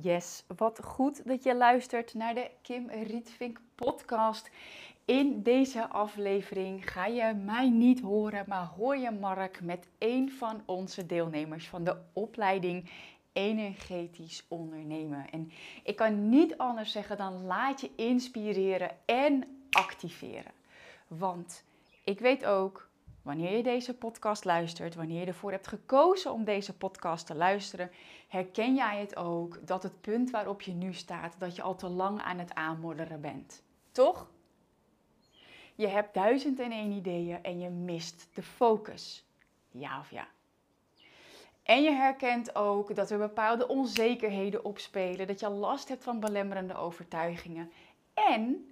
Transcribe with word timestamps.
Yes, 0.00 0.44
wat 0.56 0.80
goed 0.84 1.26
dat 1.26 1.42
je 1.42 1.56
luistert 1.56 2.14
naar 2.14 2.34
de 2.34 2.50
Kim 2.62 2.90
Rietvink 2.90 3.60
podcast. 3.74 4.50
In 5.04 5.42
deze 5.42 5.88
aflevering 5.88 6.90
ga 6.90 7.06
je 7.06 7.34
mij 7.34 7.70
niet 7.70 8.00
horen, 8.00 8.44
maar 8.48 8.66
hoor 8.66 8.96
je 8.96 9.10
Mark 9.10 9.60
met 9.62 9.88
een 9.98 10.30
van 10.30 10.62
onze 10.66 11.06
deelnemers 11.06 11.68
van 11.68 11.84
de 11.84 11.96
opleiding 12.12 12.90
Energetisch 13.32 14.44
Ondernemen. 14.48 15.30
En 15.30 15.52
ik 15.82 15.96
kan 15.96 16.28
niet 16.28 16.58
anders 16.58 16.92
zeggen 16.92 17.16
dan 17.16 17.44
laat 17.44 17.80
je 17.80 17.90
inspireren 17.96 18.90
en 19.04 19.64
activeren. 19.70 20.52
Want 21.06 21.64
ik 22.04 22.20
weet 22.20 22.44
ook 22.44 22.88
Wanneer 23.22 23.56
je 23.56 23.62
deze 23.62 23.94
podcast 23.94 24.44
luistert, 24.44 24.94
wanneer 24.94 25.20
je 25.20 25.26
ervoor 25.26 25.50
hebt 25.50 25.66
gekozen 25.66 26.32
om 26.32 26.44
deze 26.44 26.76
podcast 26.76 27.26
te 27.26 27.34
luisteren, 27.34 27.90
herken 28.28 28.74
jij 28.74 29.00
het 29.00 29.16
ook 29.16 29.66
dat 29.66 29.82
het 29.82 30.00
punt 30.00 30.30
waarop 30.30 30.62
je 30.62 30.72
nu 30.72 30.92
staat, 30.92 31.34
dat 31.38 31.56
je 31.56 31.62
al 31.62 31.76
te 31.76 31.88
lang 31.88 32.20
aan 32.20 32.38
het 32.38 32.54
aanmodderen 32.54 33.20
bent. 33.20 33.62
Toch? 33.92 34.30
Je 35.74 35.86
hebt 35.86 36.14
duizend 36.14 36.60
en 36.60 36.72
één 36.72 36.92
ideeën 36.92 37.42
en 37.42 37.60
je 37.60 37.68
mist 37.68 38.28
de 38.34 38.42
focus. 38.42 39.24
Ja 39.70 39.98
of 39.98 40.10
ja? 40.10 40.28
En 41.62 41.82
je 41.82 41.90
herkent 41.90 42.54
ook 42.54 42.94
dat 42.94 43.10
er 43.10 43.18
bepaalde 43.18 43.68
onzekerheden 43.68 44.64
opspelen, 44.64 45.26
dat 45.26 45.40
je 45.40 45.48
last 45.48 45.88
hebt 45.88 46.04
van 46.04 46.20
belemmerende 46.20 46.74
overtuigingen. 46.74 47.70
En 48.14 48.71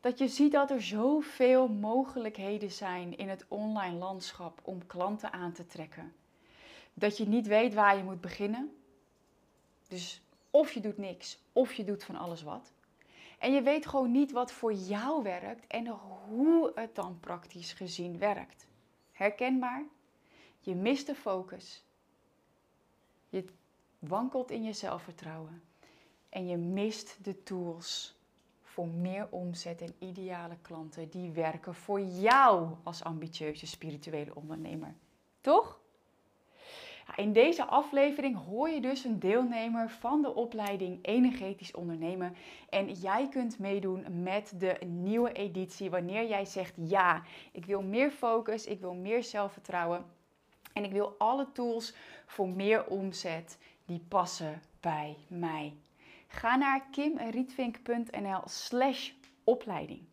dat 0.00 0.18
je 0.18 0.28
ziet 0.28 0.52
dat 0.52 0.70
er 0.70 0.82
zoveel 0.82 1.68
mogelijkheden 1.68 2.70
zijn 2.70 3.16
in 3.16 3.28
het 3.28 3.44
online 3.48 3.96
landschap 3.96 4.60
om 4.62 4.86
klanten 4.86 5.32
aan 5.32 5.52
te 5.52 5.66
trekken. 5.66 6.14
Dat 6.94 7.16
je 7.16 7.28
niet 7.28 7.46
weet 7.46 7.74
waar 7.74 7.96
je 7.96 8.02
moet 8.02 8.20
beginnen. 8.20 8.76
Dus 9.88 10.22
of 10.50 10.72
je 10.72 10.80
doet 10.80 10.98
niks, 10.98 11.38
of 11.52 11.72
je 11.72 11.84
doet 11.84 12.04
van 12.04 12.16
alles 12.16 12.42
wat. 12.42 12.72
En 13.38 13.52
je 13.52 13.62
weet 13.62 13.86
gewoon 13.86 14.10
niet 14.10 14.32
wat 14.32 14.52
voor 14.52 14.72
jou 14.72 15.22
werkt 15.22 15.66
en 15.66 15.86
hoe 16.28 16.72
het 16.74 16.94
dan 16.94 17.20
praktisch 17.20 17.72
gezien 17.72 18.18
werkt. 18.18 18.66
Herkenbaar? 19.12 19.84
Je 20.60 20.74
mist 20.74 21.06
de 21.06 21.14
focus. 21.14 21.84
Je 23.28 23.44
wankelt 23.98 24.50
in 24.50 24.62
je 24.62 24.72
zelfvertrouwen. 24.72 25.62
En 26.28 26.46
je 26.46 26.56
mist 26.56 27.24
de 27.24 27.42
tools 27.42 28.17
voor 28.78 28.88
meer 28.88 29.26
omzet 29.30 29.80
en 29.80 29.94
ideale 29.98 30.56
klanten 30.62 31.08
die 31.08 31.30
werken 31.30 31.74
voor 31.74 32.00
jou 32.00 32.68
als 32.82 33.04
ambitieuze 33.04 33.66
spirituele 33.66 34.34
ondernemer. 34.34 34.94
Toch? 35.40 35.80
In 37.16 37.32
deze 37.32 37.64
aflevering 37.64 38.44
hoor 38.44 38.68
je 38.68 38.80
dus 38.80 39.04
een 39.04 39.18
deelnemer 39.18 39.90
van 39.90 40.22
de 40.22 40.34
opleiding 40.34 40.98
Energetisch 41.02 41.74
Ondernemen. 41.74 42.36
En 42.68 42.92
jij 42.92 43.28
kunt 43.28 43.58
meedoen 43.58 44.22
met 44.22 44.52
de 44.58 44.76
nieuwe 44.86 45.32
editie 45.32 45.90
wanneer 45.90 46.28
jij 46.28 46.44
zegt 46.44 46.74
ja, 46.76 47.22
ik 47.52 47.66
wil 47.66 47.82
meer 47.82 48.10
focus, 48.10 48.66
ik 48.66 48.80
wil 48.80 48.94
meer 48.94 49.22
zelfvertrouwen 49.22 50.04
en 50.72 50.84
ik 50.84 50.92
wil 50.92 51.14
alle 51.18 51.52
tools 51.52 51.94
voor 52.26 52.48
meer 52.48 52.86
omzet 52.86 53.58
die 53.84 54.04
passen 54.08 54.62
bij 54.80 55.16
mij. 55.28 55.72
Ga 56.28 56.56
naar 56.56 56.86
kimrietvink.nl 56.90 58.40
slash 58.44 59.10
opleiding. 59.44 60.06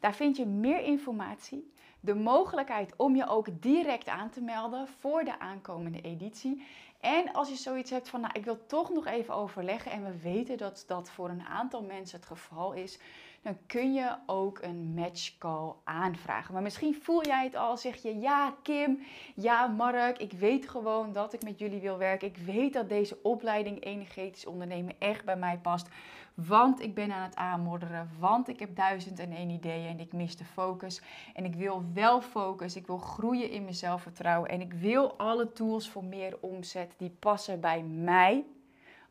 Daar 0.00 0.14
vind 0.14 0.36
je 0.36 0.46
meer 0.46 0.80
informatie, 0.80 1.72
de 2.00 2.14
mogelijkheid 2.14 2.96
om 2.96 3.16
je 3.16 3.26
ook 3.26 3.62
direct 3.62 4.08
aan 4.08 4.30
te 4.30 4.40
melden 4.40 4.88
voor 4.88 5.24
de 5.24 5.38
aankomende 5.38 6.00
editie. 6.00 6.66
En 7.00 7.32
als 7.32 7.48
je 7.48 7.56
zoiets 7.56 7.90
hebt 7.90 8.08
van, 8.08 8.20
nou, 8.20 8.32
ik 8.32 8.44
wil 8.44 8.66
toch 8.66 8.90
nog 8.90 9.06
even 9.06 9.34
overleggen 9.34 9.92
en 9.92 10.04
we 10.04 10.20
weten 10.20 10.58
dat 10.58 10.84
dat 10.86 11.10
voor 11.10 11.28
een 11.28 11.44
aantal 11.44 11.82
mensen 11.82 12.18
het 12.18 12.26
geval 12.26 12.72
is, 12.72 12.98
dan 13.44 13.58
kun 13.66 13.94
je 13.94 14.16
ook 14.26 14.58
een 14.62 14.94
matchcall 14.94 15.72
aanvragen. 15.84 16.52
Maar 16.52 16.62
misschien 16.62 16.94
voel 16.94 17.24
jij 17.24 17.44
het 17.44 17.54
al, 17.54 17.76
zeg 17.76 18.02
je 18.02 18.18
ja 18.18 18.54
Kim, 18.62 18.98
ja 19.34 19.66
Mark, 19.66 20.18
ik 20.18 20.32
weet 20.32 20.68
gewoon 20.68 21.12
dat 21.12 21.32
ik 21.32 21.42
met 21.42 21.58
jullie 21.58 21.80
wil 21.80 21.98
werken. 21.98 22.28
Ik 22.28 22.36
weet 22.36 22.72
dat 22.72 22.88
deze 22.88 23.18
opleiding 23.22 23.84
energetisch 23.84 24.46
ondernemen 24.46 24.94
echt 24.98 25.24
bij 25.24 25.36
mij 25.36 25.58
past. 25.58 25.88
Want 26.34 26.80
ik 26.80 26.94
ben 26.94 27.12
aan 27.12 27.22
het 27.22 27.36
aanmodderen, 27.36 28.10
want 28.18 28.48
ik 28.48 28.58
heb 28.58 28.76
duizend 28.76 29.18
en 29.18 29.32
één 29.32 29.50
ideeën 29.50 29.88
en 29.88 30.00
ik 30.00 30.12
mis 30.12 30.36
de 30.36 30.44
focus. 30.44 31.02
En 31.34 31.44
ik 31.44 31.54
wil 31.54 31.84
wel 31.92 32.20
focus, 32.20 32.76
ik 32.76 32.86
wil 32.86 32.98
groeien 32.98 33.50
in 33.50 33.62
mijn 33.62 33.74
zelfvertrouwen 33.74 34.50
en 34.50 34.60
ik 34.60 34.72
wil 34.72 35.18
alle 35.18 35.52
tools 35.52 35.90
voor 35.90 36.04
meer 36.04 36.38
omzet 36.40 36.94
die 36.96 37.16
passen 37.18 37.60
bij 37.60 37.82
mij 37.82 38.44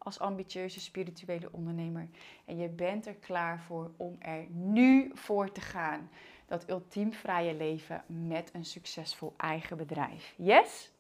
als 0.04 0.20
ambitieuze 0.20 0.80
spirituele 0.80 1.50
ondernemer. 1.52 2.08
En 2.46 2.58
je 2.58 2.70
bent 2.70 3.06
er 3.06 3.16
klaar 3.16 3.60
voor 3.60 3.92
om 3.98 4.16
er 4.20 4.46
nu 4.50 5.12
voor 5.14 5.52
te 5.52 5.62
gaan. 5.62 6.10
Dat 6.46 6.70
ultiem 6.70 7.14
vrije 7.14 7.54
leven 7.54 8.04
met 8.08 8.50
een 8.54 8.66
succesvol 8.66 9.34
eigen 9.38 9.78
bedrijf. 9.78 10.34
Yes? 10.38 10.92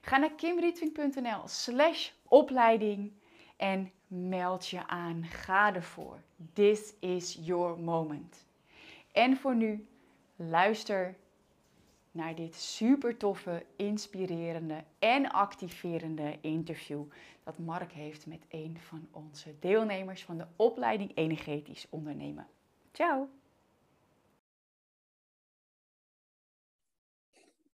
Ga 0.00 0.16
naar 0.16 0.32
kimrietving.nl 0.32 1.42
slash 1.44 2.10
opleiding 2.28 3.12
en 3.56 3.92
meld 4.06 4.68
je 4.68 4.86
aan. 4.86 5.24
Ga 5.24 5.74
ervoor. 5.74 6.22
This 6.52 6.94
is 7.00 7.38
your 7.40 7.80
moment. 7.80 8.46
En 9.12 9.36
voor 9.36 9.54
nu, 9.54 9.86
luister 10.36 11.14
naar 12.10 12.34
dit 12.34 12.54
super 12.54 13.16
toffe, 13.16 13.66
inspirerende 13.76 14.84
en 14.98 15.30
activerende 15.30 16.38
interview 16.40 17.02
dat 17.44 17.58
Mark 17.58 17.92
heeft 17.92 18.26
met 18.26 18.44
een 18.48 18.76
van 18.80 19.08
onze 19.10 19.54
deelnemers 19.60 20.22
van 20.22 20.38
de 20.38 20.46
opleiding 20.56 21.10
Energetisch 21.14 21.86
Ondernemen. 21.90 22.46
Ciao! 22.92 23.28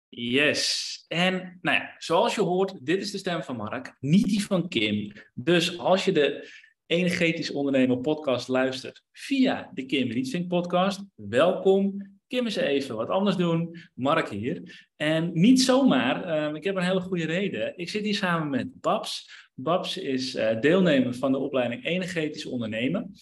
Yes. 0.09 1.05
En 1.09 1.59
nou 1.63 1.77
ja, 1.79 1.95
zoals 1.99 2.35
je 2.35 2.41
hoort, 2.41 2.87
dit 2.87 3.01
is 3.01 3.11
de 3.11 3.19
stem 3.19 3.43
van 3.43 3.57
Mark, 3.57 3.97
niet 4.01 4.25
die 4.25 4.45
van 4.45 4.69
Kim. 4.69 5.13
Dus 5.35 5.79
als 5.79 6.05
je 6.05 6.13
de 6.13 6.51
Energetisch 6.87 7.51
Ondernemen 7.51 8.01
podcast 8.01 8.49
luistert 8.49 9.03
via 9.13 9.71
de 9.75 9.87
Kim 9.87 10.11
Rietzing 10.11 10.49
podcast, 10.49 11.05
welkom. 11.15 12.15
Kim 12.27 12.45
eens 12.45 12.57
even 12.57 12.97
wat 12.97 13.09
anders 13.09 13.37
doen. 13.37 13.77
Mark 13.95 14.29
hier. 14.29 14.87
En 14.97 15.31
niet 15.33 15.61
zomaar, 15.61 16.25
ehm, 16.25 16.55
ik 16.55 16.65
heb 16.65 16.77
een 16.77 16.83
hele 16.83 17.01
goede 17.01 17.27
reden. 17.27 17.79
Ik 17.79 17.89
zit 17.89 18.05
hier 18.05 18.15
samen 18.15 18.51
met 18.51 18.81
Babs. 18.81 19.46
Babs 19.59 19.97
is 19.97 20.35
uh, 20.35 20.61
deelnemer 20.61 21.15
van 21.15 21.33
de 21.33 21.39
opleiding 21.39 21.85
Energetisch 21.85 22.47
Ondernemen. 22.47 23.13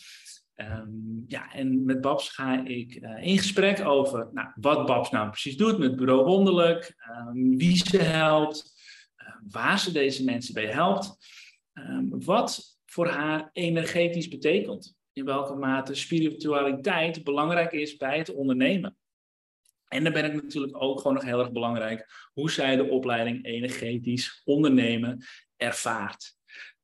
Ehm, 0.55 0.89
ja, 1.27 1.53
en 1.53 1.85
met 1.85 2.01
Babs 2.01 2.29
ga 2.29 2.67
ik 2.67 2.95
uh, 2.95 3.27
in 3.27 3.39
gesprek 3.39 3.87
over 3.87 4.29
nou, 4.33 4.49
wat 4.55 4.87
Babs 4.87 5.11
nou 5.11 5.29
precies 5.29 5.57
doet 5.57 5.79
met 5.79 5.97
Bureau 5.97 6.25
Wonderlijk, 6.25 6.95
um, 7.35 7.59
wie 7.59 7.77
ze 7.77 7.99
helpt, 7.99 8.73
waar 9.49 9.79
ze 9.79 9.93
deze 9.93 10.25
mensen 10.25 10.55
bij 10.55 10.67
helpt, 10.67 11.17
wat 12.09 12.79
voor 12.85 13.07
haar 13.07 13.51
energetisch 13.53 14.29
betekent 14.29 14.97
in 15.13 15.25
welke 15.25 15.55
mate 15.55 15.95
spiritualiteit 15.95 17.25
belangrijk 17.25 17.73
is 17.73 17.97
bij 17.97 18.19
het 18.19 18.35
ondernemen. 18.35 18.97
En 19.89 20.05
dan 20.05 20.13
ben 20.13 20.25
ik 20.25 20.43
natuurlijk 20.43 20.83
ook 20.83 20.99
gewoon 20.99 21.15
nog 21.15 21.25
heel 21.25 21.39
erg 21.39 21.53
belangrijk 21.53 22.31
hoe 22.33 22.51
zij 22.51 22.77
de 22.77 22.89
opleiding 22.89 23.45
energetisch 23.45 24.43
ondernemen 24.45 25.25
ervaart. 25.65 26.35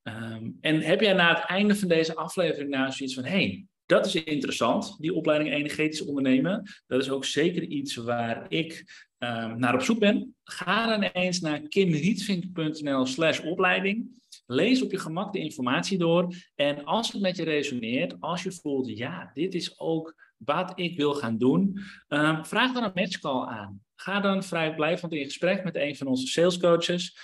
Um, 0.02 0.58
en 0.60 0.80
heb 0.80 1.00
jij 1.00 1.12
na 1.12 1.34
het 1.34 1.44
einde 1.44 1.76
van 1.76 1.88
deze 1.88 2.14
aflevering 2.14 2.70
nou 2.70 2.92
zoiets 2.92 3.14
van, 3.14 3.24
hey, 3.24 3.66
dat 3.86 4.06
is 4.06 4.14
interessant, 4.14 4.96
die 4.98 5.14
opleiding 5.14 5.54
energetisch 5.54 6.04
ondernemen. 6.04 6.62
Dat 6.86 7.02
is 7.02 7.10
ook 7.10 7.24
zeker 7.24 7.62
iets 7.62 7.94
waar 7.94 8.46
ik 8.48 8.84
um, 9.18 9.58
naar 9.58 9.74
op 9.74 9.82
zoek 9.82 9.98
ben. 9.98 10.36
Ga 10.44 10.86
dan 10.86 11.02
eens 11.02 11.41
naar 11.41 11.60
kimrietvink.nl 11.60 13.06
slash 13.06 13.41
opleiding. 13.41 14.18
Lees 14.46 14.82
op 14.82 14.91
je 14.91 14.98
gemak 14.98 15.32
de 15.32 15.38
informatie 15.38 15.98
door. 15.98 16.34
En 16.54 16.84
als 16.84 17.12
het 17.12 17.22
met 17.22 17.36
je 17.36 17.44
resoneert, 17.44 18.21
als 18.21 18.42
je 18.42 18.53
voelt, 18.53 18.98
ja, 18.98 19.30
dit 19.34 19.54
is 19.54 19.78
ook 19.78 20.15
wat 20.36 20.72
ik 20.74 20.97
wil 20.97 21.15
gaan 21.15 21.38
doen, 21.38 21.80
um, 22.09 22.44
vraag 22.44 22.72
dan 22.72 22.84
een 22.84 22.91
matchcall 22.94 23.47
aan. 23.47 23.80
Ga 23.94 24.21
dan 24.21 24.42
vrijblijvend 24.42 25.12
in 25.12 25.24
gesprek 25.24 25.65
met 25.65 25.76
een 25.76 25.97
van 25.97 26.06
onze 26.06 26.26
salescoaches. 26.26 27.16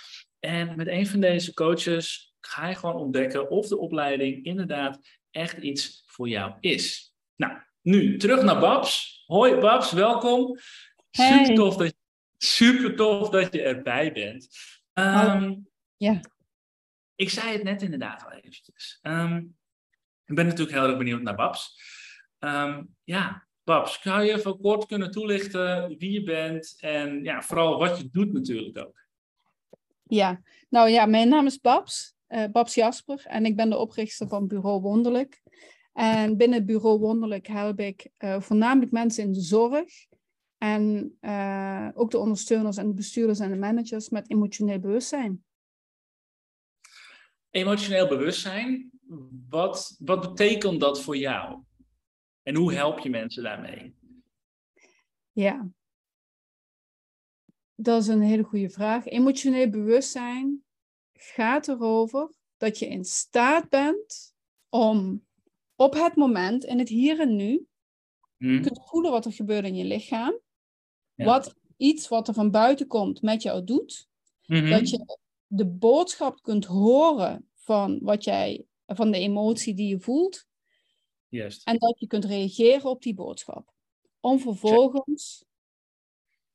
En 0.46 0.76
met 0.76 0.86
een 0.86 1.06
van 1.06 1.20
deze 1.20 1.54
coaches 1.54 2.34
ga 2.40 2.68
je 2.68 2.74
gewoon 2.74 2.96
ontdekken 2.96 3.50
of 3.50 3.68
de 3.68 3.78
opleiding 3.78 4.44
inderdaad 4.44 5.00
echt 5.30 5.56
iets 5.56 6.02
voor 6.06 6.28
jou 6.28 6.54
is. 6.60 7.14
Nou, 7.36 7.58
nu 7.82 8.16
terug 8.16 8.42
naar 8.42 8.60
Babs. 8.60 9.22
Hoi 9.26 9.54
Babs, 9.60 9.92
welkom. 9.92 10.58
Super, 11.10 11.54
tof 11.54 11.76
dat, 11.76 11.94
super 12.36 12.96
tof 12.96 13.28
dat 13.28 13.52
je 13.52 13.62
erbij 13.62 14.12
bent. 14.12 14.48
Um, 14.94 15.68
ja. 15.96 16.20
Ik 17.14 17.30
zei 17.30 17.52
het 17.52 17.62
net 17.62 17.82
inderdaad 17.82 18.24
al 18.24 18.32
eventjes. 18.32 18.98
Um, 19.02 19.56
ik 20.24 20.34
ben 20.34 20.46
natuurlijk 20.46 20.76
heel 20.76 20.88
erg 20.88 20.98
benieuwd 20.98 21.22
naar 21.22 21.34
Babs. 21.34 21.80
Um, 22.38 22.96
ja, 23.04 23.46
Babs, 23.64 24.02
zou 24.02 24.22
je 24.22 24.32
even 24.32 24.60
kort 24.60 24.86
kunnen 24.86 25.10
toelichten 25.10 25.96
wie 25.98 26.12
je 26.12 26.22
bent 26.22 26.76
en 26.80 27.24
ja, 27.24 27.42
vooral 27.42 27.78
wat 27.78 27.98
je 27.98 28.08
doet 28.10 28.32
natuurlijk 28.32 28.78
ook? 28.78 29.05
Ja, 30.08 30.42
nou 30.68 30.88
ja, 30.88 31.06
mijn 31.06 31.28
naam 31.28 31.46
is 31.46 31.60
Babs. 31.60 32.14
uh, 32.28 32.44
Babs 32.52 32.74
Jasper 32.74 33.24
en 33.26 33.44
ik 33.46 33.56
ben 33.56 33.70
de 33.70 33.76
oprichter 33.76 34.28
van 34.28 34.46
Bureau 34.46 34.80
Wonderlijk. 34.80 35.42
En 35.92 36.36
binnen 36.36 36.66
Bureau 36.66 36.98
Wonderlijk 36.98 37.46
help 37.46 37.80
ik 37.80 38.10
uh, 38.18 38.40
voornamelijk 38.40 38.92
mensen 38.92 39.24
in 39.24 39.32
de 39.32 39.40
zorg 39.40 39.92
en 40.58 41.16
uh, 41.20 41.88
ook 41.94 42.10
de 42.10 42.18
ondersteuners 42.18 42.76
en 42.76 42.86
de 42.86 42.94
bestuurders 42.94 43.38
en 43.38 43.50
de 43.50 43.56
managers 43.56 44.08
met 44.08 44.30
emotioneel 44.30 44.78
bewustzijn. 44.78 45.44
Emotioneel 47.50 48.08
bewustzijn, 48.08 48.90
wat, 49.48 49.96
wat 49.98 50.20
betekent 50.20 50.80
dat 50.80 51.02
voor 51.02 51.16
jou? 51.16 51.62
En 52.42 52.54
hoe 52.54 52.72
help 52.72 52.98
je 52.98 53.10
mensen 53.10 53.42
daarmee? 53.42 53.94
Ja, 55.32 55.68
dat 57.76 58.02
is 58.02 58.08
een 58.08 58.22
hele 58.22 58.42
goede 58.42 58.70
vraag. 58.70 59.06
Emotioneel 59.06 59.70
bewustzijn 59.70 60.64
gaat 61.12 61.68
erover 61.68 62.32
dat 62.56 62.78
je 62.78 62.86
in 62.86 63.04
staat 63.04 63.68
bent 63.68 64.34
om 64.68 65.24
op 65.74 65.94
het 65.94 66.16
moment, 66.16 66.64
in 66.64 66.78
het 66.78 66.88
hier 66.88 67.20
en 67.20 67.36
nu, 67.36 67.66
hmm. 68.36 68.62
kunt 68.62 68.80
voelen 68.84 69.10
wat 69.10 69.24
er 69.24 69.32
gebeurt 69.32 69.64
in 69.64 69.74
je 69.74 69.84
lichaam. 69.84 70.40
Wat 71.14 71.54
iets 71.76 72.08
wat 72.08 72.28
er 72.28 72.34
van 72.34 72.50
buiten 72.50 72.86
komt 72.86 73.22
met 73.22 73.42
jou 73.42 73.64
doet. 73.64 74.08
Mhm. 74.46 74.70
Dat 74.70 74.90
je 74.90 75.18
de 75.46 75.66
boodschap 75.66 76.42
kunt 76.42 76.64
horen 76.64 77.48
van 77.54 77.98
wat 78.02 78.24
jij, 78.24 78.64
van 78.86 79.10
de 79.10 79.18
emotie 79.18 79.74
die 79.74 79.88
je 79.88 80.00
voelt. 80.00 80.46
En 81.64 81.78
dat 81.78 81.98
je 81.98 82.06
kunt 82.06 82.24
reageren 82.24 82.90
op 82.90 83.02
die 83.02 83.14
boodschap. 83.14 83.72
Om 84.20 84.38
vervolgens 84.38 85.44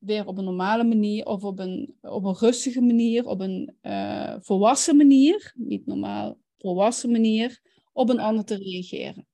weer 0.02 0.26
op 0.26 0.38
een 0.38 0.44
normale 0.44 0.84
manier 0.84 1.26
of 1.26 1.44
op 1.44 1.60
een, 1.60 1.96
op 2.02 2.24
een 2.24 2.38
rustige 2.38 2.82
manier, 2.82 3.26
op 3.26 3.40
een 3.40 3.76
uh, 3.82 4.36
volwassen 4.40 4.98
manier, 4.98 5.54
niet 5.56 5.86
normaal, 5.86 6.38
volwassen 6.58 7.12
manier, 7.12 7.60
op 7.94 8.10
een 8.10 8.20
ander 8.20 8.46
te 8.46 8.56
reageren. 8.56 9.28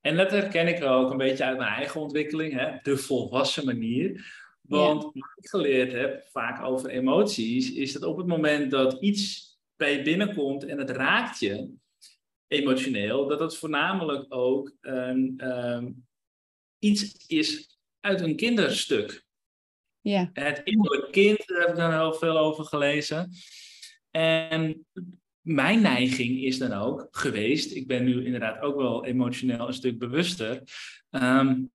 En 0.00 0.16
dat 0.16 0.30
herken 0.30 0.68
ik 0.68 0.82
ook 0.82 1.10
een 1.10 1.16
beetje 1.16 1.44
uit 1.44 1.58
mijn 1.58 1.74
eigen 1.74 2.00
ontwikkeling, 2.00 2.52
hè? 2.52 2.78
de 2.82 2.96
volwassen 2.96 3.64
manier. 3.64 4.26
Want 4.60 5.02
wat 5.02 5.14
ik 5.14 5.48
geleerd 5.48 5.92
heb, 5.92 6.26
vaak 6.30 6.64
over 6.64 6.90
emoties, 6.90 7.72
is 7.72 7.92
dat 7.92 8.02
op 8.02 8.16
het 8.16 8.26
moment 8.26 8.70
dat 8.70 9.02
iets 9.02 9.52
bij 9.76 9.96
je 9.96 10.02
binnenkomt 10.02 10.64
en 10.64 10.78
het 10.78 10.90
raakt 10.90 11.38
je 11.38 11.74
emotioneel, 12.48 13.26
dat 13.26 13.40
het 13.40 13.56
voornamelijk 13.56 14.34
ook 14.34 14.76
een, 14.80 15.48
um, 15.48 16.06
iets 16.78 17.26
is 17.26 17.78
uit 18.00 18.20
een 18.20 18.36
kinderstuk. 18.36 19.24
Ja. 20.02 20.30
Het 20.32 20.62
kind, 21.10 21.46
daar 21.46 21.60
heb 21.60 21.68
ik 21.68 21.76
dan 21.76 21.92
heel 21.92 22.14
veel 22.14 22.38
over 22.38 22.64
gelezen. 22.64 23.30
En 24.10 24.86
mijn 25.40 25.82
neiging 25.82 26.42
is 26.42 26.58
dan 26.58 26.72
ook 26.72 27.08
geweest, 27.10 27.72
ik 27.72 27.86
ben 27.86 28.04
nu 28.04 28.24
inderdaad 28.24 28.60
ook 28.60 28.76
wel 28.76 29.04
emotioneel 29.04 29.66
een 29.66 29.74
stuk 29.74 29.98
bewuster, 29.98 30.62
um, 31.10 31.70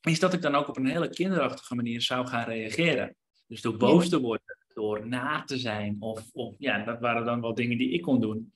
is 0.00 0.20
dat 0.20 0.32
ik 0.32 0.42
dan 0.42 0.54
ook 0.54 0.68
op 0.68 0.76
een 0.76 0.86
hele 0.86 1.08
kinderachtige 1.08 1.74
manier 1.74 2.02
zou 2.02 2.26
gaan 2.26 2.44
reageren. 2.44 3.16
Dus 3.46 3.60
door 3.60 3.76
boos 3.76 4.08
te 4.08 4.20
worden, 4.20 4.56
door 4.74 5.08
na 5.08 5.44
te 5.44 5.58
zijn, 5.58 5.96
of, 5.98 6.30
of 6.32 6.54
ja, 6.58 6.84
dat 6.84 7.00
waren 7.00 7.24
dan 7.24 7.40
wel 7.40 7.54
dingen 7.54 7.78
die 7.78 7.90
ik 7.90 8.02
kon 8.02 8.20
doen. 8.20 8.52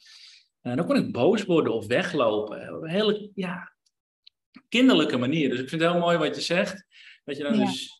En 0.60 0.76
dan 0.76 0.86
kon 0.86 0.96
ik 0.96 1.12
boos 1.12 1.44
worden 1.44 1.72
of 1.72 1.86
weglopen. 1.86 2.76
Op 2.76 2.82
een 2.82 2.88
hele 2.88 3.30
ja, 3.34 3.72
kinderlijke 4.68 5.16
manier. 5.16 5.48
Dus 5.48 5.60
ik 5.60 5.68
vind 5.68 5.82
het 5.82 5.90
heel 5.90 6.00
mooi 6.00 6.18
wat 6.18 6.34
je 6.36 6.42
zegt. 6.42 6.86
Dat 7.24 7.36
je 7.36 7.42
dan 7.42 7.56
dus 7.56 7.99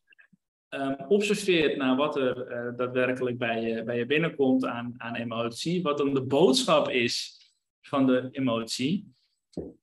um, 0.71 0.97
observeert 1.09 1.77
naar 1.77 1.97
wat 1.97 2.17
er 2.17 2.51
uh, 2.51 2.77
daadwerkelijk 2.77 3.39
bij 3.39 3.61
je, 3.61 3.85
bij 3.85 3.99
je 3.99 4.07
binnenkomt 4.07 4.65
aan, 4.65 4.95
aan 4.97 5.15
emotie, 5.15 5.83
wat 5.83 5.99
dan 5.99 6.15
de 6.15 6.23
boodschap 6.23 6.89
is 6.89 7.39
van 7.81 8.07
de 8.07 8.29
emotie. 8.31 9.15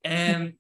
En 0.02 0.60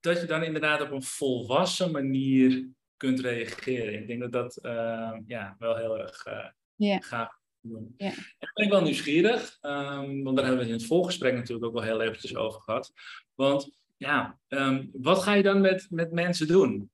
dat 0.00 0.20
je 0.20 0.26
dan 0.26 0.42
inderdaad 0.42 0.80
op 0.80 0.90
een 0.90 1.02
volwassen 1.02 1.92
manier 1.92 2.68
kunt 2.96 3.20
reageren. 3.20 3.94
Ik 3.94 4.06
denk 4.06 4.20
dat 4.20 4.32
dat 4.32 4.58
uh, 4.62 5.12
ja, 5.26 5.56
wel 5.58 5.76
heel 5.76 5.98
erg 5.98 6.26
uh, 6.26 6.46
yeah. 6.74 7.02
gaaf 7.02 7.38
doen. 7.60 7.94
Yeah. 7.96 8.12
En 8.38 8.50
ben 8.54 8.64
ik 8.64 8.70
wel 8.70 8.82
nieuwsgierig, 8.82 9.58
um, 9.62 10.22
want 10.22 10.36
daar 10.36 10.46
hebben 10.46 10.56
we 10.56 10.62
het 10.62 10.66
in 10.66 10.72
het 10.72 10.86
volgesprek 10.86 11.34
natuurlijk 11.34 11.66
ook 11.66 11.72
wel 11.72 11.82
heel 11.82 12.00
eventjes 12.00 12.36
over 12.36 12.60
gehad. 12.60 12.92
Want 13.34 13.78
ja, 13.96 14.38
um, 14.48 14.90
wat 14.92 15.22
ga 15.22 15.32
je 15.32 15.42
dan 15.42 15.60
met, 15.60 15.86
met 15.90 16.12
mensen 16.12 16.46
doen? 16.46 16.90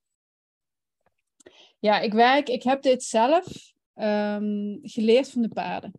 Ja, 1.80 2.00
ik 2.00 2.12
werk, 2.12 2.48
ik 2.48 2.62
heb 2.62 2.82
dit 2.82 3.02
zelf 3.02 3.72
um, 3.94 4.78
geleerd 4.82 5.30
van 5.30 5.42
de 5.42 5.48
paarden. 5.48 5.92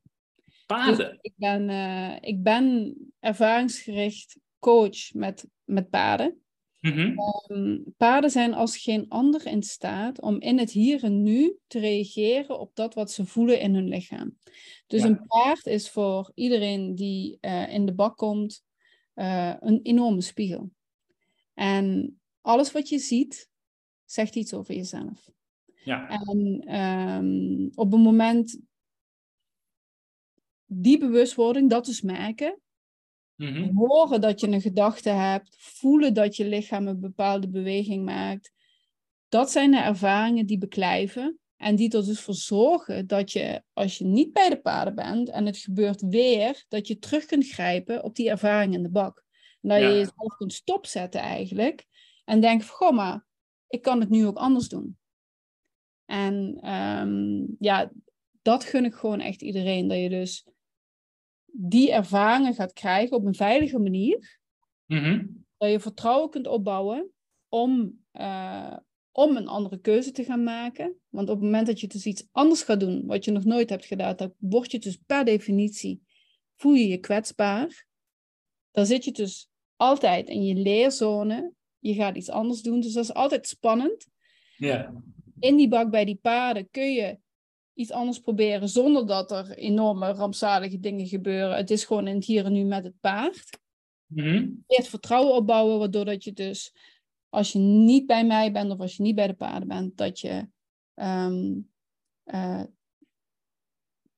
Paarden? 0.66 0.98
Dus 0.98 1.18
ik, 1.22 1.34
ben, 1.36 1.70
uh, 1.70 2.16
ik 2.20 2.44
ben 2.44 2.96
ervaringsgericht 3.20 4.40
coach 4.60 5.14
met, 5.14 5.48
met 5.64 5.90
paarden. 5.90 6.42
Mm 6.80 6.92
-hmm. 6.92 7.16
um, 7.48 7.94
paarden 7.98 8.30
zijn 8.30 8.54
als 8.54 8.78
geen 8.78 9.06
ander 9.10 9.46
in 9.46 9.64
staat 9.64 10.22
om 10.22 10.40
in 10.40 10.60
het 10.60 10.72
hier 10.72 11.04
en 11.04 11.24
nu 11.24 11.58
te 11.68 11.80
reageren 11.80 12.60
op 12.60 12.76
dat 12.76 12.94
wat 12.94 13.12
ze 13.12 13.26
voelen 13.26 13.60
in 13.60 13.76
hun 13.76 13.88
lichaam. 13.88 14.38
Dus 14.88 15.02
ja. 15.02 15.08
een 15.08 15.26
paard 15.28 15.66
is 15.66 15.90
voor 15.90 16.32
iedereen 16.36 16.96
die 16.96 17.38
uh, 17.42 17.74
in 17.74 17.86
de 17.86 17.94
bak 17.94 18.18
komt 18.18 18.64
uh, 19.16 19.54
een 19.60 19.80
enorme 19.84 20.22
spiegel. 20.22 20.72
En 21.54 22.20
alles 22.42 22.72
wat 22.72 22.90
je 22.90 23.00
ziet, 23.00 23.50
zegt 24.06 24.36
iets 24.36 24.54
over 24.54 24.76
jezelf. 24.76 25.30
Ja. 25.84 26.10
En 26.10 26.76
um, 26.76 27.72
op 27.76 27.94
een 27.94 28.02
moment 28.02 28.60
die 30.66 30.98
bewustwording, 30.98 31.70
dat 31.70 31.86
dus 31.86 32.02
merken, 32.02 32.60
mm-hmm. 33.36 33.78
horen 33.78 34.22
dat 34.22 34.40
je 34.40 34.48
een 34.48 34.62
gedachte 34.62 35.10
hebt, 35.10 35.56
voelen 35.60 36.14
dat 36.14 36.36
je 36.36 36.46
lichaam 36.46 36.88
een 36.88 37.00
bepaalde 37.00 37.50
beweging 37.50 38.06
maakt, 38.06 38.52
dat 39.30 39.52
zijn 39.52 39.72
de 39.72 39.78
ervaringen 39.78 40.46
die 40.46 40.58
beklijven. 40.58 41.36
En 41.56 41.76
die 41.76 41.98
er 41.98 42.06
dus 42.06 42.22
voor 42.22 42.34
zorgen 42.34 43.08
dat 43.08 43.32
je, 43.32 43.64
als 43.74 43.98
je 43.98 44.06
niet 44.06 44.34
bij 44.34 44.50
de 44.50 44.62
paarden 44.62 44.96
bent 44.96 45.30
en 45.30 45.46
het 45.46 45.58
gebeurt 45.58 46.02
weer, 46.02 46.66
dat 46.68 46.88
je 46.88 47.00
terug 47.00 47.26
kunt 47.26 47.48
grijpen 47.48 48.04
op 48.04 48.16
die 48.16 48.30
ervaring 48.30 48.74
in 48.74 48.84
de 48.84 48.90
bak. 48.90 49.24
En 49.62 49.70
dat 49.70 49.80
je 49.80 49.86
jezelf 49.86 50.36
kunt 50.38 50.54
stopzetten 50.54 51.22
eigenlijk. 51.22 51.86
En 52.26 52.42
denken 52.42 52.68
van, 52.68 52.76
goh 52.76 52.96
maar, 52.96 53.26
ik 53.68 53.82
kan 53.82 54.00
het 54.00 54.10
nu 54.10 54.26
ook 54.26 54.38
anders 54.38 54.68
doen. 54.68 54.98
En 56.12 56.70
um, 56.72 57.56
ja, 57.60 57.92
dat 58.42 58.64
gun 58.64 58.86
ik 58.86 58.94
gewoon 58.94 59.20
echt 59.20 59.42
iedereen. 59.42 59.88
Dat 59.88 59.98
je 59.98 60.10
dus 60.10 60.48
die 61.46 61.92
ervaringen 61.92 62.54
gaat 62.54 62.74
krijgen 62.74 63.18
op 63.18 63.26
een 63.26 63.36
veilige 63.36 63.80
manier. 63.80 64.40
Mm-hmm. 64.86 65.46
Dat 65.58 65.72
je 65.72 65.80
vertrouwen 65.80 66.30
kunt 66.30 66.48
opbouwen 66.48 67.12
om, 67.50 68.00
uh, 68.14 68.78
om 69.12 69.38
een 69.38 69.48
andere 69.48 69.80
keuze 69.80 70.12
te 70.12 70.24
gaan 70.24 70.44
maken. 70.44 70.96
Want 71.10 71.30
op 71.30 71.36
het 71.36 71.44
moment 71.44 71.68
dat 71.68 71.80
je 71.80 71.88
dus 71.88 72.06
iets 72.06 72.28
anders 72.32 72.64
gaat 72.64 72.80
doen, 72.80 73.06
wat 73.06 73.26
je 73.26 73.32
nog 73.32 73.44
nooit 73.44 73.70
hebt 73.70 73.86
gedaan, 73.86 74.16
dan 74.16 74.34
word 74.38 74.72
je 74.72 74.80
dus 74.80 74.96
per 75.06 75.26
definitie, 75.26 76.02
voel 76.56 76.74
je 76.74 76.88
je 76.88 76.98
kwetsbaar. 76.98 77.88
Dan 78.72 78.86
zit 78.86 79.06
je 79.06 79.12
dus 79.12 79.50
altijd 79.76 80.30
in 80.30 80.44
je 80.46 80.56
leerzone. 80.56 81.54
Je 81.80 81.94
gaat 81.94 82.16
iets 82.16 82.30
anders 82.30 82.62
doen, 82.62 82.80
dus 82.80 82.94
dat 82.94 83.04
is 83.04 83.14
altijd 83.14 83.48
spannend. 83.48 84.08
Ja 84.58 84.94
in 85.42 85.58
die 85.58 85.68
bak 85.68 85.90
bij 85.90 86.06
die 86.06 86.20
paarden 86.22 86.70
kun 86.70 86.94
je 86.94 87.20
iets 87.74 87.92
anders 87.92 88.20
proberen 88.20 88.70
zonder 88.70 89.08
dat 89.08 89.32
er 89.32 89.58
enorme 89.58 90.12
rampzalige 90.12 90.80
dingen 90.80 91.08
gebeuren. 91.08 91.56
Het 91.56 91.72
is 91.72 91.86
gewoon 91.86 92.08
in 92.08 92.16
het 92.16 92.26
hier 92.26 92.46
en 92.46 92.54
nu 92.54 92.64
met 92.64 92.84
het 92.84 93.00
paard. 93.00 93.60
Mm 94.06 94.64
Eerst 94.68 94.90
vertrouwen 94.90 95.36
opbouwen, 95.36 95.80
waardoor 95.80 96.06
dat 96.06 96.24
je 96.24 96.34
dus, 96.34 96.74
als 97.30 97.52
je 97.52 97.60
niet 97.60 98.06
bij 98.06 98.26
mij 98.26 98.52
bent 98.52 98.72
of 98.72 98.80
als 98.80 98.96
je 98.96 99.04
niet 99.04 99.16
bij 99.16 99.28
de 99.28 99.34
paarden 99.34 99.68
bent, 99.68 99.98
dat 99.98 100.20
je, 100.20 100.48
um, 100.96 101.70
uh, 102.26 102.64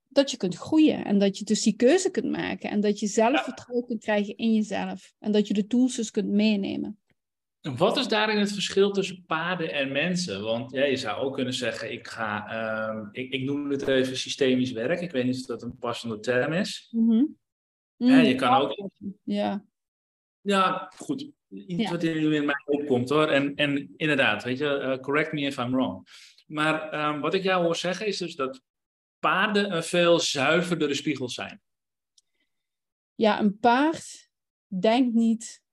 dat 0.08 0.30
je 0.30 0.36
kunt 0.36 0.56
groeien. 0.56 1.04
En 1.04 1.18
dat 1.18 1.38
je 1.38 1.44
dus 1.44 1.62
die 1.62 1.76
keuze 1.76 2.10
kunt 2.10 2.30
maken. 2.30 2.70
En 2.70 2.80
dat 2.80 2.98
je 2.98 3.06
zelf 3.06 3.44
vertrouwen 3.44 3.86
kunt 3.86 4.02
krijgen 4.02 4.36
in 4.36 4.54
jezelf. 4.54 5.14
En 5.18 5.32
dat 5.32 5.48
je 5.48 5.54
de 5.54 5.66
tools 5.66 5.96
dus 5.96 6.10
kunt 6.10 6.28
meenemen. 6.28 6.98
Wat 7.72 7.96
is 7.96 8.08
daarin 8.08 8.38
het 8.38 8.52
verschil 8.52 8.90
tussen 8.90 9.24
paarden 9.26 9.72
en 9.72 9.92
mensen? 9.92 10.42
Want 10.42 10.70
ja, 10.70 10.84
je 10.84 10.96
zou 10.96 11.22
ook 11.22 11.34
kunnen 11.34 11.54
zeggen, 11.54 11.92
ik 11.92 12.08
ga, 12.08 12.90
um, 12.90 13.08
ik, 13.12 13.32
ik 13.32 13.42
noem 13.42 13.70
het 13.70 13.88
even 13.88 14.16
systemisch 14.16 14.72
werk. 14.72 15.00
Ik 15.00 15.10
weet 15.10 15.24
niet 15.24 15.40
of 15.40 15.46
dat 15.46 15.62
een 15.62 15.78
passende 15.78 16.20
term 16.20 16.52
is. 16.52 16.88
Mm 16.90 17.10
-hmm. 17.10 17.36
ja, 17.96 18.18
je 18.18 18.34
kan 18.34 18.60
ook... 18.60 18.88
Ja. 19.22 19.64
Ja, 20.40 20.92
goed. 20.96 21.30
Iets 21.48 21.82
ja. 21.82 21.90
wat 21.90 22.02
nu 22.02 22.34
in 22.34 22.44
mij 22.44 22.62
opkomt 22.64 23.08
hoor. 23.08 23.28
En, 23.28 23.54
en 23.54 23.94
inderdaad, 23.96 24.44
weet 24.44 24.58
je, 24.58 24.80
uh, 24.82 25.02
correct 25.02 25.32
me 25.32 25.40
if 25.40 25.58
I'm 25.58 25.70
wrong. 25.70 26.08
Maar 26.46 27.08
um, 27.08 27.20
wat 27.20 27.34
ik 27.34 27.42
jou 27.42 27.64
hoor 27.64 27.76
zeggen 27.76 28.06
is 28.06 28.18
dus 28.18 28.36
dat 28.36 28.62
paarden 29.18 29.74
een 29.74 29.84
veel 29.84 30.20
zuiverdere 30.20 30.94
spiegel 30.94 31.28
zijn. 31.28 31.62
Ja, 33.14 33.40
een 33.40 33.58
paard 33.58 34.30
denkt 34.66 35.14
niet 35.14 35.63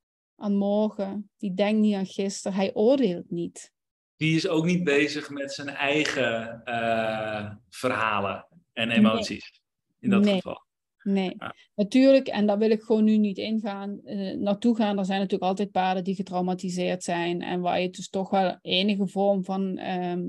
aan 0.41 0.55
morgen, 0.55 1.29
die 1.37 1.53
denkt 1.53 1.81
niet 1.81 1.95
aan 1.95 2.05
gisteren, 2.05 2.57
hij 2.57 2.73
oordeelt 2.73 3.29
niet. 3.29 3.71
Die 4.15 4.35
is 4.35 4.47
ook 4.47 4.65
niet 4.65 4.83
bezig 4.83 5.29
met 5.29 5.53
zijn 5.53 5.69
eigen 5.69 6.61
uh, 6.65 7.51
verhalen 7.69 8.47
en 8.73 8.89
emoties, 8.89 9.51
nee. 9.51 9.97
in 9.99 10.09
dat 10.09 10.23
nee. 10.23 10.35
geval. 10.35 10.69
Nee, 11.03 11.35
natuurlijk, 11.75 12.27
en 12.27 12.45
daar 12.45 12.57
wil 12.57 12.69
ik 12.69 12.81
gewoon 12.81 13.03
nu 13.03 13.17
niet 13.17 13.37
ingaan, 13.37 13.99
uh, 14.03 14.37
naartoe 14.37 14.75
gaan. 14.75 14.97
Er 14.97 15.05
zijn 15.05 15.19
natuurlijk 15.19 15.49
altijd 15.49 15.71
paarden 15.71 16.03
die 16.03 16.15
getraumatiseerd 16.15 17.03
zijn 17.03 17.41
en 17.41 17.61
waar 17.61 17.81
je 17.81 17.89
dus 17.89 18.09
toch 18.09 18.29
wel 18.29 18.57
enige 18.61 19.07
vorm 19.07 19.43
van 19.43 19.77
ehm, 19.77 20.23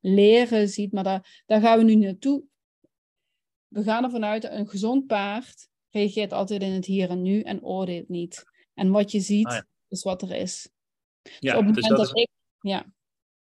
leren 0.00 0.68
ziet, 0.68 0.92
maar 0.92 1.04
daar, 1.04 1.42
daar 1.46 1.60
gaan 1.60 1.78
we 1.78 1.84
nu 1.84 1.94
naartoe. 1.94 2.44
We 3.68 3.82
gaan 3.82 4.04
ervan 4.04 4.24
uit 4.24 4.42
dat 4.42 4.52
een 4.52 4.68
gezond 4.68 5.06
paard 5.06 5.68
reageert 5.90 6.32
altijd 6.32 6.62
in 6.62 6.72
het 6.72 6.86
hier 6.86 7.10
en 7.10 7.22
nu 7.22 7.40
en 7.40 7.64
oordeelt 7.64 8.08
niet. 8.08 8.44
En 8.82 8.90
wat 8.90 9.10
je 9.10 9.20
ziet, 9.20 9.46
ah, 9.46 9.60
is 9.88 10.02
wat 10.02 10.22
er 10.22 10.30
is. 10.30 10.68
Ja, 11.22 11.52
dus 11.52 11.60
op 11.60 11.66
het 11.66 11.74
dus 11.74 11.88
moment 11.88 12.08
dat, 12.08 12.18
ik... 12.18 12.28
Ja. 12.60 12.92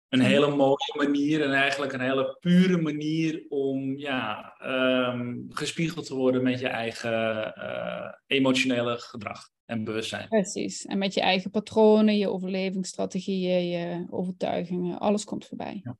Een 0.09 0.21
hele 0.21 0.55
mooie 0.55 0.93
manier 0.97 1.41
en 1.41 1.53
eigenlijk 1.53 1.93
een 1.93 1.99
hele 1.99 2.37
pure 2.39 2.81
manier 2.81 3.45
om 3.49 3.97
ja, 3.97 4.55
um, 5.13 5.45
gespiegeld 5.49 6.05
te 6.05 6.15
worden 6.15 6.43
met 6.43 6.59
je 6.59 6.67
eigen 6.67 7.53
uh, 7.57 8.11
emotionele 8.27 8.97
gedrag 8.97 9.49
en 9.65 9.83
bewustzijn. 9.83 10.27
Precies. 10.27 10.85
En 10.85 10.97
met 10.97 11.13
je 11.13 11.21
eigen 11.21 11.51
patronen, 11.51 12.17
je 12.17 12.29
overlevingsstrategieën, 12.29 13.67
je 13.67 14.05
overtuigingen, 14.09 14.99
alles 14.99 15.23
komt 15.23 15.45
voorbij. 15.45 15.81
Ja, 15.83 15.97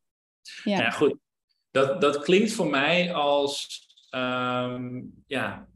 ja. 0.64 0.78
ja 0.78 0.90
goed. 0.90 1.16
Dat, 1.72 2.02
dat 2.02 2.20
klinkt 2.20 2.52
voor 2.52 2.70
mij 2.70 3.14
als 3.14 3.82
um, 4.12 5.24
ja, 5.28 5.68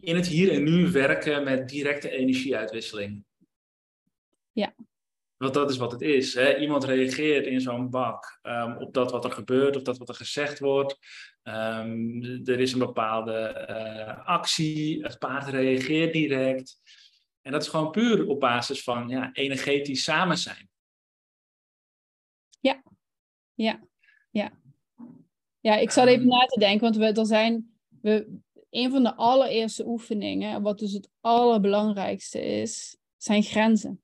in 0.00 0.16
het 0.16 0.26
hier 0.26 0.52
en 0.52 0.62
nu 0.62 0.90
werken 0.90 1.44
met 1.44 1.68
directe 1.68 2.10
energieuitwisseling. 2.10 3.24
Ja. 4.52 4.74
Want 5.36 5.54
dat 5.54 5.70
is 5.70 5.76
wat 5.76 5.92
het 5.92 6.00
is. 6.00 6.34
Hè? 6.34 6.58
Iemand 6.58 6.84
reageert 6.84 7.46
in 7.46 7.60
zo'n 7.60 7.90
bak 7.90 8.38
um, 8.42 8.76
op 8.76 8.94
dat 8.94 9.10
wat 9.10 9.24
er 9.24 9.32
gebeurt 9.32 9.76
of 9.76 9.82
dat 9.82 9.98
wat 9.98 10.08
er 10.08 10.14
gezegd 10.14 10.58
wordt. 10.58 10.98
Um, 11.42 12.22
er 12.44 12.60
is 12.60 12.72
een 12.72 12.78
bepaalde 12.78 13.66
uh, 13.70 14.26
actie, 14.26 15.02
het 15.02 15.18
paard 15.18 15.48
reageert 15.48 16.12
direct. 16.12 16.80
En 17.42 17.52
dat 17.52 17.62
is 17.62 17.68
gewoon 17.68 17.90
puur 17.90 18.26
op 18.26 18.40
basis 18.40 18.82
van 18.82 19.08
ja, 19.08 19.32
energetisch 19.32 20.02
samen 20.02 20.38
zijn. 20.38 20.68
Ja, 22.60 22.82
ja, 23.54 23.80
ja. 24.30 24.58
Ja, 25.60 25.76
ik 25.76 25.90
zat 25.90 26.06
even 26.06 26.26
na 26.26 26.46
te 26.46 26.58
denken, 26.58 26.80
want 26.80 26.96
we, 26.96 27.20
er 27.20 27.26
zijn, 27.26 27.78
we, 28.00 28.38
een 28.70 28.90
van 28.90 29.02
de 29.02 29.14
allereerste 29.14 29.86
oefeningen, 29.86 30.62
wat 30.62 30.78
dus 30.78 30.92
het 30.92 31.08
allerbelangrijkste 31.20 32.40
is, 32.40 32.96
zijn 33.16 33.42
grenzen. 33.42 34.02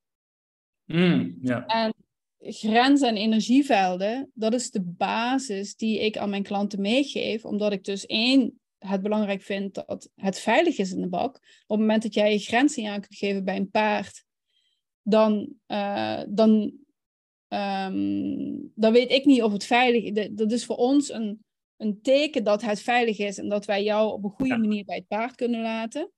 Mm. 0.85 1.39
En 1.67 1.95
grenzen 2.39 3.09
en 3.09 3.17
energievelden, 3.17 4.31
dat 4.35 4.55
is 4.55 4.71
de 4.71 4.83
basis 4.83 5.77
die 5.77 5.99
ik 5.99 6.17
aan 6.17 6.31
mijn 6.31 6.43
klanten 6.43 6.81
meegeef, 6.81 7.45
omdat 7.45 7.73
ik 7.73 7.85
dus 7.85 8.07
één, 8.07 8.61
het 8.79 9.03
belangrijk 9.03 9.43
vind 9.43 9.75
dat 9.75 10.11
het 10.15 10.39
veilig 10.39 10.79
is 10.79 10.93
in 10.93 11.01
de 11.01 11.09
bak. 11.09 11.37
Op 11.37 11.43
het 11.67 11.79
moment 11.79 12.03
dat 12.03 12.15
jij 12.15 12.33
je 12.33 12.39
grenzen 12.39 12.87
aan 12.87 13.01
kunt 13.01 13.17
geven 13.17 13.45
bij 13.45 13.57
een 13.57 13.71
paard, 13.71 14.25
dan, 15.03 15.53
uh, 15.67 16.23
dan, 16.29 16.73
um, 17.49 18.73
dan 18.75 18.93
weet 18.93 19.11
ik 19.11 19.25
niet 19.25 19.43
of 19.43 19.53
het 19.53 19.65
veilig 19.65 20.03
is. 20.05 20.29
Dat 20.33 20.53
is 20.53 20.65
voor 20.65 20.77
ons 20.77 21.13
een, 21.13 21.45
een 21.77 22.01
teken 22.03 22.45
dat 22.45 22.63
het 22.63 22.83
veilig 22.83 23.19
is 23.19 23.39
en 23.39 23.49
dat 23.49 23.65
wij 23.65 23.83
jou 23.83 24.13
op 24.13 24.25
een 24.25 24.31
goede 24.31 24.59
manier 24.59 24.85
bij 24.85 24.97
het 24.97 25.07
paard 25.09 25.35
kunnen 25.35 25.63
laten. 25.63 26.11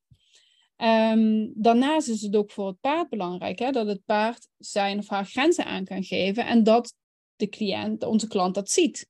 Um, 0.76 1.52
daarnaast 1.54 2.08
is 2.08 2.22
het 2.22 2.36
ook 2.36 2.50
voor 2.50 2.66
het 2.66 2.80
paard 2.80 3.08
belangrijk 3.08 3.58
hè, 3.58 3.70
dat 3.70 3.86
het 3.86 4.04
paard 4.04 4.48
zijn 4.58 4.98
of 4.98 5.08
haar 5.08 5.24
grenzen 5.24 5.64
aan 5.64 5.84
kan 5.84 6.04
geven 6.04 6.46
en 6.46 6.62
dat 6.62 6.94
de 7.36 7.48
cliënt, 7.48 8.04
onze 8.04 8.28
klant, 8.28 8.54
dat 8.54 8.70
ziet. 8.70 9.08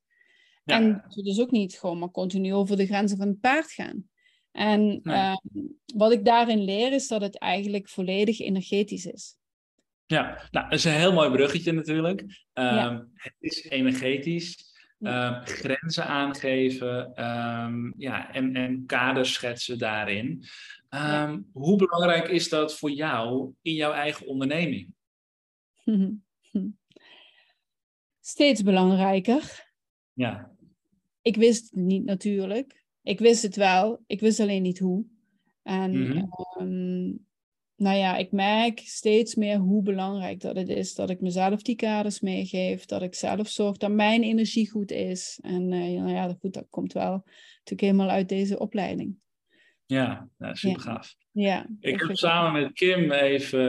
En 0.64 0.92
dat 0.92 1.14
we 1.14 1.22
dus 1.22 1.40
ook 1.40 1.50
niet 1.50 1.78
gewoon 1.78 1.98
maar 1.98 2.10
continu 2.10 2.54
over 2.54 2.76
de 2.76 2.86
grenzen 2.86 3.18
van 3.18 3.28
het 3.28 3.40
paard 3.40 3.72
gaan. 3.72 4.08
En 4.50 5.00
um, 5.02 5.78
wat 5.94 6.12
ik 6.12 6.24
daarin 6.24 6.64
leer 6.64 6.92
is 6.92 7.08
dat 7.08 7.20
het 7.20 7.38
eigenlijk 7.38 7.88
volledig 7.88 8.40
energetisch 8.40 9.06
is. 9.06 9.36
Ja, 10.06 10.48
nou, 10.50 10.68
dat 10.68 10.78
is 10.78 10.84
een 10.84 10.92
heel 10.92 11.12
mooi 11.12 11.30
bruggetje 11.30 11.72
natuurlijk. 11.72 12.20
Um, 12.54 13.10
Het 13.14 13.34
is 13.38 13.64
energetisch. 13.64 14.67
Um, 15.00 15.40
grenzen 15.44 16.06
aangeven 16.06 17.24
um, 17.24 17.94
ja, 17.96 18.32
en, 18.32 18.56
en 18.56 18.86
kaders 18.86 19.32
schetsen 19.32 19.78
daarin. 19.78 20.44
Um, 20.90 21.48
Hoe 21.52 21.76
belangrijk 21.76 22.28
is 22.28 22.48
dat 22.48 22.78
voor 22.78 22.90
jou 22.90 23.52
in 23.62 23.74
jouw 23.74 23.92
eigen 23.92 24.26
onderneming? 24.26 24.94
Steeds 28.20 28.62
belangrijker. 28.62 29.70
Ja. 30.12 30.50
Ik 31.22 31.36
wist 31.36 31.70
het 31.70 31.80
niet 31.80 32.04
natuurlijk. 32.04 32.84
Ik 33.02 33.18
wist 33.18 33.42
het 33.42 33.56
wel, 33.56 34.02
ik 34.06 34.20
wist 34.20 34.40
alleen 34.40 34.62
niet 34.62 34.78
hoe. 34.78 35.04
En 35.62 35.90
mm 35.90 37.26
nou 37.78 37.97
ja, 37.97 38.16
ik 38.16 38.32
merk 38.32 38.78
steeds 38.78 39.35
meer 39.35 39.56
hoe 39.56 39.82
belangrijk 39.82 40.40
dat 40.40 40.56
het 40.56 40.68
is 40.68 40.94
dat 40.94 41.11
ik 41.11 41.20
mezelf 41.20 41.62
die 41.62 41.76
kaders 41.76 42.20
meegeef, 42.20 42.85
dat 42.85 43.02
ik 43.02 43.14
zelf 43.14 43.49
zorg 43.49 43.76
dat 43.76 43.90
mijn 43.90 44.23
energie 44.23 44.70
goed 44.70 44.90
is. 44.90 45.38
En 45.42 45.73
uh, 45.73 46.00
nou 46.00 46.11
ja, 46.11 46.37
goed, 46.40 46.54
dat 46.54 46.66
komt 46.70 46.92
wel 46.92 47.23
natuurlijk 47.54 47.80
helemaal 47.80 48.08
uit 48.08 48.28
deze 48.28 48.58
opleiding. 48.58 49.16
Ja, 49.87 50.28
nou, 50.38 50.56
super 50.56 50.80
gaaf. 50.80 51.14
Ja, 51.30 51.66
ik 51.80 52.00
heb 52.00 52.16
samen 52.16 52.62
met 52.62 52.73
Kim 52.73 53.12
even, 53.12 53.61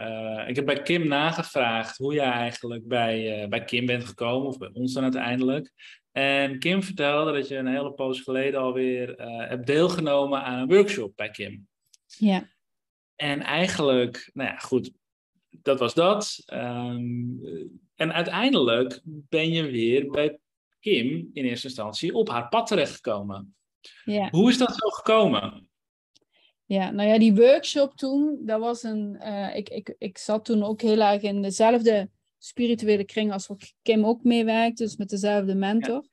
uh, 0.00 0.48
ik 0.48 0.56
heb 0.56 0.64
bij 0.64 0.82
Kim 0.82 1.06
nagevraagd 1.06 1.96
hoe 1.96 2.14
jij 2.14 2.30
eigenlijk 2.30 2.86
bij, 2.86 3.46
bij 3.48 3.64
Kim 3.64 3.86
bent 3.86 4.04
gekomen, 4.04 4.48
of 4.48 4.58
bij 4.58 4.70
ons 4.72 4.92
dan 4.92 5.02
uiteindelijk. 5.02 5.72
En 6.12 6.58
Kim 6.58 6.82
vertelde 6.82 7.32
dat 7.32 7.48
je 7.48 7.56
een 7.56 7.66
hele 7.66 7.92
poos 7.92 8.20
geleden 8.20 8.60
alweer 8.60 9.14
hebt 9.48 9.66
deelgenomen 9.66 10.42
aan 10.42 10.58
een 10.58 10.68
workshop 10.68 11.12
bij 11.16 11.30
Kim. 11.30 11.66
Ja. 12.06 12.48
En 13.18 13.40
eigenlijk, 13.40 14.30
nou 14.34 14.48
ja, 14.48 14.56
goed, 14.56 14.90
dat 15.48 15.78
was 15.78 15.94
dat. 15.94 16.42
Um, 16.52 17.40
en 17.94 18.12
uiteindelijk 18.12 19.00
ben 19.04 19.50
je 19.50 19.62
weer 19.62 20.10
bij 20.10 20.38
Kim 20.80 21.30
in 21.32 21.44
eerste 21.44 21.66
instantie 21.66 22.14
op 22.14 22.28
haar 22.28 22.48
pad 22.48 22.66
terechtgekomen. 22.66 23.54
Ja. 24.04 24.28
Hoe 24.30 24.50
is 24.50 24.58
dat 24.58 24.76
zo 24.76 24.88
gekomen? 24.88 25.68
Ja, 26.64 26.90
nou 26.90 27.08
ja, 27.08 27.18
die 27.18 27.34
workshop 27.34 27.94
toen, 27.94 28.38
dat 28.44 28.60
was 28.60 28.82
een. 28.82 29.16
Uh, 29.20 29.56
ik, 29.56 29.68
ik, 29.68 29.94
ik 29.98 30.18
zat 30.18 30.44
toen 30.44 30.62
ook 30.62 30.80
heel 30.80 31.00
erg 31.00 31.22
in 31.22 31.42
dezelfde 31.42 32.10
spirituele 32.38 33.04
kring 33.04 33.32
als 33.32 33.46
wat 33.46 33.74
Kim 33.82 34.04
ook 34.04 34.22
meewerkt, 34.22 34.78
dus 34.78 34.96
met 34.96 35.08
dezelfde 35.08 35.54
mentor. 35.54 36.06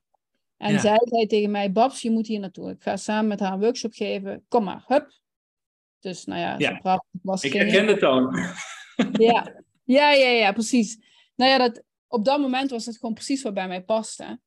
En 0.58 0.74
ja. 0.74 0.80
zij 0.80 1.02
zei 1.04 1.26
tegen 1.26 1.52
mij: 1.52 1.72
Babs, 1.72 2.02
je 2.02 2.12
moet 2.12 2.28
hier 2.28 2.40
naartoe. 2.40 2.70
Ik 2.70 2.84
ga 2.84 2.98
samen 2.98 3.28
met 3.28 3.40
haar 3.40 3.54
een 3.54 3.60
workshop 3.60 3.94
geven. 3.94 4.46
Kom 4.48 4.64
maar, 4.64 4.84
hup, 4.88 5.12
dus 6.06 6.26
nou 6.26 6.40
ja, 6.40 6.56
ja. 6.58 6.80
Zo 6.84 6.98
was 7.22 7.44
Ik 7.44 7.54
herken 7.54 7.88
de 7.88 7.98
toon. 7.98 8.36
ja. 9.28 9.64
ja, 9.84 10.12
ja, 10.12 10.30
ja, 10.30 10.52
precies. 10.52 10.98
Nou 11.36 11.52
ja, 11.52 11.58
dat, 11.58 11.84
op 12.08 12.26
dat 12.26 12.40
moment 12.40 12.70
was 12.70 12.86
het 12.86 12.98
gewoon 12.98 13.14
precies 13.14 13.42
wat 13.42 13.54
bij 13.54 13.68
mij 13.68 13.84
paste. 13.84 14.40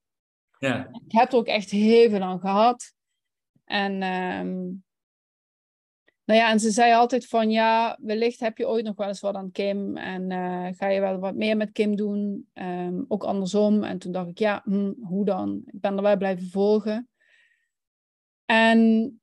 Ja. 0.59 0.89
Ik 1.07 1.13
heb 1.13 1.33
er 1.33 1.39
ook 1.39 1.47
echt 1.47 1.71
heel 1.71 2.11
veel 2.11 2.21
aan 2.21 2.41
gehad. 2.41 2.95
En, 3.65 3.93
um, 3.93 4.85
nou 6.25 6.41
ja, 6.41 6.51
en 6.51 6.61
ze 6.61 6.71
zei 6.71 6.93
altijd 6.93 7.27
van 7.27 7.51
ja, 7.51 7.99
wellicht 8.01 8.41
heb 8.41 8.59
je 8.59 8.69
ooit 8.69 8.85
nog 8.85 8.97
wel 8.97 9.09
eens 9.09 9.21
wat 9.21 9.35
aan 9.35 9.51
Kim 9.51 9.97
en 9.97 10.31
uh, 10.31 10.69
ga 10.71 10.89
je 10.89 11.01
wel 11.01 11.19
wat 11.19 11.35
meer 11.35 11.57
met 11.57 11.73
Kim 11.73 11.97
doen, 11.97 12.49
um, 12.55 13.05
ook 13.09 13.25
andersom. 13.25 13.85
En 13.85 13.99
toen 13.99 14.13
dacht 14.13 14.29
ik 14.29 14.39
ja, 14.39 14.63
hm, 14.65 14.93
hoe 15.01 15.25
dan? 15.25 15.63
Ik 15.67 15.81
ben 15.81 15.97
er 15.97 16.03
wel 16.03 16.17
blijven 16.17 16.49
volgen. 16.51 17.09
En 18.45 19.18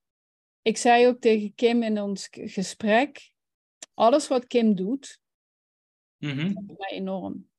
ik 0.65 0.77
zei 0.77 1.07
ook 1.07 1.19
tegen 1.19 1.53
Kim 1.55 1.83
in 1.83 2.01
ons 2.01 2.27
gesprek, 2.31 3.31
alles 3.93 4.27
wat 4.27 4.47
Kim 4.47 4.75
doet, 4.75 5.19
mm 6.17 6.31
-hmm. 6.31 6.65
mij 6.77 6.89
enorm. 6.89 7.49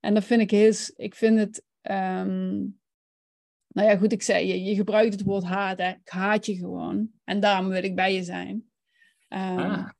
En 0.00 0.14
dat 0.14 0.24
vind 0.24 0.40
ik 0.40 0.50
heel, 0.50 0.72
ik 0.96 1.14
vind 1.14 1.38
het, 1.38 1.64
um, 1.82 2.80
nou 3.68 3.88
ja 3.88 3.96
goed, 3.96 4.12
ik 4.12 4.22
zei, 4.22 4.46
je, 4.46 4.62
je 4.62 4.74
gebruikt 4.74 5.12
het 5.12 5.22
woord 5.22 5.44
haat, 5.44 5.78
hè? 5.78 5.90
ik 5.90 6.08
haat 6.08 6.46
je 6.46 6.56
gewoon. 6.56 7.10
En 7.24 7.40
daarom 7.40 7.68
wil 7.68 7.82
ik 7.82 7.94
bij 7.94 8.14
je 8.14 8.22
zijn. 8.22 8.70
Um, 9.28 9.58
ah. 9.58 9.90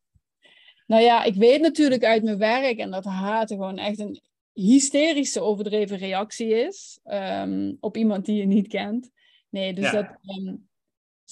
Nou 0.86 1.02
ja, 1.02 1.24
ik 1.24 1.34
weet 1.34 1.60
natuurlijk 1.60 2.04
uit 2.04 2.22
mijn 2.22 2.38
werk 2.38 2.78
en 2.78 2.90
dat 2.90 3.04
haten 3.04 3.56
gewoon 3.56 3.78
echt 3.78 3.98
een 3.98 4.20
hysterische 4.52 5.40
overdreven 5.40 5.96
reactie 5.96 6.48
is 6.48 7.00
um, 7.04 7.76
op 7.80 7.96
iemand 7.96 8.24
die 8.24 8.36
je 8.36 8.46
niet 8.46 8.68
kent. 8.68 9.10
Nee, 9.48 9.74
dus 9.74 9.90
ja. 9.90 9.92
dat, 9.92 10.18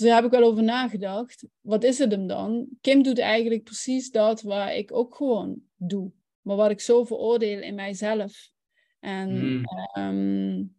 dus 0.01 0.09
daar 0.09 0.23
heb 0.23 0.33
ik 0.33 0.39
wel 0.39 0.51
over 0.51 0.63
nagedacht. 0.63 1.47
Wat 1.61 1.85
is 1.85 1.99
het 1.99 2.11
hem 2.11 2.27
dan? 2.27 2.69
Kim 2.81 3.03
doet 3.03 3.19
eigenlijk 3.19 3.65
precies 3.65 4.11
dat 4.11 4.43
waar 4.43 4.75
ik 4.75 4.93
ook 4.93 5.15
gewoon 5.15 5.63
doe. 5.77 6.13
Maar 6.41 6.57
wat 6.57 6.71
ik 6.71 6.81
zo 6.81 7.05
veroordeel 7.05 7.61
in 7.61 7.75
mijzelf. 7.75 8.51
En 9.01 9.31
mm. 9.31 9.65
um, 9.99 10.77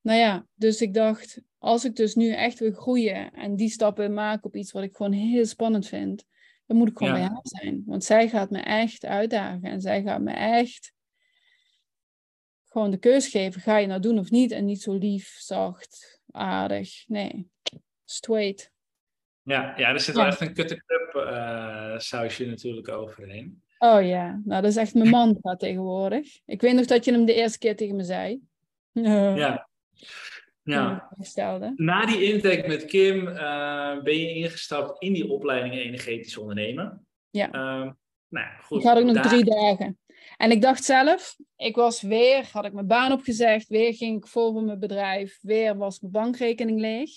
nou 0.00 0.18
ja, 0.18 0.46
dus 0.54 0.80
ik 0.80 0.94
dacht, 0.94 1.40
als 1.58 1.84
ik 1.84 1.96
dus 1.96 2.14
nu 2.14 2.32
echt 2.32 2.58
wil 2.58 2.72
groeien 2.72 3.32
en 3.32 3.56
die 3.56 3.68
stappen 3.68 4.14
maak 4.14 4.44
op 4.44 4.56
iets 4.56 4.72
wat 4.72 4.82
ik 4.82 4.96
gewoon 4.96 5.12
heel 5.12 5.46
spannend 5.46 5.86
vind, 5.86 6.24
dan 6.66 6.76
moet 6.76 6.88
ik 6.88 6.98
gewoon 6.98 7.12
ja. 7.12 7.18
bij 7.18 7.28
haar 7.28 7.40
zijn. 7.42 7.82
Want 7.86 8.04
zij 8.04 8.28
gaat 8.28 8.50
me 8.50 8.58
echt 8.58 9.04
uitdagen 9.04 9.70
en 9.70 9.80
zij 9.80 10.02
gaat 10.02 10.20
me 10.20 10.30
echt 10.32 10.92
gewoon 12.64 12.90
de 12.90 12.98
keus 12.98 13.28
geven. 13.28 13.60
Ga 13.60 13.76
je 13.76 13.86
nou 13.86 14.00
doen 14.00 14.18
of 14.18 14.30
niet? 14.30 14.50
En 14.50 14.64
niet 14.64 14.82
zo 14.82 14.94
lief, 14.94 15.36
zacht, 15.38 16.20
aardig. 16.30 17.08
Nee. 17.08 17.50
Straight. 18.06 18.70
Ja, 19.42 19.74
ja 19.76 19.92
er 19.92 20.00
zit 20.00 20.14
wel 20.14 20.26
echt 20.26 20.40
een 20.40 20.54
cut-up 20.54 21.14
uh, 21.14 21.98
sausje 21.98 22.46
natuurlijk 22.46 22.88
overheen. 22.88 23.62
Oh 23.78 24.06
ja, 24.06 24.40
nou 24.44 24.62
dat 24.62 24.70
is 24.70 24.76
echt 24.76 24.94
mijn 24.94 25.10
mantra 25.10 25.56
tegenwoordig. 25.56 26.38
Ik 26.46 26.60
weet 26.60 26.74
nog 26.74 26.86
dat 26.86 27.04
je 27.04 27.12
hem 27.12 27.24
de 27.24 27.34
eerste 27.34 27.58
keer 27.58 27.76
tegen 27.76 27.96
me 27.96 28.02
zei. 28.02 28.40
ja. 28.92 29.68
Ja. 30.62 31.08
Na 31.76 32.06
die 32.06 32.32
intake 32.32 32.68
met 32.68 32.84
Kim 32.84 33.28
uh, 33.28 34.02
ben 34.02 34.18
je 34.18 34.34
ingestapt 34.34 35.02
in 35.02 35.12
die 35.12 35.30
opleiding 35.30 35.74
energetisch 35.74 36.36
ondernemen. 36.36 37.06
Ja. 37.30 37.46
Uh, 37.46 37.90
nou, 38.28 38.46
goed. 38.62 38.80
Ik 38.80 38.86
had 38.86 38.98
ook 38.98 39.04
nog 39.04 39.26
drie 39.26 39.44
dagen. 39.44 39.98
En 40.36 40.50
ik 40.50 40.62
dacht 40.62 40.84
zelf, 40.84 41.36
ik 41.56 41.76
was 41.76 42.02
weer, 42.02 42.48
had 42.52 42.64
ik 42.64 42.72
mijn 42.72 42.86
baan 42.86 43.12
opgezegd, 43.12 43.68
weer 43.68 43.94
ging 43.94 44.16
ik 44.16 44.26
vol 44.26 44.52
voor 44.52 44.62
mijn 44.62 44.78
bedrijf, 44.78 45.38
weer 45.42 45.76
was 45.76 46.00
mijn 46.00 46.12
bankrekening 46.12 46.80
leeg. 46.80 47.10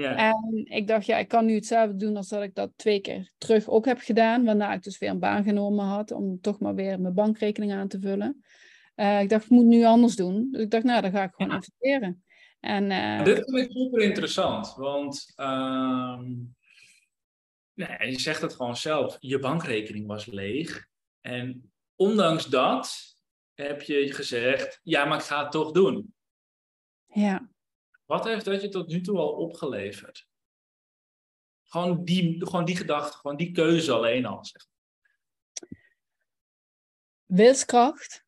Ja. 0.00 0.16
En 0.16 0.64
ik 0.64 0.86
dacht, 0.86 1.06
ja, 1.06 1.18
ik 1.18 1.28
kan 1.28 1.46
nu 1.46 1.54
hetzelfde 1.54 1.96
doen 1.96 2.16
als 2.16 2.28
dat 2.28 2.42
ik 2.42 2.54
dat 2.54 2.72
twee 2.76 3.00
keer 3.00 3.30
terug 3.38 3.68
ook 3.68 3.84
heb 3.84 3.98
gedaan, 3.98 4.44
waarna 4.44 4.72
ik 4.72 4.82
dus 4.82 4.98
weer 4.98 5.10
een 5.10 5.18
baan 5.18 5.44
genomen 5.44 5.84
had 5.84 6.10
om 6.10 6.40
toch 6.40 6.60
maar 6.60 6.74
weer 6.74 7.00
mijn 7.00 7.14
bankrekening 7.14 7.72
aan 7.72 7.88
te 7.88 8.00
vullen. 8.00 8.44
Uh, 8.96 9.20
ik 9.20 9.28
dacht, 9.28 9.44
ik 9.44 9.50
moet 9.50 9.64
nu 9.64 9.84
anders 9.84 10.16
doen. 10.16 10.48
Dus 10.50 10.62
ik 10.62 10.70
dacht, 10.70 10.84
nou, 10.84 11.02
dan 11.02 11.10
ga 11.10 11.22
ik 11.22 11.32
gewoon 11.34 11.50
ja. 11.50 11.56
investeren. 11.56 12.24
En, 12.60 12.90
uh... 12.90 13.24
Dit 13.24 13.50
vind 13.50 13.56
ik 13.56 13.72
super 13.72 14.00
interessant, 14.00 14.74
want 14.76 15.32
uh, 15.36 16.20
nee, 17.74 18.10
je 18.10 18.20
zegt 18.20 18.42
het 18.42 18.54
gewoon 18.54 18.76
zelf, 18.76 19.16
je 19.20 19.38
bankrekening 19.38 20.06
was 20.06 20.26
leeg. 20.26 20.86
En 21.20 21.72
ondanks 21.96 22.46
dat 22.46 23.14
heb 23.54 23.82
je 23.82 24.12
gezegd, 24.12 24.80
ja, 24.82 25.04
maar 25.04 25.18
ik 25.18 25.24
ga 25.24 25.42
het 25.42 25.52
toch 25.52 25.72
doen. 25.72 26.14
Ja. 27.06 27.49
Wat 28.10 28.24
heeft 28.24 28.44
dat 28.44 28.62
je 28.62 28.68
tot 28.68 28.88
nu 28.88 29.00
toe 29.00 29.18
al 29.18 29.32
opgeleverd? 29.32 30.28
Gewoon 31.64 32.04
die, 32.04 32.46
gewoon 32.46 32.64
die 32.64 32.76
gedachte, 32.76 33.16
gewoon 33.16 33.36
die 33.36 33.52
keuze 33.52 33.92
alleen 33.92 34.26
al. 34.26 34.44
Zeg. 34.44 34.66
Wilskracht. 37.24 38.24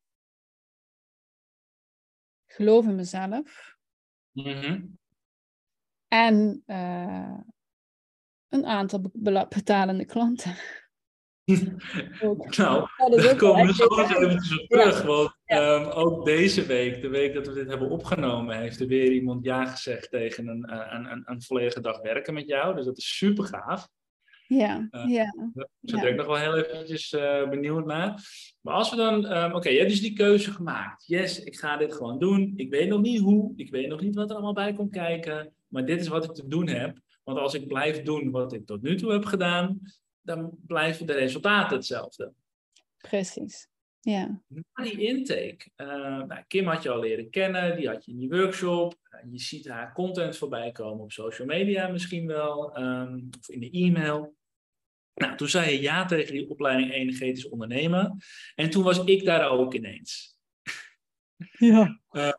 Geloof 2.47 2.85
in 2.85 2.95
mezelf. 2.95 3.77
Mm 4.31 4.99
En 6.09 6.63
uh, 6.67 7.41
een 8.49 8.67
aantal 8.67 9.01
betalende 9.49 10.05
klanten. 10.05 10.57
Nou, 12.57 12.89
daar 13.23 13.37
komen 13.37 13.67
we 13.67 13.75
zo 13.75 13.85
op 13.85 14.69
terug. 14.69 15.03
Want 15.03 15.35
um, 15.47 15.85
ook 15.85 16.25
deze 16.25 16.67
week, 16.67 17.03
de 17.03 17.09
week 17.09 17.35
dat 17.35 17.47
we 17.47 17.53
dit 17.53 17.69
hebben 17.69 17.91
opgenomen, 17.91 18.61
heeft 18.61 18.81
er 18.81 18.87
weer 18.87 19.13
iemand 19.13 19.45
ja 19.45 19.65
gezegd 19.67 20.11
tegen 20.11 20.49
een, 20.49 20.65
eh, 20.65 20.93
een, 20.93 21.13
een, 21.13 21.23
een 21.25 21.43
volledige 21.43 21.81
dag 21.81 22.01
werken 22.01 22.35
met 22.35 22.49
jou. 22.49 22.75
Dus 22.75 22.85
dat 22.85 22.99
is 22.99 23.17
super 23.17 23.45
gaaf. 23.45 23.89
Ja, 24.47 24.89
uh, 24.91 25.05
ja. 25.09 25.35
Zo 25.83 26.01
ben 26.01 26.09
ik 26.09 26.17
nog 26.17 26.27
wel 26.27 26.37
heel 26.37 26.57
eventjes 26.57 27.13
uh, 27.13 27.49
benieuwd 27.49 27.87
naar. 27.87 28.23
Maar 28.61 28.75
als 28.75 28.91
we 28.91 28.97
dan, 28.97 29.37
um, 29.37 29.53
oké, 29.53 29.69
je 29.69 29.79
hebt 29.79 29.91
dus 29.91 30.01
die 30.01 30.13
keuze 30.13 30.51
gemaakt. 30.51 31.07
Yes, 31.07 31.45
ik 31.45 31.59
ga 31.59 31.77
dit 31.77 31.95
gewoon 31.95 32.19
doen. 32.19 32.53
Ik 32.57 32.71
weet 32.71 32.89
nog 32.89 33.01
niet 33.01 33.21
hoe, 33.21 33.53
ik 33.57 33.71
weet 33.71 33.89
nog 33.89 34.01
niet 34.01 34.15
wat 34.15 34.29
er 34.29 34.35
allemaal 34.35 34.53
bij 34.53 34.73
komt 34.73 34.91
kijken. 34.91 35.53
Maar 35.69 35.85
dit 35.85 36.01
is 36.01 36.09
wat 36.09 36.25
ik 36.25 36.33
te 36.33 36.49
doen 36.49 36.69
heb. 36.69 36.99
Want 37.25 37.39
als 37.39 37.55
ik 37.55 37.67
blijf 37.67 38.03
doen 38.03 38.31
wat 38.31 38.53
ik 38.53 38.67
tot 38.67 38.83
nu 38.83 38.97
toe 38.97 39.13
heb 39.13 39.25
gedaan, 39.25 39.81
dan 40.23 40.59
blijven 40.67 41.07
de 41.07 41.13
resultaten 41.13 41.77
hetzelfde. 41.77 42.33
Precies, 42.99 43.69
ja. 44.01 44.43
Na 44.49 44.85
die 44.85 45.01
intake, 45.01 45.71
uh, 45.77 45.87
nou, 46.23 46.45
Kim 46.47 46.67
had 46.67 46.83
je 46.83 46.91
al 46.91 47.01
leren 47.01 47.31
kennen, 47.31 47.77
die 47.77 47.89
had 47.89 48.05
je 48.05 48.13
in 48.13 48.19
die 48.19 48.29
workshop. 48.29 48.95
Uh, 49.11 49.33
je 49.33 49.39
ziet 49.39 49.69
haar 49.69 49.93
content 49.93 50.37
voorbij 50.37 50.73
komen 50.73 51.03
op 51.03 51.13
social 51.13 51.47
media 51.47 51.89
misschien 51.89 52.27
wel, 52.27 52.79
um, 52.79 53.29
of 53.39 53.49
in 53.49 53.61
de 53.61 53.71
e-mail. 53.71 54.37
Nou, 55.15 55.37
toen 55.37 55.49
zei 55.49 55.71
je 55.71 55.81
ja 55.81 56.05
tegen 56.05 56.33
die 56.33 56.51
opleiding 56.51 56.93
energetisch 56.93 57.49
ondernemen. 57.49 58.17
En 58.55 58.71
toen 58.71 58.83
was 58.83 59.05
ik 59.05 59.25
daar 59.25 59.51
ook 59.51 59.75
ineens. 59.75 60.37
Ja. 61.59 62.01
Uh, 62.11 62.33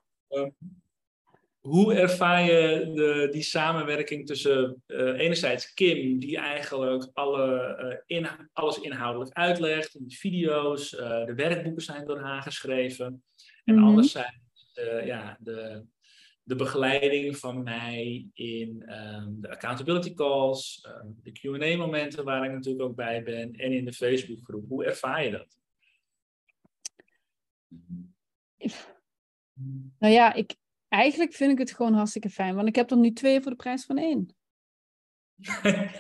hoe 1.68 1.94
ervaar 1.94 2.44
je 2.44 2.92
de, 2.94 3.28
die 3.32 3.42
samenwerking 3.42 4.28
tussen 4.28 4.84
uh, 4.88 5.20
enerzijds 5.20 5.74
Kim, 5.74 6.20
die 6.20 6.38
eigenlijk 6.38 7.10
alle, 7.14 7.78
uh, 8.08 8.18
in, 8.18 8.28
alles 8.54 8.80
inhoudelijk 8.80 9.32
uitlegt, 9.32 9.96
in 9.96 10.08
de 10.08 10.16
video's, 10.16 10.94
uh, 10.94 11.26
de 11.26 11.34
werkboeken 11.34 11.84
zijn 11.84 12.06
door 12.06 12.20
haar 12.20 12.42
geschreven, 12.42 13.06
en 13.64 13.74
mm 13.74 13.80
-hmm. 13.80 13.88
anderzijds 13.88 14.72
ja, 15.04 15.38
de, 15.40 15.86
de 16.44 16.56
begeleiding 16.56 17.38
van 17.38 17.64
mij 17.64 18.28
in 18.34 18.94
um, 18.94 19.42
de 19.42 19.50
accountability 19.50 20.14
calls, 20.14 20.88
um, 20.88 21.20
de 21.22 21.32
Q&A-momenten 21.32 22.24
waar 22.24 22.46
ik 22.46 22.52
natuurlijk 22.52 22.84
ook 22.90 22.96
bij 22.96 23.24
ben, 23.24 23.54
en 23.54 23.72
in 23.72 23.86
de 23.86 23.94
Facebookgroep. 23.94 24.68
Hoe 24.68 24.86
ervaar 24.86 25.24
je 25.24 25.32
dat? 25.32 25.58
Nou 30.00 30.14
ja, 30.14 30.34
ik, 30.34 30.56
eigenlijk 30.94 31.34
vind 31.34 31.52
ik 31.52 31.58
het 31.58 31.72
gewoon 31.72 31.94
hartstikke 31.94 32.30
fijn, 32.30 32.56
want 32.56 32.68
ik 32.68 32.76
heb 32.76 32.92
er 32.92 32.98
nu 32.98 33.14
twee 33.14 33.42
voor 33.42 33.52
de 33.52 33.58
prijs 33.58 33.86
van 33.86 33.98
één. 33.98 34.36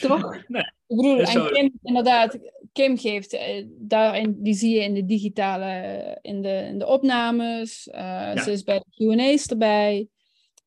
Toch? 0.00 0.48
Nee, 0.48 0.62
ik 0.86 0.96
bedoel, 0.96 1.20
en 1.20 1.52
Kim, 1.52 1.78
inderdaad, 1.82 2.38
Kim 2.72 2.98
geeft 2.98 3.34
uh, 3.34 3.66
daarin, 3.68 4.42
die 4.42 4.54
zie 4.54 4.74
je 4.74 4.80
in 4.82 4.94
de 4.94 5.04
digitale, 5.04 6.18
in 6.22 6.42
de, 6.42 6.48
in 6.48 6.78
de 6.78 6.86
opnames. 6.86 7.86
Uh, 7.86 7.94
ja. 7.94 8.42
Ze 8.42 8.52
is 8.52 8.62
bij 8.62 8.78
de 8.78 9.16
QA's 9.16 9.46
erbij. 9.46 10.08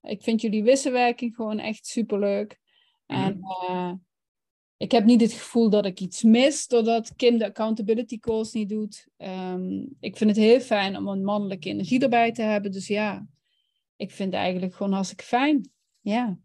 Ik 0.02 0.24
vind 0.24 0.42
jullie 0.42 0.64
wisselwerking 0.64 1.36
gewoon 1.36 1.60
echt 1.60 1.88
superleuk. 1.88 2.60
Mm 3.08 3.18
-hmm. 3.18 3.26
En 3.26 3.40
uh, 3.70 3.94
ik 4.80 4.92
heb 4.92 5.06
niet 5.06 5.22
het 5.22 5.34
gevoel 5.34 5.70
dat 5.70 5.86
ik 5.86 6.00
iets 6.00 6.24
mis 6.24 6.68
doordat 6.68 7.16
Kim 7.16 7.38
de 7.38 7.46
accountability 7.46 8.20
calls 8.20 8.54
niet 8.54 8.70
doet. 8.70 9.08
Um, 9.18 9.96
ik 10.00 10.18
vind 10.18 10.30
het 10.30 10.40
heel 10.40 10.60
fijn 10.60 10.98
om 10.98 11.08
een 11.08 11.24
mannelijke 11.24 11.70
energie 11.70 12.02
erbij 12.02 12.32
te 12.32 12.42
hebben. 12.42 12.72
Dus 12.72 12.88
ja, 12.88 13.28
ik 13.96 14.12
vind 14.12 14.34
het 14.34 14.42
eigenlijk 14.42 14.76
gewoon 14.76 14.94
hartstikke 14.94 15.24
fijn. 15.24 15.72
Ja. 16.00 16.38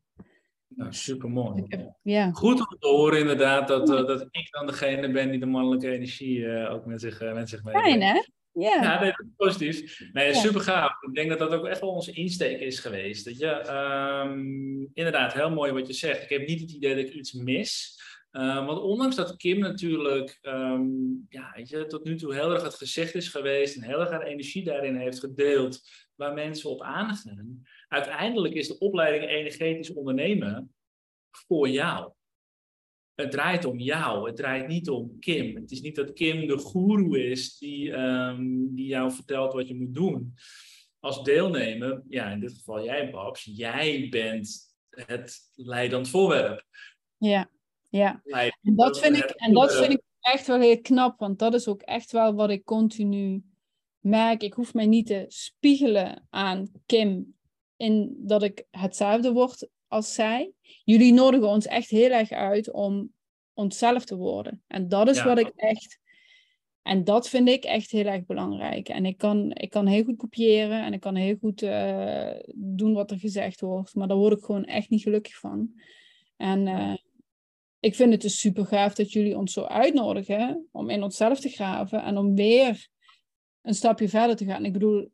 Nou, 0.68 0.92
super 0.92 1.30
mooi. 1.30 1.66
Ja. 2.02 2.30
Goed 2.32 2.58
om 2.58 2.76
te 2.78 2.88
horen 2.88 3.18
inderdaad 3.18 3.68
dat, 3.68 3.90
uh, 3.90 4.06
dat 4.06 4.26
ik 4.30 4.50
dan 4.50 4.66
degene 4.66 5.10
ben 5.10 5.30
die 5.30 5.40
de 5.40 5.46
mannelijke 5.46 5.90
energie 5.90 6.38
uh, 6.38 6.72
ook 6.72 6.86
met 6.86 7.00
zich, 7.00 7.22
uh, 7.22 7.34
met 7.34 7.48
zich 7.48 7.64
meebrengt. 7.64 7.88
Fijn 7.88 8.02
hè? 8.02 8.22
Ja, 8.52 8.82
ja 8.82 9.00
nee, 9.00 9.10
dat 9.10 9.26
is 9.26 9.32
positief. 9.36 10.00
Nee, 10.12 10.34
super 10.34 10.60
gaaf. 10.60 11.02
Ik 11.02 11.14
denk 11.14 11.28
dat 11.28 11.38
dat 11.38 11.52
ook 11.52 11.66
echt 11.66 11.80
wel 11.80 11.90
onze 11.90 12.12
insteek 12.12 12.60
is 12.60 12.78
geweest. 12.78 13.24
Dat 13.24 13.38
je, 13.38 13.70
um, 14.26 14.90
inderdaad, 14.92 15.32
heel 15.32 15.50
mooi 15.50 15.72
wat 15.72 15.86
je 15.86 15.92
zegt. 15.92 16.22
Ik 16.22 16.28
heb 16.28 16.46
niet 16.46 16.60
het 16.60 16.70
idee 16.70 16.94
dat 16.94 17.04
ik 17.04 17.14
iets 17.14 17.32
mis. 17.32 18.02
Uh, 18.36 18.66
want 18.66 18.80
ondanks 18.80 19.16
dat 19.16 19.36
Kim 19.36 19.58
natuurlijk 19.58 20.38
um, 20.42 21.26
ja, 21.28 21.52
weet 21.56 21.68
je, 21.68 21.86
tot 21.86 22.04
nu 22.04 22.16
toe 22.16 22.34
heel 22.34 22.52
erg 22.52 22.62
het 22.62 22.74
gezicht 22.74 23.14
is 23.14 23.28
geweest 23.28 23.76
en 23.76 23.82
heel 23.82 24.00
erg 24.00 24.10
haar 24.10 24.22
energie 24.26 24.64
daarin 24.64 24.96
heeft 24.96 25.18
gedeeld 25.18 25.80
waar 26.14 26.34
mensen 26.34 26.70
op 26.70 26.82
aangaan, 26.82 27.62
uiteindelijk 27.88 28.54
is 28.54 28.68
de 28.68 28.78
opleiding 28.78 29.30
energetisch 29.30 29.92
ondernemen 29.92 30.74
voor 31.30 31.68
jou. 31.68 32.12
Het 33.14 33.30
draait 33.30 33.64
om 33.64 33.78
jou, 33.78 34.26
het 34.26 34.36
draait 34.36 34.68
niet 34.68 34.88
om 34.88 35.18
Kim. 35.18 35.56
Het 35.56 35.70
is 35.70 35.80
niet 35.80 35.96
dat 35.96 36.12
Kim 36.12 36.46
de 36.46 36.58
goeroe 36.58 37.26
is 37.26 37.58
die, 37.58 37.90
um, 37.90 38.74
die 38.74 38.86
jou 38.86 39.12
vertelt 39.12 39.52
wat 39.52 39.68
je 39.68 39.74
moet 39.74 39.94
doen. 39.94 40.34
Als 41.00 41.22
deelnemer, 41.22 42.02
ja, 42.08 42.30
in 42.30 42.40
dit 42.40 42.52
geval 42.52 42.84
jij, 42.84 43.10
Babs, 43.10 43.44
jij 43.44 44.08
bent 44.10 44.74
het 44.90 45.50
leidend 45.54 46.08
voorwerp. 46.08 46.64
Ja. 47.16 47.52
Ja, 47.96 48.20
en 48.62 48.74
dat 48.74 48.98
vind 48.98 49.16
ik, 49.16 49.30
en 49.30 49.52
dat 49.52 49.74
vind 49.74 49.92
ik 49.92 50.02
echt 50.20 50.46
wel 50.46 50.60
heel 50.60 50.80
knap, 50.80 51.18
want 51.18 51.38
dat 51.38 51.54
is 51.54 51.68
ook 51.68 51.82
echt 51.82 52.12
wel 52.12 52.34
wat 52.34 52.50
ik 52.50 52.64
continu 52.64 53.44
merk. 53.98 54.42
Ik 54.42 54.52
hoef 54.52 54.74
mij 54.74 54.86
niet 54.86 55.06
te 55.06 55.24
spiegelen 55.28 56.26
aan 56.30 56.70
Kim 56.86 57.34
in 57.76 58.14
dat 58.18 58.42
ik 58.42 58.66
hetzelfde 58.70 59.32
word 59.32 59.68
als 59.88 60.14
zij. 60.14 60.52
Jullie 60.84 61.12
nodigen 61.12 61.48
ons 61.48 61.66
echt 61.66 61.90
heel 61.90 62.10
erg 62.10 62.30
uit 62.30 62.72
om 62.72 63.12
onszelf 63.52 64.04
te 64.04 64.16
worden. 64.16 64.62
En 64.66 64.88
dat 64.88 65.08
is 65.08 65.16
ja. 65.16 65.24
wat 65.24 65.38
ik 65.38 65.52
echt. 65.56 65.98
En 66.82 67.04
dat 67.04 67.28
vind 67.28 67.48
ik 67.48 67.64
echt 67.64 67.90
heel 67.90 68.06
erg 68.06 68.24
belangrijk. 68.24 68.88
En 68.88 69.06
ik 69.06 69.18
kan, 69.18 69.50
ik 69.52 69.70
kan 69.70 69.86
heel 69.86 70.04
goed 70.04 70.16
kopiëren 70.16 70.84
en 70.84 70.92
ik 70.92 71.00
kan 71.00 71.14
heel 71.14 71.36
goed 71.36 71.62
uh, 71.62 72.30
doen 72.54 72.92
wat 72.92 73.10
er 73.10 73.18
gezegd 73.18 73.60
wordt, 73.60 73.94
maar 73.94 74.08
daar 74.08 74.16
word 74.16 74.38
ik 74.38 74.44
gewoon 74.44 74.64
echt 74.64 74.88
niet 74.88 75.02
gelukkig 75.02 75.38
van. 75.38 75.72
En 76.36 76.66
uh, 76.66 76.94
ik 77.84 77.94
vind 77.94 78.12
het 78.12 78.20
dus 78.20 78.40
super 78.40 78.66
gaaf 78.66 78.94
dat 78.94 79.12
jullie 79.12 79.36
ons 79.36 79.52
zo 79.52 79.62
uitnodigen 79.62 80.68
om 80.72 80.90
in 80.90 81.02
onszelf 81.02 81.40
te 81.40 81.48
graven 81.48 82.02
en 82.02 82.16
om 82.16 82.34
weer 82.34 82.88
een 83.62 83.74
stapje 83.74 84.08
verder 84.08 84.36
te 84.36 84.44
gaan. 84.44 84.64
Ik 84.64 84.72
bedoel, 84.72 85.10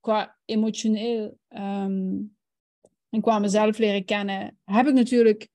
qua 0.00 0.38
emotioneel 0.44 1.38
um, 1.48 2.36
en 3.10 3.20
qua 3.20 3.38
mezelf 3.38 3.78
leren 3.78 4.04
kennen, 4.04 4.58
heb 4.64 4.86
ik 4.86 4.94
natuurlijk 4.94 5.48